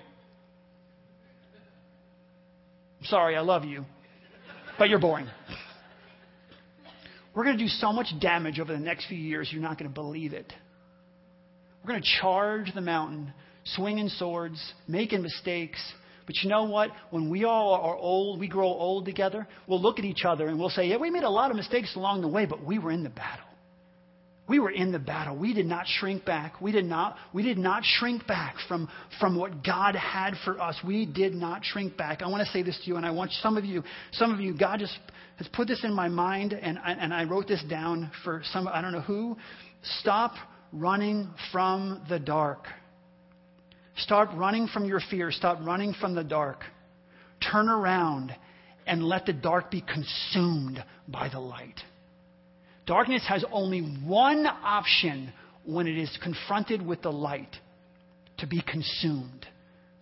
I'm 2.98 3.06
sorry, 3.06 3.36
I 3.36 3.40
love 3.40 3.64
you, 3.64 3.84
but 4.78 4.88
you're 4.88 4.98
boring. 4.98 5.28
We're 7.34 7.44
going 7.44 7.58
to 7.58 7.64
do 7.64 7.68
so 7.68 7.92
much 7.92 8.08
damage 8.20 8.58
over 8.58 8.72
the 8.72 8.78
next 8.78 9.06
few 9.06 9.18
years, 9.18 9.48
you're 9.52 9.62
not 9.62 9.78
going 9.78 9.90
to 9.90 9.94
believe 9.94 10.32
it. 10.32 10.52
We're 11.82 11.92
going 11.92 12.02
to 12.02 12.08
charge 12.20 12.72
the 12.74 12.80
mountain, 12.80 13.32
swinging 13.64 14.08
swords, 14.08 14.60
making 14.88 15.22
mistakes. 15.22 15.80
But 16.26 16.36
you 16.42 16.50
know 16.50 16.64
what? 16.64 16.90
When 17.10 17.30
we 17.30 17.44
all 17.44 17.74
are 17.74 17.96
old, 17.96 18.38
we 18.40 18.48
grow 18.48 18.66
old 18.66 19.04
together, 19.04 19.46
we'll 19.66 19.80
look 19.80 19.98
at 19.98 20.04
each 20.04 20.24
other 20.24 20.48
and 20.48 20.58
we'll 20.58 20.70
say, 20.70 20.86
Yeah, 20.88 20.96
we 20.98 21.10
made 21.10 21.24
a 21.24 21.30
lot 21.30 21.50
of 21.50 21.56
mistakes 21.56 21.96
along 21.96 22.20
the 22.20 22.28
way, 22.28 22.46
but 22.46 22.64
we 22.64 22.78
were 22.78 22.90
in 22.90 23.02
the 23.02 23.10
battle. 23.10 23.46
We 24.50 24.58
were 24.58 24.72
in 24.72 24.90
the 24.90 24.98
battle. 24.98 25.36
We 25.36 25.54
did 25.54 25.66
not 25.66 25.86
shrink 25.86 26.24
back. 26.24 26.60
We 26.60 26.72
did 26.72 26.84
not, 26.84 27.16
we 27.32 27.44
did 27.44 27.56
not 27.56 27.84
shrink 27.84 28.26
back 28.26 28.56
from, 28.66 28.88
from 29.20 29.38
what 29.38 29.62
God 29.62 29.94
had 29.94 30.34
for 30.44 30.60
us. 30.60 30.76
We 30.84 31.06
did 31.06 31.34
not 31.34 31.64
shrink 31.64 31.96
back. 31.96 32.20
I 32.20 32.26
want 32.26 32.44
to 32.44 32.52
say 32.52 32.64
this 32.64 32.76
to 32.82 32.90
you, 32.90 32.96
and 32.96 33.06
I 33.06 33.12
want 33.12 33.30
some 33.30 33.56
of 33.56 33.64
you, 33.64 33.84
some 34.10 34.34
of 34.34 34.40
you, 34.40 34.52
God 34.58 34.80
just 34.80 34.98
has 35.36 35.46
put 35.52 35.68
this 35.68 35.84
in 35.84 35.94
my 35.94 36.08
mind, 36.08 36.52
and 36.52 36.80
I, 36.80 36.94
and 36.94 37.14
I 37.14 37.26
wrote 37.26 37.46
this 37.46 37.62
down 37.70 38.10
for 38.24 38.42
some, 38.52 38.66
I 38.66 38.80
don't 38.80 38.90
know 38.90 39.02
who. 39.02 39.36
Stop 40.00 40.32
running 40.72 41.30
from 41.52 42.04
the 42.08 42.18
dark. 42.18 42.66
Stop 43.98 44.30
running 44.34 44.66
from 44.66 44.84
your 44.84 45.00
fear. 45.10 45.30
Stop 45.30 45.60
running 45.62 45.94
from 46.00 46.16
the 46.16 46.24
dark. 46.24 46.64
Turn 47.52 47.68
around 47.68 48.34
and 48.84 49.04
let 49.04 49.26
the 49.26 49.32
dark 49.32 49.70
be 49.70 49.80
consumed 49.80 50.82
by 51.06 51.28
the 51.28 51.38
light. 51.38 51.80
Darkness 52.90 53.24
has 53.28 53.44
only 53.52 53.82
one 54.04 54.44
option 54.46 55.32
when 55.64 55.86
it 55.86 55.96
is 55.96 56.10
confronted 56.24 56.84
with 56.84 57.02
the 57.02 57.12
light 57.12 57.54
to 58.38 58.48
be 58.48 58.60
consumed. 58.60 59.46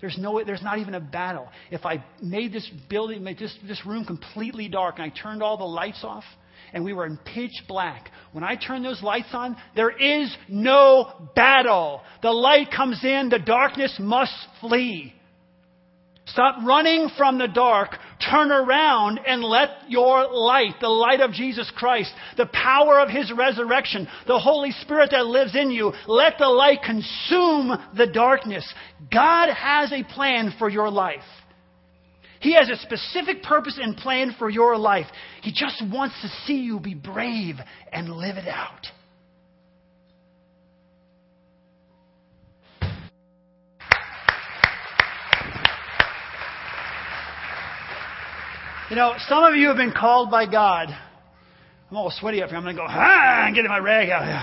There's, 0.00 0.16
no, 0.16 0.42
there's 0.42 0.62
not 0.62 0.78
even 0.78 0.94
a 0.94 1.00
battle. 1.00 1.48
If 1.70 1.84
I 1.84 2.02
made 2.22 2.50
this 2.50 2.66
building, 2.88 3.22
made 3.22 3.38
this, 3.38 3.54
this 3.66 3.84
room 3.84 4.06
completely 4.06 4.70
dark, 4.70 4.94
and 4.98 5.04
I 5.04 5.14
turned 5.14 5.42
all 5.42 5.58
the 5.58 5.64
lights 5.64 6.00
off, 6.02 6.24
and 6.72 6.82
we 6.82 6.94
were 6.94 7.04
in 7.04 7.18
pitch 7.18 7.62
black, 7.68 8.08
when 8.32 8.42
I 8.42 8.56
turn 8.56 8.82
those 8.82 9.02
lights 9.02 9.28
on, 9.34 9.58
there 9.76 9.90
is 9.90 10.34
no 10.48 11.28
battle. 11.36 12.00
The 12.22 12.30
light 12.30 12.70
comes 12.74 13.04
in, 13.04 13.28
the 13.28 13.38
darkness 13.38 13.94
must 14.00 14.32
flee. 14.62 15.12
Stop 16.24 16.64
running 16.64 17.10
from 17.18 17.36
the 17.36 17.48
dark. 17.48 17.98
Turn 18.18 18.50
around 18.50 19.20
and 19.26 19.44
let 19.44 19.68
your 19.88 20.26
light, 20.32 20.74
the 20.80 20.88
light 20.88 21.20
of 21.20 21.32
Jesus 21.32 21.70
Christ, 21.76 22.12
the 22.36 22.46
power 22.46 22.98
of 22.98 23.08
His 23.08 23.32
resurrection, 23.32 24.08
the 24.26 24.38
Holy 24.38 24.72
Spirit 24.72 25.10
that 25.12 25.26
lives 25.26 25.54
in 25.54 25.70
you, 25.70 25.92
let 26.06 26.34
the 26.38 26.48
light 26.48 26.80
consume 26.84 27.76
the 27.96 28.08
darkness. 28.12 28.72
God 29.12 29.52
has 29.52 29.92
a 29.92 30.02
plan 30.02 30.52
for 30.58 30.68
your 30.68 30.90
life. 30.90 31.22
He 32.40 32.54
has 32.54 32.68
a 32.68 32.76
specific 32.76 33.42
purpose 33.42 33.78
and 33.80 33.96
plan 33.96 34.34
for 34.38 34.50
your 34.50 34.76
life. 34.76 35.06
He 35.42 35.52
just 35.52 35.82
wants 35.92 36.14
to 36.22 36.28
see 36.46 36.60
you 36.60 36.80
be 36.80 36.94
brave 36.94 37.56
and 37.92 38.10
live 38.10 38.36
it 38.36 38.48
out. 38.48 38.86
You 48.90 48.96
know, 48.96 49.12
some 49.28 49.44
of 49.44 49.54
you 49.54 49.68
have 49.68 49.76
been 49.76 49.92
called 49.92 50.30
by 50.30 50.50
God. 50.50 50.88
I'm 51.90 51.96
all 51.98 52.10
sweaty 52.10 52.42
up 52.42 52.48
here. 52.48 52.56
I'm 52.56 52.64
going 52.64 52.74
to 52.74 52.80
go, 52.80 52.86
ah, 52.88 53.44
and 53.46 53.54
get 53.54 53.66
my 53.66 53.76
rag 53.76 54.08
out. 54.08 54.24
here. 54.24 54.42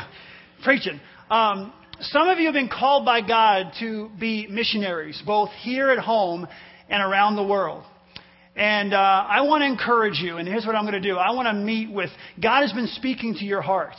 Preaching. 0.64 1.00
Um, 1.32 1.74
some 2.00 2.28
of 2.28 2.38
you 2.38 2.46
have 2.46 2.54
been 2.54 2.70
called 2.70 3.06
by 3.06 3.22
God 3.22 3.72
to 3.80 4.12
be 4.20 4.46
missionaries, 4.46 5.20
both 5.26 5.50
here 5.62 5.90
at 5.90 5.98
home 5.98 6.48
and 6.90 7.02
around 7.02 7.38
the 7.38 7.44
world. 7.44 7.86
And 8.56 8.94
uh, 8.94 8.98
I 8.98 9.42
want 9.42 9.64
to 9.64 9.66
encourage 9.66 10.20
you, 10.20 10.38
and 10.38 10.48
here's 10.48 10.64
what 10.64 10.76
I'm 10.76 10.84
going 10.84 11.02
to 11.02 11.10
do. 11.10 11.18
I 11.18 11.32
want 11.32 11.48
to 11.48 11.54
meet 11.56 11.92
with, 11.92 12.12
God 12.40 12.62
has 12.62 12.72
been 12.72 12.88
speaking 12.88 13.34
to 13.40 13.46
your 13.46 13.62
hearts. 13.62 13.98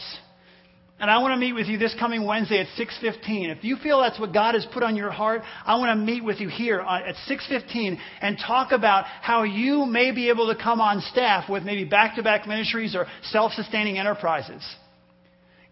And 0.98 1.10
I 1.10 1.18
want 1.18 1.32
to 1.34 1.36
meet 1.36 1.52
with 1.52 1.66
you 1.66 1.76
this 1.76 1.94
coming 1.98 2.24
Wednesday 2.24 2.58
at 2.58 2.68
6:15. 2.78 3.50
If 3.50 3.64
you 3.64 3.76
feel 3.76 4.00
that's 4.00 4.18
what 4.18 4.32
God 4.32 4.54
has 4.54 4.64
put 4.72 4.82
on 4.82 4.96
your 4.96 5.10
heart, 5.10 5.42
I 5.66 5.76
want 5.76 5.90
to 5.90 6.04
meet 6.04 6.24
with 6.24 6.40
you 6.40 6.48
here 6.48 6.80
uh, 6.80 7.08
at 7.08 7.16
6:15 7.28 7.98
and 8.22 8.38
talk 8.38 8.72
about 8.72 9.04
how 9.04 9.42
you 9.42 9.84
may 9.84 10.10
be 10.10 10.30
able 10.30 10.46
to 10.46 10.54
come 10.54 10.80
on 10.80 11.02
staff 11.02 11.50
with 11.50 11.64
maybe 11.64 11.84
back-to-back 11.84 12.46
ministries 12.46 12.96
or 12.96 13.06
self-sustaining 13.24 13.98
enterprises. 13.98 14.64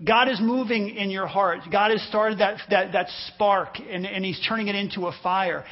God 0.07 0.29
is 0.29 0.41
moving 0.43 0.91
in 0.91 1.09
your 1.09 1.27
heart. 1.27 1.61
God 1.73 1.91
has 1.91 2.03
started 2.03 2.41
that, 2.41 2.59
that, 2.69 2.93
that 2.93 3.07
spark 3.29 3.79
and, 3.79 4.05
and 4.05 4.25
He's 4.27 4.41
turning 4.47 4.69
it 4.69 4.75
into 4.75 5.07
a 5.07 5.13
fire. 5.23 5.65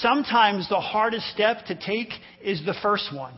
Sometimes 0.00 0.68
the 0.68 0.80
hardest 0.80 1.30
step 1.30 1.64
to 1.66 1.76
take 1.76 2.08
is 2.42 2.64
the 2.66 2.74
first 2.82 3.14
one. 3.14 3.34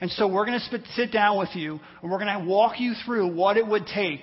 And 0.00 0.10
so 0.12 0.26
we're 0.26 0.46
going 0.46 0.58
to 0.58 0.82
sit 0.94 1.12
down 1.12 1.38
with 1.38 1.50
you 1.54 1.78
and 2.00 2.10
we're 2.10 2.18
going 2.18 2.40
to 2.40 2.48
walk 2.48 2.80
you 2.80 2.94
through 3.04 3.34
what 3.34 3.58
it 3.58 3.66
would 3.66 3.86
take 3.86 4.22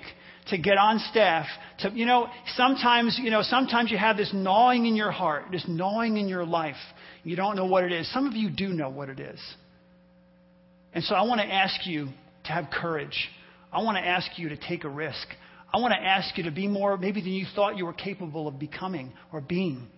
to 0.50 0.58
get 0.58 0.78
on 0.78 0.98
staff. 1.10 1.46
To, 1.80 1.90
you 1.90 2.06
know, 2.06 2.28
sometimes, 2.56 3.18
you 3.22 3.30
know, 3.30 3.42
sometimes 3.42 3.90
you 3.90 3.98
have 3.98 4.16
this 4.16 4.30
gnawing 4.32 4.86
in 4.86 4.96
your 4.96 5.10
heart, 5.10 5.46
this 5.52 5.64
gnawing 5.68 6.16
in 6.16 6.28
your 6.28 6.44
life. 6.44 6.76
You 7.24 7.36
don't 7.36 7.56
know 7.56 7.66
what 7.66 7.84
it 7.84 7.92
is. 7.92 8.10
Some 8.12 8.26
of 8.26 8.34
you 8.34 8.50
do 8.50 8.68
know 8.68 8.90
what 8.90 9.08
it 9.08 9.20
is. 9.20 9.40
And 10.92 11.04
so 11.04 11.14
I 11.14 11.22
want 11.22 11.40
to 11.40 11.46
ask 11.46 11.86
you 11.86 12.08
to 12.44 12.52
have 12.52 12.66
courage. 12.72 13.28
I 13.72 13.82
want 13.82 13.98
to 13.98 14.06
ask 14.06 14.26
you 14.36 14.48
to 14.48 14.56
take 14.56 14.84
a 14.84 14.88
risk. 14.88 15.26
I 15.72 15.78
want 15.78 15.92
to 15.92 16.00
ask 16.00 16.36
you 16.38 16.44
to 16.44 16.50
be 16.50 16.66
more 16.66 16.96
maybe 16.96 17.20
than 17.20 17.32
you 17.32 17.46
thought 17.54 17.76
you 17.76 17.84
were 17.84 17.92
capable 17.92 18.48
of 18.48 18.58
becoming 18.58 19.12
or 19.32 19.40
being. 19.40 19.88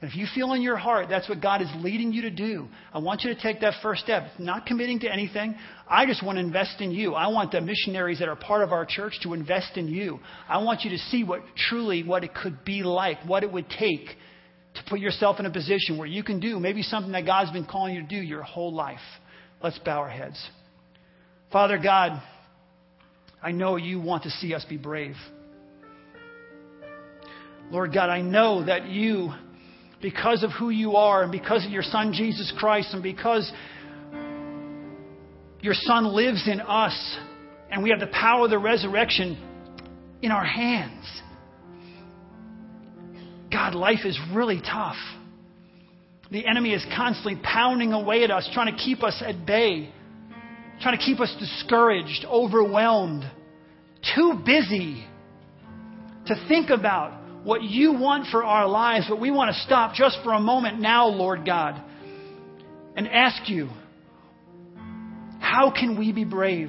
And 0.00 0.10
if 0.10 0.16
you 0.16 0.26
feel 0.34 0.54
in 0.54 0.62
your 0.62 0.76
heart 0.76 1.08
that's 1.10 1.28
what 1.28 1.42
God 1.42 1.60
is 1.60 1.68
leading 1.78 2.12
you 2.12 2.22
to 2.22 2.30
do, 2.30 2.68
I 2.92 2.98
want 2.98 3.22
you 3.22 3.34
to 3.34 3.40
take 3.40 3.60
that 3.60 3.74
first 3.82 4.02
step. 4.02 4.24
It's 4.30 4.40
Not 4.40 4.64
committing 4.64 5.00
to 5.00 5.12
anything. 5.12 5.54
I 5.88 6.06
just 6.06 6.24
want 6.24 6.36
to 6.36 6.40
invest 6.40 6.80
in 6.80 6.90
you. 6.90 7.14
I 7.14 7.28
want 7.28 7.52
the 7.52 7.60
missionaries 7.60 8.20
that 8.20 8.28
are 8.28 8.36
part 8.36 8.62
of 8.62 8.72
our 8.72 8.86
church 8.86 9.18
to 9.24 9.34
invest 9.34 9.76
in 9.76 9.88
you. 9.88 10.20
I 10.48 10.62
want 10.62 10.82
you 10.82 10.90
to 10.90 10.98
see 10.98 11.22
what 11.22 11.42
truly 11.68 12.02
what 12.02 12.24
it 12.24 12.34
could 12.34 12.64
be 12.64 12.82
like, 12.82 13.18
what 13.26 13.42
it 13.42 13.52
would 13.52 13.68
take 13.68 14.06
to 14.74 14.82
put 14.88 15.00
yourself 15.00 15.38
in 15.40 15.46
a 15.46 15.50
position 15.50 15.98
where 15.98 16.06
you 16.06 16.22
can 16.22 16.40
do 16.40 16.58
maybe 16.60 16.82
something 16.82 17.12
that 17.12 17.26
God's 17.26 17.50
been 17.50 17.66
calling 17.66 17.94
you 17.94 18.02
to 18.02 18.08
do 18.08 18.16
your 18.16 18.42
whole 18.42 18.72
life. 18.72 19.00
Let's 19.62 19.78
bow 19.80 19.98
our 19.98 20.08
heads. 20.08 20.42
Father 21.52 21.76
God, 21.76 22.22
I 23.42 23.50
know 23.50 23.76
you 23.76 24.00
want 24.00 24.22
to 24.22 24.30
see 24.30 24.54
us 24.54 24.64
be 24.64 24.76
brave. 24.76 25.16
Lord 27.70 27.92
God, 27.92 28.08
I 28.08 28.20
know 28.20 28.64
that 28.64 28.86
you 28.86 29.32
because 30.00 30.42
of 30.42 30.50
who 30.52 30.70
you 30.70 30.96
are 30.96 31.22
and 31.22 31.32
because 31.32 31.64
of 31.64 31.70
your 31.70 31.82
Son, 31.82 32.12
Jesus 32.12 32.52
Christ, 32.58 32.94
and 32.94 33.02
because 33.02 33.50
your 35.60 35.74
Son 35.74 36.06
lives 36.06 36.48
in 36.48 36.60
us 36.60 37.18
and 37.70 37.82
we 37.82 37.90
have 37.90 38.00
the 38.00 38.06
power 38.06 38.44
of 38.44 38.50
the 38.50 38.58
resurrection 38.58 39.38
in 40.22 40.30
our 40.30 40.44
hands. 40.44 41.04
God, 43.52 43.74
life 43.74 44.04
is 44.04 44.18
really 44.32 44.60
tough. 44.60 44.96
The 46.30 46.46
enemy 46.46 46.72
is 46.72 46.84
constantly 46.96 47.40
pounding 47.42 47.92
away 47.92 48.22
at 48.22 48.30
us, 48.30 48.48
trying 48.52 48.74
to 48.74 48.82
keep 48.82 49.02
us 49.02 49.22
at 49.24 49.44
bay, 49.44 49.92
trying 50.80 50.96
to 50.96 51.04
keep 51.04 51.20
us 51.20 51.34
discouraged, 51.38 52.24
overwhelmed, 52.24 53.24
too 54.14 54.40
busy 54.46 55.04
to 56.26 56.46
think 56.48 56.70
about 56.70 57.19
what 57.44 57.62
you 57.62 57.92
want 57.92 58.26
for 58.30 58.44
our 58.44 58.68
lives, 58.68 59.06
but 59.08 59.20
we 59.20 59.30
want 59.30 59.54
to 59.54 59.60
stop 59.62 59.94
just 59.94 60.18
for 60.22 60.32
a 60.32 60.40
moment 60.40 60.80
now, 60.80 61.06
Lord 61.06 61.44
God, 61.46 61.80
and 62.96 63.08
ask 63.08 63.48
you, 63.48 63.68
how 65.38 65.70
can 65.70 65.98
we 65.98 66.12
be 66.12 66.24
brave? 66.24 66.68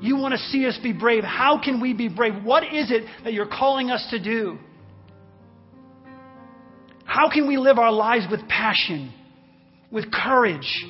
You 0.00 0.16
want 0.16 0.32
to 0.32 0.38
see 0.38 0.66
us 0.66 0.78
be 0.82 0.92
brave. 0.92 1.24
How 1.24 1.60
can 1.62 1.80
we 1.80 1.92
be 1.92 2.08
brave? 2.08 2.42
What 2.42 2.64
is 2.64 2.90
it 2.90 3.04
that 3.24 3.34
you're 3.34 3.46
calling 3.46 3.90
us 3.90 4.06
to 4.10 4.22
do? 4.22 4.58
How 7.04 7.28
can 7.28 7.46
we 7.46 7.58
live 7.58 7.78
our 7.78 7.92
lives 7.92 8.24
with 8.30 8.40
passion, 8.48 9.12
with 9.90 10.10
courage, 10.10 10.86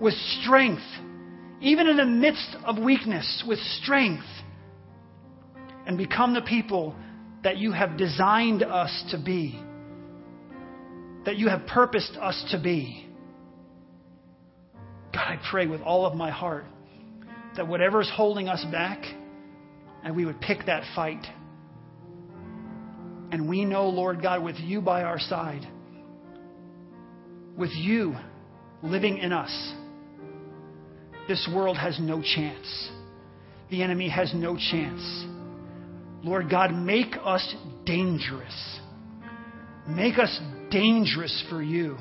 with 0.00 0.14
strength, 0.42 0.82
even 1.60 1.88
in 1.88 1.96
the 1.96 2.04
midst 2.04 2.56
of 2.64 2.78
weakness, 2.78 3.42
with 3.48 3.58
strength, 3.82 4.26
and 5.86 5.98
become 5.98 6.34
the 6.34 6.42
people 6.42 6.94
that 7.42 7.58
you 7.58 7.72
have 7.72 7.96
designed 7.96 8.62
us 8.62 9.04
to 9.10 9.18
be, 9.18 9.60
that 11.24 11.36
you 11.36 11.48
have 11.48 11.66
purposed 11.66 12.16
us 12.20 12.44
to 12.50 12.60
be. 12.60 13.08
God, 15.12 15.20
I 15.20 15.38
pray 15.50 15.66
with 15.66 15.80
all 15.82 16.06
of 16.06 16.14
my 16.14 16.30
heart 16.30 16.64
that 17.56 17.68
whatever 17.68 18.00
is 18.00 18.10
holding 18.14 18.48
us 18.48 18.64
back, 18.70 19.04
and 20.02 20.16
we 20.16 20.24
would 20.24 20.40
pick 20.40 20.66
that 20.66 20.84
fight. 20.94 21.24
And 23.30 23.48
we 23.48 23.64
know, 23.64 23.88
Lord 23.88 24.22
God, 24.22 24.42
with 24.42 24.56
you 24.56 24.80
by 24.80 25.02
our 25.02 25.18
side, 25.18 25.66
with 27.56 27.70
you 27.74 28.14
living 28.82 29.18
in 29.18 29.32
us, 29.32 29.74
this 31.28 31.48
world 31.54 31.76
has 31.76 31.98
no 32.00 32.20
chance. 32.20 32.90
The 33.70 33.82
enemy 33.82 34.08
has 34.08 34.32
no 34.34 34.56
chance. 34.56 35.26
Lord 36.22 36.48
God, 36.48 36.72
make 36.72 37.14
us 37.24 37.54
dangerous. 37.84 38.80
Make 39.88 40.18
us 40.18 40.40
dangerous 40.70 41.44
for 41.50 41.62
you. 41.62 41.96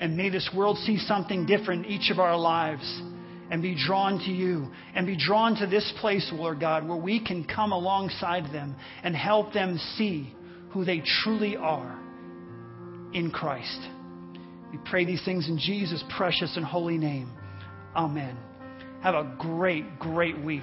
And 0.00 0.16
may 0.16 0.30
this 0.30 0.50
world 0.54 0.78
see 0.78 0.98
something 0.98 1.46
different 1.46 1.86
in 1.86 1.92
each 1.92 2.10
of 2.10 2.18
our 2.18 2.36
lives 2.36 3.02
and 3.50 3.62
be 3.62 3.76
drawn 3.76 4.18
to 4.18 4.30
you 4.30 4.70
and 4.94 5.06
be 5.06 5.16
drawn 5.16 5.54
to 5.56 5.66
this 5.66 5.92
place, 6.00 6.28
Lord 6.32 6.60
God, 6.60 6.88
where 6.88 6.96
we 6.96 7.24
can 7.24 7.44
come 7.44 7.72
alongside 7.72 8.52
them 8.52 8.74
and 9.02 9.14
help 9.14 9.52
them 9.52 9.78
see 9.96 10.34
who 10.70 10.84
they 10.84 11.02
truly 11.22 11.56
are 11.56 12.00
in 13.12 13.30
Christ. 13.32 13.80
We 14.72 14.78
pray 14.86 15.04
these 15.04 15.24
things 15.24 15.48
in 15.48 15.58
Jesus' 15.58 16.02
precious 16.16 16.56
and 16.56 16.64
holy 16.64 16.98
name. 16.98 17.30
Amen. 17.94 18.36
Have 19.02 19.14
a 19.14 19.36
great, 19.38 20.00
great 20.00 20.42
week. 20.42 20.62